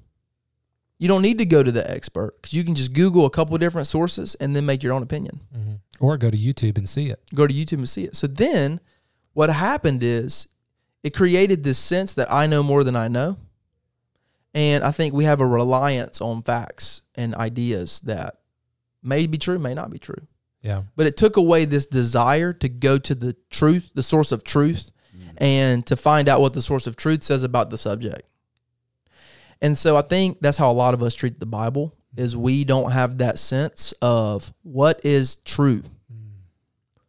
You 1.01 1.07
don't 1.07 1.23
need 1.23 1.39
to 1.39 1.45
go 1.45 1.63
to 1.63 1.71
the 1.71 1.89
expert 1.89 2.35
because 2.39 2.53
you 2.53 2.63
can 2.63 2.75
just 2.75 2.93
Google 2.93 3.25
a 3.25 3.31
couple 3.31 3.57
different 3.57 3.87
sources 3.87 4.35
and 4.35 4.55
then 4.55 4.67
make 4.67 4.83
your 4.83 4.93
own 4.93 5.01
opinion. 5.01 5.39
Mm-hmm. 5.51 5.73
Or 5.99 6.15
go 6.15 6.29
to 6.29 6.37
YouTube 6.37 6.77
and 6.77 6.87
see 6.87 7.09
it. 7.09 7.19
Go 7.33 7.47
to 7.47 7.53
YouTube 7.53 7.79
and 7.79 7.89
see 7.89 8.03
it. 8.03 8.15
So 8.15 8.27
then 8.27 8.79
what 9.33 9.49
happened 9.49 10.03
is 10.03 10.47
it 11.01 11.15
created 11.15 11.63
this 11.63 11.79
sense 11.79 12.13
that 12.13 12.31
I 12.31 12.45
know 12.45 12.61
more 12.61 12.83
than 12.83 12.95
I 12.95 13.07
know. 13.07 13.37
And 14.53 14.83
I 14.83 14.91
think 14.91 15.13
we 15.13 15.23
have 15.25 15.41
a 15.41 15.47
reliance 15.47 16.19
on 16.19 16.41
facts 16.41 17.01
and 17.15 17.33
ideas 17.35 18.01
that 18.01 18.37
may 19.01 19.27
be 19.27 19.37
true, 19.37 19.59
may 19.59 19.73
not 19.73 19.89
be 19.89 19.99
true. 19.99 20.27
Yeah. 20.61 20.83
But 20.95 21.07
it 21.07 21.17
took 21.17 21.37
away 21.37 21.65
this 21.65 21.85
desire 21.85 22.53
to 22.53 22.69
go 22.69 22.97
to 22.97 23.15
the 23.15 23.35
truth, 23.49 23.91
the 23.93 24.03
source 24.03 24.31
of 24.31 24.43
truth, 24.43 24.91
and 25.37 25.85
to 25.87 25.95
find 25.95 26.29
out 26.29 26.39
what 26.39 26.53
the 26.53 26.61
source 26.61 26.85
of 26.85 26.95
truth 26.95 27.23
says 27.23 27.43
about 27.43 27.69
the 27.69 27.77
subject. 27.77 28.27
And 29.61 29.77
so 29.77 29.97
I 29.97 30.01
think 30.01 30.39
that's 30.39 30.57
how 30.57 30.71
a 30.71 30.73
lot 30.73 30.93
of 30.93 31.01
us 31.01 31.15
treat 31.15 31.39
the 31.39 31.45
Bible 31.45 31.95
is 32.15 32.35
we 32.35 32.63
don't 32.63 32.91
have 32.91 33.19
that 33.19 33.39
sense 33.39 33.93
of 34.01 34.53
what 34.63 34.99
is 35.03 35.37
true. 35.37 35.83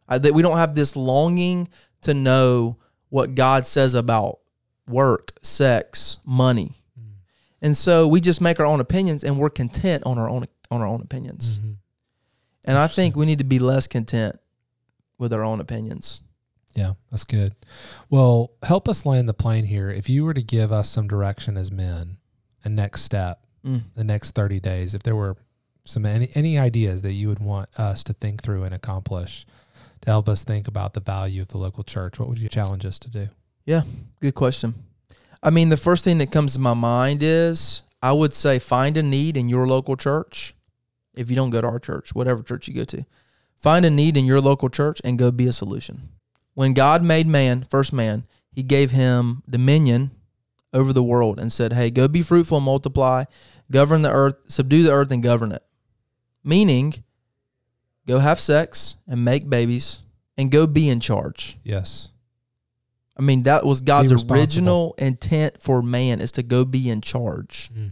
Uh, 0.07 0.17
that 0.17 0.33
we 0.33 0.41
don't 0.41 0.57
have 0.57 0.75
this 0.75 0.95
longing 0.95 1.69
to 2.01 2.13
know 2.13 2.77
what 3.09 3.35
God 3.35 3.65
says 3.65 3.95
about 3.95 4.39
work, 4.87 5.33
sex, 5.41 6.17
money. 6.25 6.73
And 7.63 7.75
so 7.75 8.07
we 8.07 8.21
just 8.21 8.41
make 8.41 8.59
our 8.59 8.65
own 8.65 8.79
opinions 8.79 9.23
and 9.23 9.39
we're 9.39 9.49
content 9.49 10.03
on 10.05 10.19
our 10.19 10.29
own 10.29 10.45
on 10.69 10.81
our 10.81 10.87
own 10.87 11.01
opinions. 11.01 11.57
Mm-hmm. 11.57 11.71
And 12.65 12.77
I 12.77 12.87
think 12.87 13.15
we 13.15 13.25
need 13.25 13.39
to 13.39 13.43
be 13.45 13.57
less 13.59 13.87
content 13.87 14.37
with 15.17 15.33
our 15.33 15.43
own 15.43 15.59
opinions. 15.59 16.21
Yeah, 16.75 16.93
that's 17.11 17.23
good. 17.23 17.55
Well, 18.09 18.51
help 18.63 18.87
us 18.89 19.05
land 19.05 19.27
the 19.29 19.33
plane 19.33 19.65
here. 19.65 19.89
If 19.89 20.09
you 20.09 20.23
were 20.25 20.33
to 20.33 20.41
give 20.41 20.71
us 20.71 20.89
some 20.89 21.07
direction 21.07 21.55
as 21.57 21.71
men, 21.71 22.17
a 22.63 22.69
next 22.69 23.01
step, 23.03 23.39
Mm. 23.65 23.83
the 23.95 24.03
next 24.03 24.31
30 24.31 24.59
days, 24.59 24.93
if 24.93 25.03
there 25.03 25.15
were 25.15 25.37
some 25.85 26.05
any, 26.05 26.27
any 26.35 26.59
ideas 26.59 27.01
that 27.03 27.13
you 27.13 27.29
would 27.29 27.39
want 27.39 27.69
us 27.79 28.03
to 28.03 28.11
think 28.11 28.43
through 28.43 28.63
and 28.63 28.75
accomplish 28.75 29.45
to 30.01 30.09
help 30.09 30.27
us 30.27 30.43
think 30.43 30.67
about 30.67 30.93
the 30.93 30.99
value 30.99 31.41
of 31.41 31.47
the 31.47 31.57
local 31.57 31.81
church, 31.85 32.19
what 32.19 32.27
would 32.27 32.41
you 32.41 32.49
challenge 32.49 32.85
us 32.85 32.99
to 32.99 33.09
do? 33.09 33.29
Yeah, 33.65 33.83
good 34.19 34.33
question. 34.35 34.73
I 35.43 35.49
mean, 35.49 35.67
the 35.67 35.77
first 35.77 36.05
thing 36.05 36.19
that 36.19 36.31
comes 36.31 36.53
to 36.53 36.59
my 36.59 36.73
mind 36.73 37.21
is 37.21 37.83
I 38.01 38.13
would 38.13 38.33
say 38.33 38.59
find 38.59 38.95
a 38.95 39.03
need 39.03 39.35
in 39.35 39.49
your 39.49 39.67
local 39.67 39.97
church. 39.97 40.55
If 41.15 41.29
you 41.29 41.35
don't 41.35 41.49
go 41.49 41.59
to 41.59 41.67
our 41.67 41.79
church, 41.79 42.15
whatever 42.15 42.41
church 42.41 42.67
you 42.67 42.73
go 42.73 42.85
to, 42.85 43.05
find 43.57 43.85
a 43.85 43.89
need 43.89 44.15
in 44.15 44.25
your 44.25 44.39
local 44.39 44.69
church 44.69 45.01
and 45.03 45.19
go 45.19 45.31
be 45.31 45.47
a 45.47 45.53
solution. 45.53 46.09
When 46.53 46.73
God 46.73 47.03
made 47.03 47.27
man, 47.27 47.67
first 47.69 47.91
man, 47.91 48.25
he 48.51 48.63
gave 48.63 48.91
him 48.91 49.43
dominion 49.49 50.11
over 50.71 50.93
the 50.93 51.03
world 51.03 51.39
and 51.39 51.51
said, 51.51 51.73
Hey, 51.73 51.89
go 51.89 52.07
be 52.07 52.21
fruitful 52.21 52.57
and 52.57 52.65
multiply, 52.65 53.25
govern 53.69 54.01
the 54.01 54.11
earth, 54.11 54.35
subdue 54.47 54.83
the 54.83 54.93
earth 54.93 55.11
and 55.11 55.21
govern 55.21 55.51
it. 55.51 55.63
Meaning, 56.43 57.03
go 58.07 58.19
have 58.19 58.39
sex 58.39 58.95
and 59.07 59.25
make 59.25 59.49
babies 59.49 60.01
and 60.37 60.51
go 60.51 60.65
be 60.67 60.89
in 60.89 60.99
charge. 60.99 61.59
Yes. 61.63 62.09
I 63.17 63.21
mean, 63.21 63.43
that 63.43 63.65
was 63.65 63.81
God's 63.81 64.11
original 64.11 64.95
intent 64.97 65.61
for 65.61 65.81
man 65.81 66.19
is 66.19 66.31
to 66.33 66.43
go 66.43 66.65
be 66.65 66.89
in 66.89 67.01
charge. 67.01 67.69
Mm. 67.75 67.91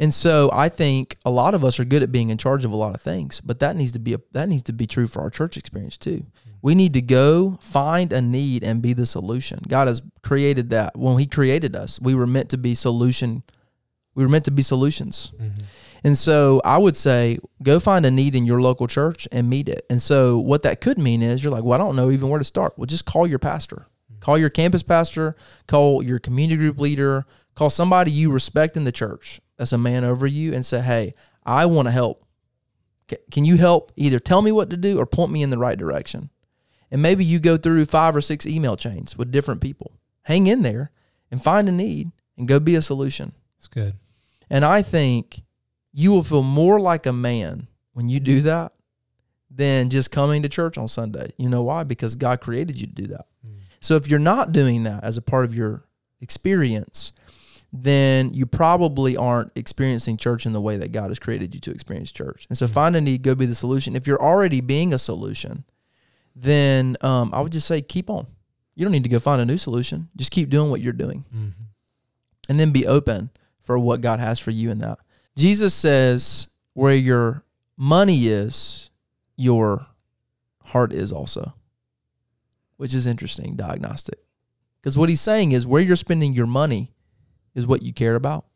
And 0.00 0.14
so 0.14 0.48
I 0.52 0.68
think 0.68 1.16
a 1.24 1.30
lot 1.30 1.54
of 1.54 1.64
us 1.64 1.80
are 1.80 1.84
good 1.84 2.02
at 2.02 2.12
being 2.12 2.30
in 2.30 2.38
charge 2.38 2.64
of 2.64 2.70
a 2.70 2.76
lot 2.76 2.94
of 2.94 3.02
things, 3.02 3.40
but 3.40 3.58
that 3.58 3.74
needs 3.76 3.92
to 3.92 3.98
be 3.98 4.14
a, 4.14 4.20
that 4.32 4.48
needs 4.48 4.62
to 4.64 4.72
be 4.72 4.86
true 4.86 5.08
for 5.08 5.20
our 5.20 5.30
church 5.30 5.56
experience 5.56 5.98
too. 5.98 6.24
We 6.62 6.74
need 6.74 6.92
to 6.94 7.02
go 7.02 7.58
find 7.60 8.12
a 8.12 8.22
need 8.22 8.62
and 8.62 8.80
be 8.80 8.92
the 8.92 9.06
solution. 9.06 9.60
God 9.66 9.88
has 9.88 10.02
created 10.22 10.70
that. 10.70 10.96
When 10.96 11.18
he 11.18 11.26
created 11.26 11.74
us, 11.74 12.00
we 12.00 12.14
were 12.14 12.26
meant 12.26 12.48
to 12.50 12.58
be 12.58 12.74
solution 12.74 13.42
we 14.18 14.24
were 14.24 14.28
meant 14.28 14.46
to 14.46 14.50
be 14.50 14.62
solutions. 14.62 15.30
Mhm. 15.40 15.62
And 16.02 16.18
so 16.18 16.60
I 16.64 16.76
would 16.76 16.96
say 16.96 17.38
go 17.62 17.78
find 17.78 18.04
a 18.04 18.10
need 18.10 18.34
in 18.34 18.46
your 18.46 18.60
local 18.60 18.88
church 18.88 19.28
and 19.30 19.48
meet 19.48 19.68
it. 19.68 19.86
And 19.88 20.02
so 20.02 20.40
what 20.40 20.64
that 20.64 20.80
could 20.80 20.98
mean 20.98 21.22
is 21.22 21.44
you're 21.44 21.52
like, 21.52 21.62
well, 21.62 21.80
I 21.80 21.84
don't 21.84 21.94
know 21.94 22.10
even 22.10 22.28
where 22.28 22.40
to 22.40 22.44
start. 22.44 22.74
Well, 22.76 22.86
just 22.86 23.04
call 23.04 23.28
your 23.28 23.38
pastor, 23.38 23.86
call 24.20 24.38
your 24.38 24.50
campus 24.50 24.82
pastor, 24.82 25.34
call 25.66 26.02
your 26.02 26.18
community 26.18 26.58
group 26.58 26.78
leader, 26.78 27.26
call 27.54 27.70
somebody 27.70 28.10
you 28.10 28.30
respect 28.30 28.76
in 28.76 28.84
the 28.84 28.92
church 28.92 29.40
that's 29.56 29.72
a 29.72 29.78
man 29.78 30.04
over 30.04 30.26
you 30.26 30.54
and 30.54 30.64
say, 30.64 30.80
hey, 30.80 31.12
I 31.44 31.66
want 31.66 31.88
to 31.88 31.92
help. 31.92 32.24
Can 33.30 33.44
you 33.44 33.56
help 33.56 33.92
either 33.96 34.18
tell 34.18 34.42
me 34.42 34.52
what 34.52 34.70
to 34.70 34.76
do 34.76 34.98
or 34.98 35.06
point 35.06 35.32
me 35.32 35.42
in 35.42 35.50
the 35.50 35.58
right 35.58 35.78
direction? 35.78 36.30
And 36.90 37.02
maybe 37.02 37.24
you 37.24 37.38
go 37.38 37.56
through 37.56 37.84
five 37.86 38.14
or 38.14 38.20
six 38.20 38.46
email 38.46 38.76
chains 38.76 39.16
with 39.16 39.32
different 39.32 39.60
people. 39.60 39.92
Hang 40.22 40.46
in 40.46 40.62
there 40.62 40.90
and 41.30 41.42
find 41.42 41.68
a 41.68 41.72
need 41.72 42.12
and 42.36 42.46
go 42.46 42.60
be 42.60 42.74
a 42.74 42.82
solution. 42.82 43.32
It's 43.58 43.68
good. 43.68 43.94
And 44.50 44.64
I 44.64 44.82
think 44.82 45.42
you 45.92 46.12
will 46.12 46.22
feel 46.22 46.42
more 46.42 46.78
like 46.78 47.06
a 47.06 47.12
man 47.12 47.66
when 47.92 48.08
you 48.08 48.20
do 48.20 48.40
that 48.42 48.72
than 49.50 49.90
just 49.90 50.10
coming 50.10 50.42
to 50.42 50.48
church 50.48 50.78
on 50.78 50.88
Sunday. 50.88 51.32
You 51.36 51.48
know 51.48 51.62
why? 51.62 51.84
Because 51.84 52.14
God 52.14 52.40
created 52.40 52.80
you 52.80 52.86
to 52.86 52.92
do 52.92 53.06
that. 53.08 53.26
Mm. 53.46 53.57
So 53.80 53.96
if 53.96 54.08
you're 54.08 54.18
not 54.18 54.52
doing 54.52 54.82
that 54.84 55.04
as 55.04 55.16
a 55.16 55.22
part 55.22 55.44
of 55.44 55.54
your 55.54 55.84
experience, 56.20 57.12
then 57.72 58.32
you 58.32 58.46
probably 58.46 59.16
aren't 59.16 59.52
experiencing 59.54 60.16
church 60.16 60.46
in 60.46 60.52
the 60.52 60.60
way 60.60 60.76
that 60.78 60.90
God 60.92 61.08
has 61.10 61.18
created 61.18 61.54
you 61.54 61.60
to 61.62 61.70
experience 61.70 62.10
church. 62.10 62.46
And 62.48 62.56
so 62.56 62.66
find 62.66 62.96
a 62.96 63.00
need, 63.00 63.22
go 63.22 63.34
be 63.34 63.46
the 63.46 63.54
solution. 63.54 63.94
If 63.94 64.06
you're 64.06 64.22
already 64.22 64.60
being 64.60 64.94
a 64.94 64.98
solution, 64.98 65.64
then 66.34 66.96
um, 67.02 67.30
I 67.32 67.40
would 67.40 67.52
just 67.52 67.66
say 67.66 67.80
keep 67.82 68.08
on. 68.10 68.26
You 68.74 68.84
don't 68.84 68.92
need 68.92 69.02
to 69.02 69.08
go 69.10 69.18
find 69.18 69.40
a 69.40 69.44
new 69.44 69.58
solution. 69.58 70.08
Just 70.16 70.30
keep 70.30 70.48
doing 70.50 70.70
what 70.70 70.80
you're 70.80 70.92
doing 70.92 71.24
Mhm. 71.34 71.50
and 72.48 72.58
then 72.60 72.70
be 72.70 72.86
open 72.86 73.30
for 73.60 73.78
what 73.78 74.00
God 74.00 74.18
has 74.20 74.38
for 74.38 74.50
you 74.50 74.70
in 74.70 74.78
that. 74.78 74.98
Jesus 75.36 75.74
says, 75.74 76.48
where 76.74 76.94
your 76.94 77.44
money 77.76 78.28
is, 78.28 78.90
your 79.36 79.86
heart 80.64 80.92
is 80.92 81.12
also, 81.12 81.52
which 82.78 82.94
is 82.94 83.06
interesting, 83.06 83.54
diagnostic. 83.54 84.20
Because 84.80 84.96
what 84.96 85.10
he's 85.10 85.20
saying 85.20 85.52
is, 85.52 85.66
where 85.66 85.82
you're 85.82 85.96
spending 85.96 86.32
your 86.32 86.46
money 86.46 86.94
is 87.54 87.66
what 87.66 87.82
you 87.82 87.92
care 87.92 88.14
about. 88.14 88.46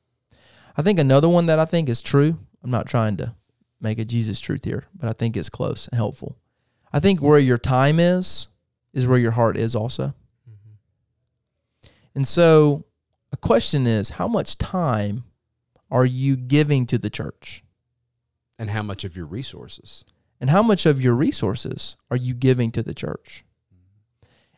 I 0.76 0.82
think 0.82 0.98
another 0.98 1.28
one 1.28 1.46
that 1.46 1.58
I 1.58 1.66
think 1.66 1.90
is 1.90 2.00
true, 2.00 2.38
I'm 2.64 2.70
not 2.70 2.86
trying 2.86 3.18
to 3.18 3.34
make 3.80 3.98
a 3.98 4.04
Jesus 4.04 4.40
truth 4.40 4.64
here, 4.64 4.86
but 4.94 5.10
I 5.10 5.12
think 5.12 5.36
it's 5.36 5.50
close 5.50 5.88
and 5.88 5.96
helpful. 5.96 6.38
I 6.92 7.00
think 7.00 7.20
where 7.20 7.38
your 7.38 7.58
time 7.58 8.00
is, 8.00 8.48
is 8.94 9.06
where 9.06 9.18
your 9.18 9.32
heart 9.32 9.56
is 9.56 9.74
also. 9.74 10.14
And 12.14 12.26
so 12.28 12.84
a 13.32 13.36
question 13.36 13.86
is 13.86 14.10
how 14.10 14.28
much 14.28 14.58
time 14.58 15.24
are 15.90 16.04
you 16.04 16.36
giving 16.36 16.86
to 16.86 16.98
the 16.98 17.10
church? 17.10 17.64
And 18.58 18.70
how 18.70 18.82
much 18.82 19.04
of 19.04 19.16
your 19.16 19.26
resources? 19.26 20.04
And 20.40 20.50
how 20.50 20.62
much 20.62 20.86
of 20.86 21.00
your 21.00 21.14
resources 21.14 21.96
are 22.10 22.16
you 22.16 22.34
giving 22.34 22.70
to 22.72 22.82
the 22.82 22.94
church? 22.94 23.44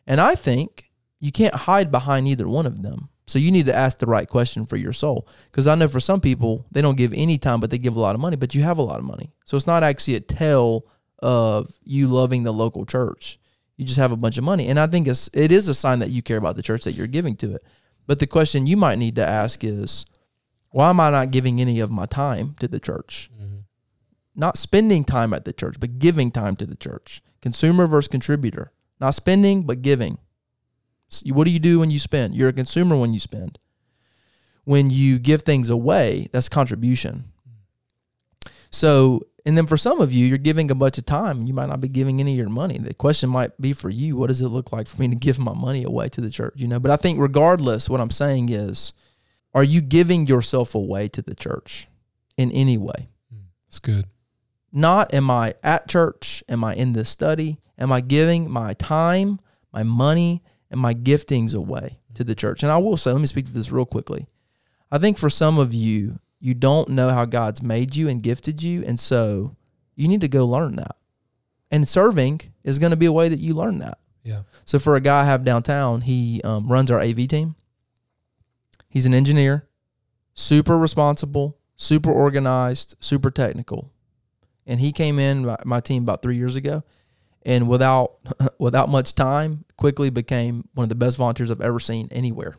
And 0.07 0.21
I 0.21 0.35
think 0.35 0.89
you 1.19 1.31
can't 1.31 1.55
hide 1.55 1.91
behind 1.91 2.27
either 2.27 2.47
one 2.47 2.65
of 2.65 2.81
them. 2.81 3.09
So 3.27 3.39
you 3.39 3.51
need 3.51 3.65
to 3.65 3.75
ask 3.75 3.97
the 3.97 4.05
right 4.05 4.29
question 4.29 4.65
for 4.67 4.77
your 4.77 4.93
soul. 4.93 5.27
Because 5.51 5.67
I 5.67 5.73
know 5.75 5.87
for 5.87 5.99
some 5.99 6.21
people, 6.21 6.65
they 6.71 6.81
don't 6.81 6.97
give 6.97 7.11
any 7.13 7.37
time, 7.39 7.59
but 7.59 7.71
they 7.71 7.79
give 7.79 7.95
a 7.95 7.99
lot 7.99 8.13
of 8.13 8.21
money, 8.21 8.35
but 8.35 8.53
you 8.53 8.61
have 8.61 8.77
a 8.77 8.83
lot 8.83 8.99
of 8.99 9.05
money. 9.05 9.31
So 9.45 9.57
it's 9.57 9.65
not 9.65 9.81
actually 9.83 10.15
a 10.15 10.19
tell 10.19 10.85
of 11.19 11.71
you 11.83 12.07
loving 12.07 12.43
the 12.43 12.53
local 12.53 12.85
church. 12.85 13.39
You 13.77 13.85
just 13.85 13.97
have 13.97 14.11
a 14.11 14.17
bunch 14.17 14.37
of 14.37 14.43
money. 14.43 14.67
And 14.67 14.79
I 14.79 14.85
think 14.87 15.07
it's 15.07 15.27
it 15.33 15.51
is 15.51 15.67
a 15.67 15.73
sign 15.73 15.99
that 15.99 16.11
you 16.11 16.21
care 16.21 16.37
about 16.37 16.55
the 16.55 16.61
church 16.61 16.83
that 16.83 16.93
you're 16.93 17.07
giving 17.07 17.35
to 17.37 17.55
it. 17.55 17.63
But 18.05 18.19
the 18.19 18.27
question 18.27 18.67
you 18.67 18.77
might 18.77 18.99
need 18.99 19.15
to 19.15 19.25
ask 19.25 19.63
is, 19.63 20.05
why 20.69 20.89
am 20.89 20.99
I 20.99 21.09
not 21.09 21.31
giving 21.31 21.59
any 21.59 21.79
of 21.79 21.89
my 21.89 22.05
time 22.05 22.55
to 22.59 22.67
the 22.67 22.79
church? 22.79 23.31
Mhm. 23.41 23.63
Not 24.35 24.57
spending 24.57 25.03
time 25.03 25.33
at 25.33 25.45
the 25.45 25.53
church, 25.53 25.77
but 25.79 25.97
giving 25.97 26.29
time 26.29 26.55
to 26.57 26.65
the 26.67 26.75
church. 26.75 27.23
Consumer 27.41 27.87
versus 27.87 28.07
contributor. 28.07 28.71
Not 28.99 29.13
spending, 29.13 29.63
but 29.63 29.81
giving. 29.81 30.17
What 31.25 31.45
do 31.45 31.51
you 31.51 31.59
do 31.59 31.79
when 31.79 31.91
you 31.91 31.99
spend? 31.99 32.35
You're 32.35 32.49
a 32.49 32.53
consumer 32.53 32.97
when 32.97 33.13
you 33.13 33.19
spend. 33.19 33.59
When 34.63 34.89
you 34.89 35.19
give 35.19 35.43
things 35.43 35.69
away, 35.69 36.29
that's 36.31 36.49
contribution. 36.49 37.25
So, 38.71 39.27
and 39.45 39.57
then 39.57 39.67
for 39.67 39.77
some 39.77 40.01
of 40.01 40.11
you, 40.11 40.25
you're 40.25 40.37
giving 40.37 40.71
a 40.71 40.75
bunch 40.75 40.97
of 40.97 41.05
time 41.05 41.45
you 41.45 41.53
might 41.53 41.69
not 41.69 41.79
be 41.79 41.87
giving 41.87 42.19
any 42.19 42.33
of 42.33 42.37
your 42.37 42.49
money. 42.49 42.77
The 42.77 42.93
question 42.93 43.29
might 43.29 43.59
be 43.61 43.73
for 43.73 43.89
you, 43.89 44.17
what 44.17 44.27
does 44.27 44.41
it 44.41 44.47
look 44.47 44.71
like 44.73 44.87
for 44.87 44.99
me 44.99 45.07
to 45.07 45.15
give 45.15 45.37
my 45.39 45.53
money 45.53 45.83
away 45.83 46.09
to 46.09 46.19
the 46.19 46.31
church? 46.31 46.55
You 46.57 46.67
know, 46.67 46.79
but 46.79 46.91
I 46.91 46.95
think 46.95 47.19
regardless, 47.19 47.89
what 47.89 48.01
I'm 48.01 48.09
saying 48.09 48.49
is, 48.49 48.93
are 49.53 49.63
you 49.63 49.81
giving 49.81 50.27
yourself 50.27 50.75
away 50.75 51.07
to 51.09 51.21
the 51.21 51.35
church 51.35 51.87
in 52.37 52.51
any 52.51 52.77
way? 52.77 53.07
It's 53.67 53.79
good. 53.79 54.07
Not 54.75 55.13
am 55.13 55.31
I 55.31 55.55
at 55.63 55.87
church? 55.87 56.43
Am 56.49 56.61
I 56.61 56.75
in 56.75 56.91
this 56.91 57.09
study? 57.09 57.59
Am 57.79 57.93
I 57.93 58.01
giving 58.01 58.51
my 58.51 58.73
time, 58.73 59.39
my 59.71 59.83
money, 59.83 60.43
and 60.69 60.81
my 60.81 60.93
giftings 60.93 61.55
away 61.55 61.99
to 62.13 62.25
the 62.25 62.35
church? 62.35 62.61
And 62.61 62.69
I 62.69 62.77
will 62.77 62.97
say, 62.97 63.13
let 63.13 63.21
me 63.21 63.27
speak 63.27 63.45
to 63.45 63.53
this 63.53 63.71
real 63.71 63.85
quickly. 63.85 64.27
I 64.91 64.97
think 64.97 65.17
for 65.17 65.29
some 65.29 65.57
of 65.57 65.73
you, 65.73 66.19
you 66.41 66.53
don't 66.53 66.89
know 66.89 67.09
how 67.09 67.23
God's 67.23 67.61
made 67.61 67.95
you 67.95 68.09
and 68.09 68.21
gifted 68.21 68.61
you. 68.61 68.83
And 68.83 68.99
so 68.99 69.55
you 69.95 70.09
need 70.09 70.19
to 70.19 70.27
go 70.27 70.45
learn 70.45 70.75
that. 70.75 70.97
And 71.71 71.87
serving 71.87 72.41
is 72.65 72.77
going 72.77 72.91
to 72.91 72.97
be 72.97 73.05
a 73.05 73.13
way 73.13 73.29
that 73.29 73.39
you 73.39 73.53
learn 73.53 73.79
that. 73.79 73.97
Yeah. 74.23 74.41
So 74.65 74.77
for 74.77 74.97
a 74.97 75.01
guy 75.01 75.21
I 75.21 75.23
have 75.23 75.45
downtown, 75.45 76.01
he 76.01 76.41
um, 76.43 76.67
runs 76.67 76.91
our 76.91 76.99
AV 76.99 77.29
team. 77.29 77.55
He's 78.89 79.05
an 79.05 79.13
engineer, 79.13 79.69
super 80.33 80.77
responsible, 80.77 81.57
super 81.77 82.11
organized, 82.11 82.95
super 82.99 83.31
technical. 83.31 83.93
And 84.65 84.79
he 84.79 84.91
came 84.91 85.19
in 85.19 85.55
my, 85.63 85.79
team 85.79 86.03
about 86.03 86.21
three 86.21 86.37
years 86.37 86.55
ago, 86.55 86.83
and 87.45 87.67
without 87.67 88.17
without 88.59 88.89
much 88.89 89.13
time, 89.13 89.65
quickly 89.77 90.09
became 90.09 90.67
one 90.73 90.85
of 90.85 90.89
the 90.89 90.95
best 90.95 91.17
volunteers 91.17 91.51
I've 91.51 91.61
ever 91.61 91.79
seen 91.79 92.07
anywhere. 92.11 92.55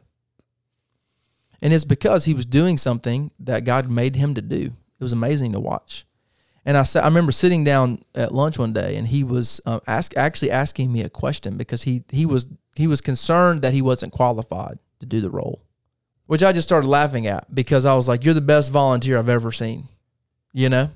And 1.62 1.72
it's 1.72 1.84
because 1.84 2.26
he 2.26 2.34
was 2.34 2.46
doing 2.46 2.76
something 2.76 3.30
that 3.40 3.64
God 3.64 3.90
made 3.90 4.16
him 4.16 4.34
to 4.34 4.42
do. 4.42 4.72
It 4.98 5.02
was 5.02 5.12
amazing 5.12 5.52
to 5.52 5.60
watch. 5.60 6.04
And 6.66 6.76
I 6.76 6.82
said, 6.82 7.02
I 7.02 7.06
remember 7.06 7.30
sitting 7.30 7.62
down 7.62 8.02
at 8.14 8.34
lunch 8.34 8.58
one 8.58 8.72
day, 8.72 8.96
and 8.96 9.06
he 9.06 9.22
was 9.22 9.60
uh, 9.66 9.78
ask, 9.86 10.16
actually 10.16 10.50
asking 10.50 10.92
me 10.92 11.02
a 11.02 11.08
question 11.08 11.56
because 11.56 11.84
he 11.84 12.02
he 12.10 12.26
was 12.26 12.46
he 12.74 12.88
was 12.88 13.00
concerned 13.00 13.62
that 13.62 13.72
he 13.72 13.80
wasn't 13.80 14.12
qualified 14.12 14.78
to 14.98 15.06
do 15.06 15.20
the 15.20 15.30
role, 15.30 15.62
which 16.26 16.42
I 16.42 16.52
just 16.52 16.66
started 16.66 16.88
laughing 16.88 17.26
at 17.28 17.54
because 17.54 17.86
I 17.86 17.94
was 17.94 18.08
like, 18.08 18.24
"You're 18.24 18.34
the 18.34 18.40
best 18.40 18.72
volunteer 18.72 19.16
I've 19.16 19.28
ever 19.28 19.52
seen," 19.52 19.84
you 20.52 20.68
know. 20.68 20.90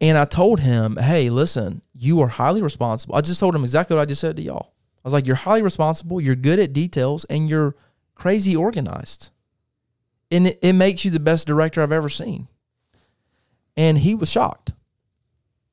And 0.00 0.18
I 0.18 0.24
told 0.24 0.60
him, 0.60 0.96
"Hey, 0.96 1.30
listen, 1.30 1.82
you 1.94 2.20
are 2.20 2.28
highly 2.28 2.62
responsible." 2.62 3.14
I 3.14 3.20
just 3.20 3.40
told 3.40 3.54
him 3.54 3.62
exactly 3.62 3.96
what 3.96 4.02
I 4.02 4.06
just 4.06 4.20
said 4.20 4.36
to 4.36 4.42
y'all. 4.42 4.72
I 4.98 5.00
was 5.04 5.12
like, 5.12 5.26
"You're 5.26 5.36
highly 5.36 5.62
responsible. 5.62 6.20
You're 6.20 6.36
good 6.36 6.58
at 6.58 6.72
details, 6.72 7.24
and 7.26 7.48
you're 7.48 7.76
crazy 8.14 8.54
organized." 8.54 9.30
And 10.30 10.48
it, 10.48 10.58
it 10.60 10.72
makes 10.74 11.04
you 11.04 11.10
the 11.10 11.20
best 11.20 11.46
director 11.46 11.82
I've 11.82 11.92
ever 11.92 12.08
seen. 12.08 12.48
And 13.76 13.98
he 13.98 14.14
was 14.14 14.30
shocked. 14.30 14.72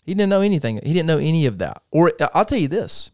He 0.03 0.13
didn't 0.13 0.29
know 0.29 0.41
anything. 0.41 0.79
He 0.83 0.93
didn't 0.93 1.07
know 1.07 1.17
any 1.17 1.45
of 1.45 1.57
that. 1.59 1.81
Or 1.91 2.11
uh, 2.19 2.27
I'll 2.33 2.45
tell 2.45 2.59
you 2.59 2.67
this 2.67 3.11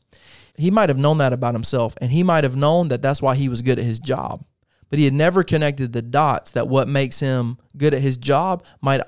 he 0.55 0.72
might 0.72 0.89
have 0.89 0.97
known 0.97 1.20
that 1.20 1.32
about 1.32 1.55
himself, 1.55 1.95
and 2.01 2.12
he 2.12 2.22
might 2.22 2.43
have 2.43 2.55
known 2.55 2.89
that 2.89 3.01
that's 3.01 3.22
why 3.22 3.36
he 3.36 3.47
was 3.47 3.62
good 3.62 3.80
at 3.80 3.86
his 3.86 3.99
job. 3.99 4.43
But 4.89 4.99
he 4.99 5.05
had 5.05 5.14
never 5.14 5.43
connected 5.43 5.93
the 5.93 6.01
dots 6.01 6.51
that 6.51 6.68
what 6.68 6.88
makes 6.88 7.20
him 7.20 7.57
good 7.78 7.93
at 7.93 8.01
his 8.01 8.18
job 8.18 8.64
might 8.82 9.01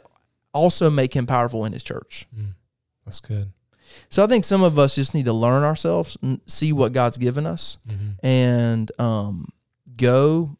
also 0.53 0.89
make 0.89 1.13
him 1.15 1.25
powerful 1.25 1.65
in 1.65 1.73
his 1.73 1.83
church. 1.83 2.27
Mm, 2.37 2.49
that's 3.05 3.19
good. 3.19 3.51
So 4.09 4.23
I 4.23 4.27
think 4.27 4.45
some 4.45 4.63
of 4.63 4.79
us 4.79 4.95
just 4.95 5.13
need 5.13 5.25
to 5.25 5.33
learn 5.33 5.63
ourselves, 5.63 6.17
see 6.45 6.71
what 6.73 6.93
God's 6.93 7.17
given 7.17 7.45
us, 7.45 7.77
Mm-hmm. 7.89 8.25
and 8.25 8.91
um, 8.99 9.47
go 9.97 10.57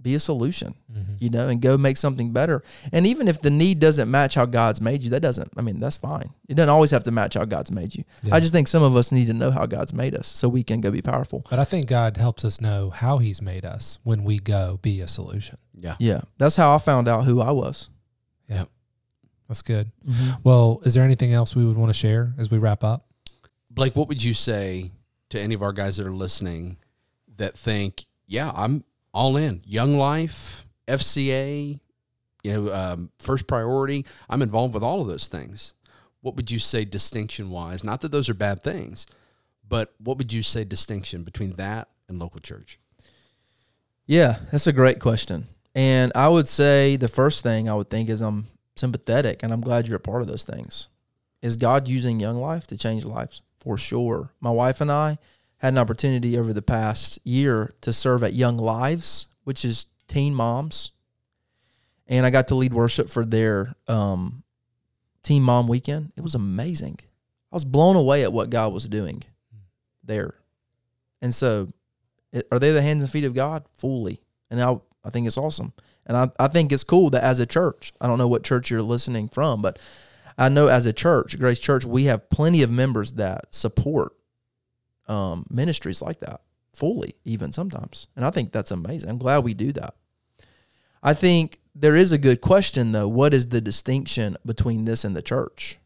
be 0.00 0.16
a 0.16 0.18
solution, 0.20 0.74
Mm-hmm. 0.92 1.12
you 1.20 1.30
know, 1.30 1.46
and 1.48 1.60
go 1.62 1.78
make 1.78 1.96
something 1.96 2.32
better. 2.32 2.64
And 2.92 3.06
even 3.06 3.28
if 3.28 3.40
the 3.40 3.50
need 3.50 3.78
doesn't 3.78 4.10
match 4.10 4.34
how 4.34 4.46
God's 4.46 4.80
made 4.80 5.02
you, 5.02 5.10
that 5.10 5.20
doesn't, 5.20 5.52
I 5.56 5.62
mean, 5.62 5.78
that's 5.78 5.96
fine. 5.96 6.30
It 6.48 6.54
doesn't 6.54 6.68
always 6.68 6.90
have 6.90 7.04
to 7.04 7.12
match 7.12 7.34
how 7.34 7.44
God's 7.44 7.70
made 7.70 7.94
you. 7.94 8.02
Yeah. 8.24 8.34
I 8.34 8.40
just 8.40 8.52
think 8.52 8.66
some 8.66 8.82
of 8.82 8.96
us 8.96 9.12
need 9.12 9.26
to 9.28 9.32
know 9.32 9.52
how 9.52 9.64
God's 9.66 9.92
made 9.94 10.16
us 10.16 10.26
so 10.26 10.48
we 10.48 10.64
can 10.64 10.80
go 10.80 10.90
be 10.90 11.00
powerful. 11.02 11.46
But 11.48 11.60
I 11.60 11.64
think 11.64 11.86
God 11.86 12.16
helps 12.16 12.44
us 12.44 12.60
know 12.60 12.90
how 12.90 13.18
He's 13.18 13.40
made 13.40 13.64
us 13.64 14.00
when 14.02 14.24
we 14.24 14.40
go 14.40 14.80
be 14.82 15.00
a 15.00 15.06
solution. 15.06 15.58
Yeah. 15.72 15.94
Yeah. 16.00 16.22
That's 16.38 16.56
how 16.56 16.74
I 16.74 16.78
found 16.78 17.06
out 17.06 17.24
who 17.24 17.40
I 17.40 17.52
was. 17.52 17.88
That's 19.52 19.60
good. 19.60 19.92
Well, 20.42 20.80
is 20.86 20.94
there 20.94 21.04
anything 21.04 21.34
else 21.34 21.54
we 21.54 21.66
would 21.66 21.76
want 21.76 21.90
to 21.90 21.94
share 21.98 22.32
as 22.38 22.50
we 22.50 22.56
wrap 22.56 22.82
up? 22.82 23.04
Blake, 23.70 23.94
what 23.94 24.08
would 24.08 24.24
you 24.24 24.32
say 24.32 24.92
to 25.28 25.38
any 25.38 25.54
of 25.54 25.62
our 25.62 25.74
guys 25.74 25.98
that 25.98 26.06
are 26.06 26.10
listening 26.10 26.78
that 27.36 27.54
think, 27.54 28.06
yeah, 28.26 28.50
I'm 28.54 28.82
all 29.12 29.36
in. 29.36 29.60
Young 29.66 29.98
Life, 29.98 30.66
FCA, 30.88 31.80
you 32.42 32.50
know, 32.50 32.72
um, 32.72 33.10
first 33.18 33.46
priority. 33.46 34.06
I'm 34.30 34.40
involved 34.40 34.72
with 34.72 34.82
all 34.82 35.02
of 35.02 35.06
those 35.06 35.28
things. 35.28 35.74
What 36.22 36.34
would 36.36 36.50
you 36.50 36.58
say 36.58 36.86
distinction 36.86 37.50
wise? 37.50 37.84
Not 37.84 38.00
that 38.00 38.10
those 38.10 38.30
are 38.30 38.34
bad 38.34 38.62
things, 38.62 39.06
but 39.68 39.92
what 39.98 40.16
would 40.16 40.32
you 40.32 40.42
say 40.42 40.64
distinction 40.64 41.24
between 41.24 41.52
that 41.56 41.88
and 42.08 42.18
local 42.18 42.40
church? 42.40 42.78
Yeah, 44.06 44.38
that's 44.50 44.66
a 44.66 44.72
great 44.72 44.98
question. 44.98 45.48
And 45.74 46.10
I 46.14 46.28
would 46.28 46.48
say 46.48 46.96
the 46.96 47.06
first 47.08 47.42
thing 47.42 47.68
I 47.68 47.74
would 47.74 47.90
think 47.90 48.08
is 48.08 48.22
I'm 48.22 48.46
sympathetic 48.76 49.42
and 49.42 49.52
I'm 49.52 49.60
glad 49.60 49.86
you're 49.86 49.96
a 49.96 50.00
part 50.00 50.22
of 50.22 50.28
those 50.28 50.44
things. 50.44 50.88
Is 51.40 51.56
God 51.56 51.88
using 51.88 52.20
Young 52.20 52.40
Life 52.40 52.66
to 52.68 52.76
change 52.76 53.04
lives? 53.04 53.42
For 53.58 53.76
sure. 53.76 54.32
My 54.40 54.50
wife 54.50 54.80
and 54.80 54.90
I 54.90 55.18
had 55.58 55.74
an 55.74 55.78
opportunity 55.78 56.36
over 56.36 56.52
the 56.52 56.62
past 56.62 57.18
year 57.24 57.72
to 57.80 57.92
serve 57.92 58.22
at 58.24 58.34
Young 58.34 58.56
Lives, 58.56 59.26
which 59.44 59.64
is 59.64 59.86
teen 60.08 60.34
moms. 60.34 60.90
And 62.08 62.26
I 62.26 62.30
got 62.30 62.48
to 62.48 62.56
lead 62.56 62.74
worship 62.74 63.08
for 63.08 63.24
their 63.24 63.74
um, 63.86 64.42
teen 65.22 65.42
mom 65.42 65.68
weekend. 65.68 66.12
It 66.16 66.20
was 66.22 66.34
amazing. 66.34 66.98
I 67.52 67.56
was 67.56 67.64
blown 67.64 67.96
away 67.96 68.24
at 68.24 68.32
what 68.32 68.50
God 68.50 68.72
was 68.72 68.88
doing 68.88 69.22
there. 70.02 70.34
And 71.20 71.34
so, 71.34 71.72
are 72.50 72.58
they 72.58 72.72
the 72.72 72.82
hands 72.82 73.02
and 73.02 73.12
feet 73.12 73.24
of 73.24 73.34
God? 73.34 73.64
Fully. 73.78 74.20
And 74.50 74.60
I, 74.60 74.80
I 75.04 75.10
think 75.10 75.26
it's 75.26 75.38
awesome. 75.38 75.72
And 76.06 76.16
I, 76.16 76.30
I 76.38 76.48
think 76.48 76.72
it's 76.72 76.84
cool 76.84 77.10
that 77.10 77.22
as 77.22 77.38
a 77.38 77.46
church, 77.46 77.92
I 78.00 78.06
don't 78.06 78.18
know 78.18 78.28
what 78.28 78.42
church 78.42 78.70
you're 78.70 78.82
listening 78.82 79.28
from, 79.28 79.62
but 79.62 79.78
I 80.36 80.48
know 80.48 80.66
as 80.66 80.86
a 80.86 80.92
church, 80.92 81.38
Grace 81.38 81.60
Church, 81.60 81.84
we 81.84 82.04
have 82.04 82.28
plenty 82.30 82.62
of 82.62 82.70
members 82.70 83.12
that 83.12 83.54
support 83.54 84.14
um, 85.06 85.46
ministries 85.50 86.02
like 86.02 86.20
that 86.20 86.40
fully, 86.72 87.14
even 87.24 87.52
sometimes. 87.52 88.06
And 88.16 88.24
I 88.24 88.30
think 88.30 88.52
that's 88.52 88.70
amazing. 88.70 89.08
I'm 89.08 89.18
glad 89.18 89.44
we 89.44 89.54
do 89.54 89.72
that. 89.72 89.94
I 91.02 91.14
think 91.14 91.60
there 91.74 91.96
is 91.96 92.12
a 92.12 92.18
good 92.18 92.40
question, 92.40 92.92
though. 92.92 93.08
What 93.08 93.34
is 93.34 93.48
the 93.48 93.60
distinction 93.60 94.36
between 94.44 94.84
this 94.84 95.04
and 95.04 95.16
the 95.16 95.22
church? 95.22 95.78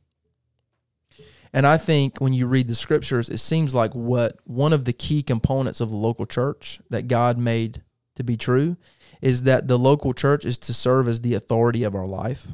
And 1.52 1.66
I 1.66 1.78
think 1.78 2.20
when 2.20 2.34
you 2.34 2.46
read 2.46 2.68
the 2.68 2.74
scriptures, 2.74 3.28
it 3.28 3.38
seems 3.38 3.74
like 3.74 3.94
what 3.94 4.38
one 4.44 4.72
of 4.72 4.84
the 4.84 4.92
key 4.92 5.22
components 5.22 5.80
of 5.80 5.90
the 5.90 5.96
local 5.96 6.26
church 6.26 6.80
that 6.90 7.08
God 7.08 7.38
made 7.38 7.82
to 8.16 8.24
be 8.24 8.36
true 8.36 8.76
is 9.20 9.44
that 9.44 9.68
the 9.68 9.78
local 9.78 10.12
church 10.12 10.44
is 10.44 10.58
to 10.58 10.74
serve 10.74 11.08
as 11.08 11.20
the 11.20 11.34
authority 11.34 11.82
of 11.84 11.94
our 11.94 12.06
life. 12.06 12.48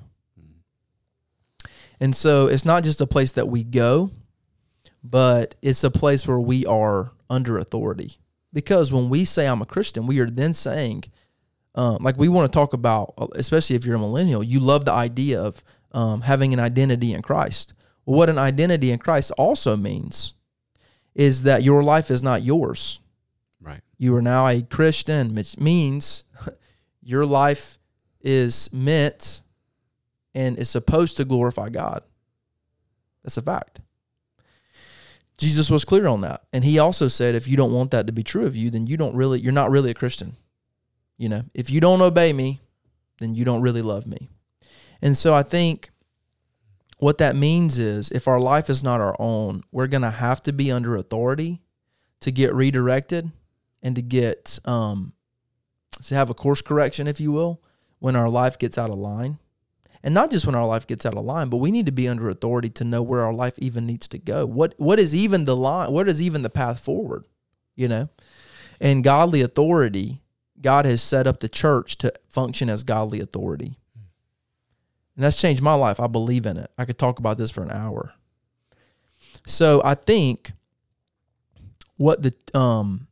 And 2.00 2.16
so 2.16 2.46
it's 2.46 2.64
not 2.64 2.84
just 2.84 3.00
a 3.00 3.06
place 3.06 3.32
that 3.32 3.48
we 3.48 3.62
go, 3.62 4.10
but 5.04 5.54
it's 5.62 5.84
a 5.84 5.90
place 5.90 6.26
where 6.26 6.40
we 6.40 6.66
are 6.66 7.12
under 7.30 7.58
authority. 7.58 8.18
Because 8.52 8.92
when 8.92 9.08
we 9.08 9.24
say 9.24 9.46
I'm 9.46 9.62
a 9.62 9.66
Christian, 9.66 10.06
we 10.06 10.20
are 10.20 10.26
then 10.26 10.52
saying, 10.52 11.04
um, 11.74 11.98
like 12.00 12.16
we 12.16 12.28
want 12.28 12.50
to 12.52 12.56
talk 12.56 12.72
about, 12.72 13.14
especially 13.34 13.76
if 13.76 13.84
you're 13.84 13.96
a 13.96 14.00
millennial, 14.00 14.42
you 14.42 14.60
love 14.60 14.84
the 14.84 14.92
idea 14.92 15.40
of 15.40 15.62
um, 15.92 16.22
having 16.22 16.52
an 16.52 16.60
identity 16.60 17.14
in 17.14 17.22
Christ. 17.22 17.72
Well, 18.04 18.18
what 18.18 18.28
an 18.28 18.38
identity 18.38 18.90
in 18.90 18.98
Christ 18.98 19.30
also 19.38 19.76
means 19.76 20.34
is 21.14 21.42
that 21.44 21.62
your 21.62 21.82
life 21.82 22.10
is 22.10 22.22
not 22.22 22.42
yours. 22.42 23.00
You 24.02 24.16
are 24.16 24.20
now 24.20 24.48
a 24.48 24.62
Christian, 24.62 25.36
which 25.36 25.56
means 25.58 26.24
your 27.04 27.24
life 27.24 27.78
is 28.20 28.68
meant 28.72 29.42
and 30.34 30.58
is 30.58 30.68
supposed 30.68 31.18
to 31.18 31.24
glorify 31.24 31.68
God. 31.68 32.02
That's 33.22 33.36
a 33.36 33.42
fact. 33.42 33.78
Jesus 35.38 35.70
was 35.70 35.84
clear 35.84 36.08
on 36.08 36.22
that. 36.22 36.42
And 36.52 36.64
he 36.64 36.80
also 36.80 37.06
said 37.06 37.36
if 37.36 37.46
you 37.46 37.56
don't 37.56 37.72
want 37.72 37.92
that 37.92 38.08
to 38.08 38.12
be 38.12 38.24
true 38.24 38.44
of 38.44 38.56
you, 38.56 38.70
then 38.70 38.88
you 38.88 38.96
don't 38.96 39.14
really 39.14 39.38
you're 39.38 39.52
not 39.52 39.70
really 39.70 39.92
a 39.92 39.94
Christian. 39.94 40.32
You 41.16 41.28
know, 41.28 41.44
if 41.54 41.70
you 41.70 41.80
don't 41.80 42.02
obey 42.02 42.32
me, 42.32 42.60
then 43.20 43.36
you 43.36 43.44
don't 43.44 43.62
really 43.62 43.82
love 43.82 44.04
me. 44.04 44.30
And 45.00 45.16
so 45.16 45.32
I 45.32 45.44
think 45.44 45.90
what 46.98 47.18
that 47.18 47.36
means 47.36 47.78
is 47.78 48.10
if 48.10 48.26
our 48.26 48.40
life 48.40 48.68
is 48.68 48.82
not 48.82 49.00
our 49.00 49.14
own, 49.20 49.62
we're 49.70 49.86
going 49.86 50.02
to 50.02 50.10
have 50.10 50.42
to 50.42 50.52
be 50.52 50.72
under 50.72 50.96
authority 50.96 51.62
to 52.18 52.32
get 52.32 52.52
redirected 52.52 53.30
and 53.82 53.96
to 53.96 54.02
get 54.02 54.58
um 54.64 55.12
to 56.02 56.14
have 56.14 56.30
a 56.30 56.34
course 56.34 56.62
correction 56.62 57.06
if 57.06 57.20
you 57.20 57.32
will 57.32 57.62
when 57.98 58.16
our 58.16 58.28
life 58.28 58.58
gets 58.58 58.78
out 58.78 58.90
of 58.90 58.98
line. 58.98 59.38
And 60.04 60.14
not 60.14 60.32
just 60.32 60.46
when 60.46 60.56
our 60.56 60.66
life 60.66 60.86
gets 60.86 61.06
out 61.06 61.16
of 61.16 61.24
line, 61.24 61.48
but 61.48 61.58
we 61.58 61.70
need 61.70 61.86
to 61.86 61.92
be 61.92 62.08
under 62.08 62.28
authority 62.28 62.68
to 62.70 62.84
know 62.84 63.02
where 63.02 63.20
our 63.22 63.32
life 63.32 63.56
even 63.58 63.86
needs 63.86 64.08
to 64.08 64.18
go. 64.18 64.44
What 64.44 64.74
what 64.76 64.98
is 64.98 65.14
even 65.14 65.44
the 65.44 65.54
line? 65.54 65.92
What 65.92 66.08
is 66.08 66.20
even 66.20 66.42
the 66.42 66.50
path 66.50 66.80
forward? 66.80 67.28
You 67.76 67.88
know? 67.88 68.08
And 68.80 69.04
godly 69.04 69.42
authority, 69.42 70.20
God 70.60 70.86
has 70.86 71.00
set 71.00 71.28
up 71.28 71.38
the 71.38 71.48
church 71.48 71.98
to 71.98 72.12
function 72.28 72.68
as 72.68 72.82
godly 72.82 73.20
authority. 73.20 73.76
And 75.14 75.24
that's 75.24 75.40
changed 75.40 75.62
my 75.62 75.74
life. 75.74 76.00
I 76.00 76.08
believe 76.08 76.46
in 76.46 76.56
it. 76.56 76.70
I 76.76 76.84
could 76.84 76.98
talk 76.98 77.20
about 77.20 77.38
this 77.38 77.50
for 77.50 77.62
an 77.62 77.70
hour. 77.70 78.14
So 79.46 79.82
I 79.84 79.94
think 79.94 80.52
what 81.96 82.22
the 82.22 82.34
um 82.58 83.06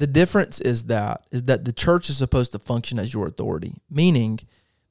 the 0.00 0.06
difference 0.06 0.62
is 0.62 0.84
that 0.84 1.26
is 1.30 1.42
that 1.42 1.66
the 1.66 1.74
church 1.74 2.08
is 2.08 2.16
supposed 2.16 2.52
to 2.52 2.58
function 2.58 2.98
as 2.98 3.12
your 3.12 3.26
authority, 3.26 3.74
meaning 3.90 4.40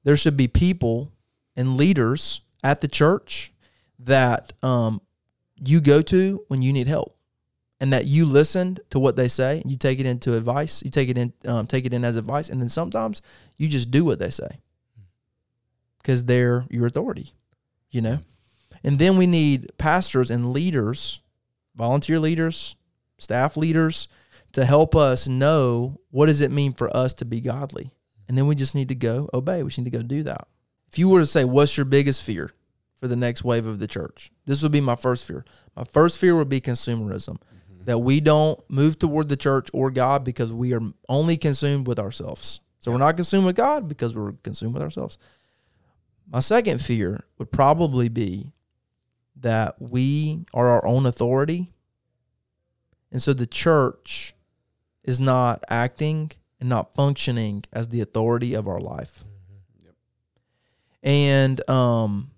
there 0.04 0.16
should 0.16 0.38
be 0.38 0.48
people 0.48 1.12
and 1.56 1.78
leaders 1.78 2.42
at 2.64 2.82
the 2.82 2.88
church 2.88 3.52
that 3.98 4.54
um, 4.62 5.02
you 5.56 5.82
go 5.82 6.04
to 6.04 6.46
when 6.48 6.62
you 6.62 6.72
need 6.72 6.86
help, 6.86 7.18
and 7.80 7.92
that 7.92 8.06
you 8.06 8.24
listen 8.24 8.78
to 8.92 9.00
what 9.00 9.16
they 9.16 9.28
say 9.28 9.60
and 9.60 9.72
you 9.72 9.78
take 9.78 10.00
it 10.00 10.06
into 10.06 10.38
advice. 10.38 10.84
You 10.84 10.92
take 10.92 11.10
it 11.10 11.18
in, 11.18 11.34
um, 11.48 11.66
take 11.66 11.88
it 11.88 11.94
in 11.94 12.06
as 12.06 12.16
advice, 12.16 12.48
and 12.48 12.62
then 12.62 12.70
sometimes 12.70 13.24
you 13.58 13.68
just 13.68 13.90
do 13.90 14.06
what 14.06 14.20
they 14.20 14.30
say 14.30 14.60
because 15.98 16.26
they're 16.26 16.68
your 16.70 16.86
authority, 16.86 17.34
you 17.90 18.02
know. 18.02 18.20
And 18.84 19.00
then 19.00 19.18
we 19.18 19.26
need 19.26 19.72
pastors 19.80 20.30
and 20.30 20.54
leaders, 20.54 21.20
volunteer 21.76 22.20
leaders, 22.20 22.76
staff 23.18 23.58
leaders 23.58 24.08
to 24.54 24.66
help 24.66 24.96
us 24.96 25.28
know 25.28 26.00
what 26.12 26.26
does 26.26 26.42
it 26.42 26.52
mean 26.52 26.74
for 26.74 26.96
us 26.96 27.14
to 27.16 27.26
be 27.26 27.42
godly. 27.42 27.92
And 28.28 28.38
then 28.38 28.48
we 28.48 28.56
just 28.56 28.76
need 28.76 28.90
to 28.90 28.96
go 28.96 29.30
obey. 29.34 29.64
We 29.64 29.70
just 29.70 29.80
need 29.80 29.92
to 29.92 29.98
go 29.98 30.04
do 30.04 30.24
that. 30.24 30.48
If 30.92 31.00
you 31.00 31.10
were 31.10 31.20
to 31.20 31.26
say, 31.26 31.46
what's 31.46 31.78
your 31.78 31.86
biggest 31.86 32.24
fear 32.24 32.52
for 32.98 33.08
the 33.08 33.16
next 33.16 33.44
wave 33.44 33.66
of 33.66 33.80
the 33.80 33.88
church? 33.88 34.32
This 34.46 34.64
would 34.64 34.72
be 34.72 34.82
my 34.82 34.96
first 34.96 35.26
fear. 35.26 35.46
My 35.76 35.84
first 35.84 36.18
fear 36.18 36.36
would 36.36 36.50
be 36.50 36.62
consumerism, 36.62 37.38
mm-hmm. 37.38 37.86
that 37.86 38.00
we 38.00 38.20
don't 38.20 38.60
move 38.70 38.98
toward 39.00 39.30
the 39.30 39.38
church 39.38 39.70
or 39.74 39.92
God 39.92 40.24
because 40.24 40.52
we 40.52 40.74
are 40.74 40.82
only 41.08 41.38
consumed 41.38 41.88
with 41.88 42.00
ourselves. 42.00 42.62
So 42.80 42.92
we're 42.92 42.98
not 42.98 43.18
consumed 43.18 43.46
with 43.46 43.56
God 43.56 43.88
because 43.88 44.16
we're 44.16 44.34
consumed 44.44 44.74
with 44.74 44.84
ourselves. 44.84 45.18
My 46.32 46.40
second 46.40 46.82
fear 46.82 47.24
would 47.38 47.52
probably 47.52 48.10
be 48.10 48.54
that 49.36 49.82
we 49.82 50.46
are 50.54 50.70
our 50.70 50.86
own 50.86 51.06
authority. 51.06 51.72
And 53.12 53.22
so 53.22 53.34
the 53.34 53.48
church 53.48 54.36
is 55.10 55.20
not 55.20 55.64
acting 55.70 56.32
and 56.60 56.70
not 56.70 56.94
functioning 56.94 57.64
as 57.74 57.88
the 57.90 58.00
authority 58.00 58.54
of 58.54 58.68
our 58.68 58.80
life. 58.80 59.26
And 61.02 61.68
um, 61.68 62.30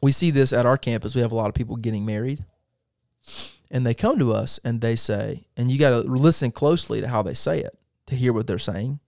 we 0.00 0.12
see 0.12 0.30
this 0.30 0.52
at 0.52 0.64
our 0.64 0.78
campus. 0.78 1.16
We 1.16 1.22
have 1.22 1.32
a 1.32 1.34
lot 1.34 1.48
of 1.48 1.54
people 1.54 1.74
getting 1.74 2.06
married. 2.06 2.44
And 3.68 3.84
they 3.84 3.94
come 3.94 4.20
to 4.20 4.32
us 4.32 4.60
and 4.64 4.80
they 4.80 4.94
say, 4.94 5.44
and 5.56 5.72
you 5.72 5.78
got 5.78 5.90
to 5.90 5.98
listen 6.02 6.52
closely 6.52 7.00
to 7.00 7.08
how 7.08 7.22
they 7.22 7.34
say 7.34 7.58
it 7.58 7.76
to 8.06 8.14
hear 8.14 8.32
what 8.32 8.46
they're 8.46 8.56
saying. 8.58 9.00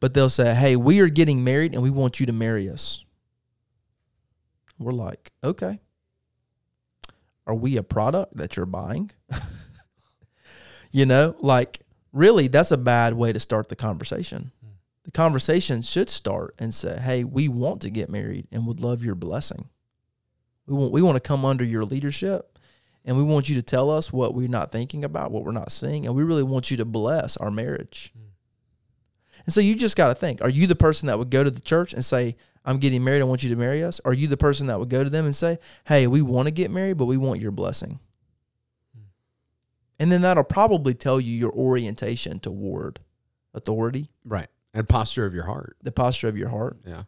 But 0.00 0.12
they'll 0.12 0.28
say, 0.28 0.54
Hey, 0.54 0.76
we 0.76 1.00
are 1.00 1.08
getting 1.08 1.42
married 1.42 1.72
and 1.72 1.82
we 1.82 1.90
want 1.90 2.20
you 2.20 2.26
to 2.26 2.32
marry 2.32 2.68
us. 2.68 3.04
We're 4.78 4.92
like, 4.92 5.32
Okay. 5.42 5.80
Are 7.46 7.54
we 7.54 7.78
a 7.78 7.82
product 7.82 8.36
that 8.36 8.56
you're 8.56 8.66
buying? 8.66 9.12
you 10.90 11.06
know, 11.06 11.36
like, 11.40 11.80
really, 12.12 12.48
that's 12.48 12.70
a 12.70 12.76
bad 12.76 13.14
way 13.14 13.32
to 13.32 13.40
start 13.40 13.68
the 13.68 13.76
conversation. 13.76 14.52
The 15.04 15.10
conversation 15.10 15.82
should 15.82 16.10
start 16.10 16.54
and 16.58 16.74
say, 16.74 16.98
Hey, 16.98 17.24
we 17.24 17.48
want 17.48 17.80
to 17.82 17.90
get 17.90 18.10
married 18.10 18.46
and 18.52 18.66
would 18.66 18.80
love 18.80 19.04
your 19.04 19.14
blessing. 19.14 19.68
We 20.66 20.74
want, 20.74 20.92
we 20.92 21.02
want 21.02 21.16
to 21.16 21.20
come 21.20 21.44
under 21.44 21.64
your 21.64 21.84
leadership 21.84 22.58
and 23.04 23.16
we 23.16 23.22
want 23.22 23.48
you 23.48 23.54
to 23.56 23.62
tell 23.62 23.90
us 23.90 24.12
what 24.12 24.34
we're 24.34 24.48
not 24.48 24.70
thinking 24.70 25.04
about, 25.04 25.30
what 25.30 25.44
we're 25.44 25.52
not 25.52 25.72
seeing, 25.72 26.06
and 26.06 26.14
we 26.14 26.22
really 26.22 26.42
want 26.42 26.70
you 26.70 26.76
to 26.78 26.84
bless 26.84 27.36
our 27.38 27.50
marriage. 27.50 28.12
Mm. 28.16 28.24
And 29.46 29.54
so 29.54 29.60
you 29.60 29.74
just 29.74 29.96
got 29.96 30.08
to 30.08 30.14
think: 30.14 30.42
Are 30.42 30.48
you 30.48 30.66
the 30.66 30.76
person 30.76 31.06
that 31.06 31.18
would 31.18 31.30
go 31.30 31.42
to 31.42 31.50
the 31.50 31.60
church 31.60 31.94
and 31.94 32.04
say, 32.04 32.36
"I'm 32.64 32.78
getting 32.78 33.02
married. 33.02 33.22
I 33.22 33.24
want 33.24 33.42
you 33.42 33.50
to 33.50 33.56
marry 33.56 33.82
us"? 33.82 34.00
Or 34.04 34.10
are 34.10 34.14
you 34.14 34.26
the 34.28 34.36
person 34.36 34.66
that 34.66 34.78
would 34.78 34.90
go 34.90 35.02
to 35.02 35.10
them 35.10 35.24
and 35.24 35.34
say, 35.34 35.58
"Hey, 35.84 36.06
we 36.06 36.20
want 36.20 36.46
to 36.46 36.52
get 36.52 36.70
married, 36.70 36.98
but 36.98 37.06
we 37.06 37.16
want 37.16 37.40
your 37.40 37.52
blessing"? 37.52 38.00
And 40.00 40.10
then 40.10 40.22
that'll 40.22 40.42
probably 40.44 40.94
tell 40.94 41.20
you 41.20 41.32
your 41.32 41.52
orientation 41.52 42.40
toward 42.40 42.98
authority, 43.54 44.10
Right. 44.24 44.48
And 44.74 44.88
posture 44.88 45.26
of 45.26 45.34
your 45.34 45.44
heart. 45.44 45.76
the 45.82 45.92
posture 45.92 46.26
of 46.28 46.36
your 46.36 46.48
heart. 46.48 46.78
Yeah. 46.86 47.02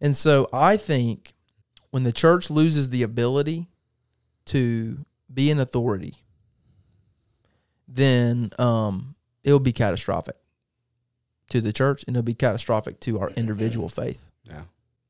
And 0.00 0.16
so 0.16 0.48
I 0.52 0.76
think 0.76 1.32
when 1.90 2.04
the 2.04 2.12
church 2.12 2.50
loses 2.50 2.90
the 2.90 3.02
ability 3.02 3.66
to 4.46 5.04
be 5.32 5.50
an 5.50 5.58
authority, 5.58 6.14
then 7.86 8.50
um, 8.58 9.14
it'll 9.42 9.58
be 9.60 9.72
catastrophic 9.72 10.36
to 11.50 11.60
the 11.60 11.72
church 11.72 12.04
and 12.06 12.16
it'll 12.16 12.24
be 12.24 12.34
catastrophic 12.34 13.00
to 13.00 13.18
our 13.20 13.30
individual 13.30 13.88
faith. 13.88 14.30
Yeah. 14.44 14.62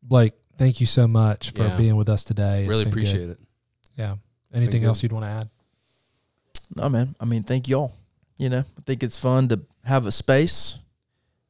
Blake, 0.03 0.35
thank 0.57 0.81
you 0.81 0.87
so 0.87 1.09
much 1.09 1.51
for 1.51 1.63
Yeah. 1.65 1.77
being 1.77 1.97
with 1.97 2.09
us 2.09 2.23
today. 2.23 2.61
It's 2.63 2.69
really 2.69 2.85
been 2.85 2.93
good. 2.93 3.03
appreciate 3.03 3.31
it. 3.31 3.39
Yeah. 3.97 4.17
Anything 4.55 4.83
good. 4.83 4.89
else 4.89 5.03
you'd 5.03 5.13
want 5.13 5.25
to 5.25 5.29
add? 5.31 5.49
No, 6.77 6.89
man. 6.89 7.15
I 7.21 7.25
mean, 7.25 7.43
thank 7.43 7.69
y'all. 7.69 7.93
You 8.37 8.49
know, 8.49 8.61
I 8.61 8.81
think 8.87 9.03
it's 9.03 9.19
fun 9.19 9.49
to 9.49 9.61
have 9.85 10.07
a 10.07 10.13
space 10.13 10.79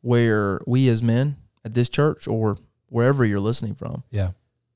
where 0.00 0.60
we 0.66 0.88
as 0.88 1.02
men 1.02 1.36
at 1.64 1.74
this 1.74 1.88
church 1.88 2.26
or 2.28 2.56
wherever 2.88 3.24
you're 3.24 3.40
listening 3.40 3.74
from 3.74 4.04
Yeah. 4.10 4.30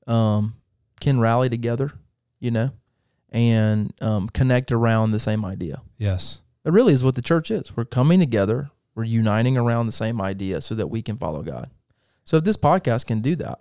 um, 0.05 0.55
can 0.99 1.19
rally 1.19 1.49
together, 1.49 1.91
you 2.39 2.51
know, 2.51 2.71
and 3.31 3.93
um, 4.01 4.29
connect 4.29 4.71
around 4.71 5.11
the 5.11 5.19
same 5.19 5.43
idea. 5.43 5.81
Yes. 5.97 6.41
It 6.65 6.71
really 6.71 6.93
is 6.93 7.03
what 7.03 7.15
the 7.15 7.21
church 7.21 7.49
is. 7.51 7.75
We're 7.75 7.85
coming 7.85 8.19
together, 8.19 8.69
we're 8.95 9.03
uniting 9.05 9.57
around 9.57 9.87
the 9.87 9.91
same 9.91 10.21
idea 10.21 10.61
so 10.61 10.75
that 10.75 10.87
we 10.87 11.01
can 11.01 11.17
follow 11.17 11.41
God. 11.41 11.69
So 12.25 12.37
if 12.37 12.43
this 12.43 12.57
podcast 12.57 13.05
can 13.07 13.21
do 13.21 13.35
that, 13.37 13.59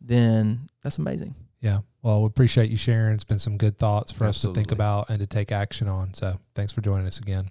then 0.00 0.68
that's 0.82 0.98
amazing. 0.98 1.34
Yeah. 1.64 1.78
Well, 2.02 2.20
we 2.20 2.26
appreciate 2.26 2.68
you 2.68 2.76
sharing. 2.76 3.14
It's 3.14 3.24
been 3.24 3.38
some 3.38 3.56
good 3.56 3.78
thoughts 3.78 4.12
for 4.12 4.26
us 4.26 4.42
to 4.42 4.52
think 4.52 4.70
about 4.70 5.08
and 5.08 5.18
to 5.20 5.26
take 5.26 5.50
action 5.50 5.88
on. 5.88 6.12
So 6.12 6.38
thanks 6.54 6.74
for 6.74 6.82
joining 6.82 7.06
us 7.06 7.18
again. 7.18 7.50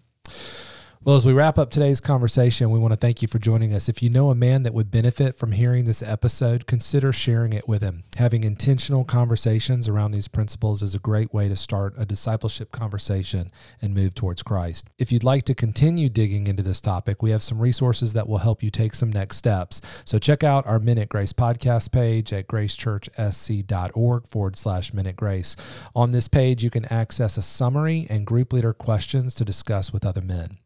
Well, 1.05 1.17
as 1.17 1.25
we 1.25 1.33
wrap 1.33 1.57
up 1.57 1.69
today's 1.69 1.99
conversation, 1.99 2.71
we 2.71 2.79
want 2.79 2.93
to 2.93 2.97
thank 2.97 3.21
you 3.21 3.27
for 3.27 3.37
joining 3.37 3.73
us. 3.73 3.89
If 3.89 4.01
you 4.01 4.09
know 4.09 4.29
a 4.29 4.35
man 4.35 4.63
that 4.63 4.73
would 4.73 4.89
benefit 4.89 5.35
from 5.35 5.51
hearing 5.51 5.83
this 5.83 6.01
episode, 6.01 6.65
consider 6.65 7.11
sharing 7.11 7.51
it 7.51 7.67
with 7.67 7.81
him. 7.81 8.03
Having 8.15 8.45
intentional 8.45 9.03
conversations 9.03 9.89
around 9.89 10.11
these 10.11 10.29
principles 10.29 10.81
is 10.81 10.95
a 10.95 10.99
great 10.99 11.33
way 11.33 11.49
to 11.49 11.57
start 11.57 11.93
a 11.97 12.05
discipleship 12.05 12.71
conversation 12.71 13.51
and 13.81 13.93
move 13.93 14.15
towards 14.15 14.43
Christ. 14.43 14.87
If 14.97 15.11
you'd 15.11 15.25
like 15.25 15.43
to 15.43 15.53
continue 15.53 16.07
digging 16.07 16.47
into 16.47 16.63
this 16.63 16.79
topic, 16.79 17.21
we 17.21 17.31
have 17.31 17.43
some 17.43 17.59
resources 17.59 18.13
that 18.13 18.29
will 18.29 18.37
help 18.37 18.63
you 18.63 18.69
take 18.69 18.95
some 18.95 19.11
next 19.11 19.35
steps. 19.35 19.81
So 20.05 20.19
check 20.19 20.41
out 20.41 20.65
our 20.65 20.79
Men 20.79 20.99
at 20.99 21.09
Grace 21.09 21.33
podcast 21.33 21.91
page 21.91 22.31
at 22.31 22.47
gracechurchsc.org 22.47 24.27
forward 24.29 24.57
slash 24.57 24.93
Men 24.93 25.07
at 25.07 25.17
Grace. 25.17 25.57
On 25.93 26.13
this 26.13 26.29
page, 26.29 26.63
you 26.63 26.69
can 26.69 26.85
access 26.85 27.35
a 27.35 27.41
summary 27.41 28.07
and 28.09 28.25
group 28.25 28.53
leader 28.53 28.71
questions 28.71 29.35
to 29.35 29.43
discuss 29.43 29.91
with 29.91 30.05
other 30.05 30.21
men. 30.21 30.59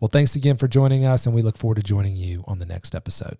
Well, 0.00 0.08
thanks 0.08 0.34
again 0.34 0.56
for 0.56 0.68
joining 0.68 1.04
us, 1.04 1.26
and 1.26 1.34
we 1.34 1.42
look 1.42 1.56
forward 1.56 1.76
to 1.76 1.82
joining 1.82 2.16
you 2.16 2.44
on 2.46 2.58
the 2.58 2.66
next 2.66 2.94
episode. 2.94 3.38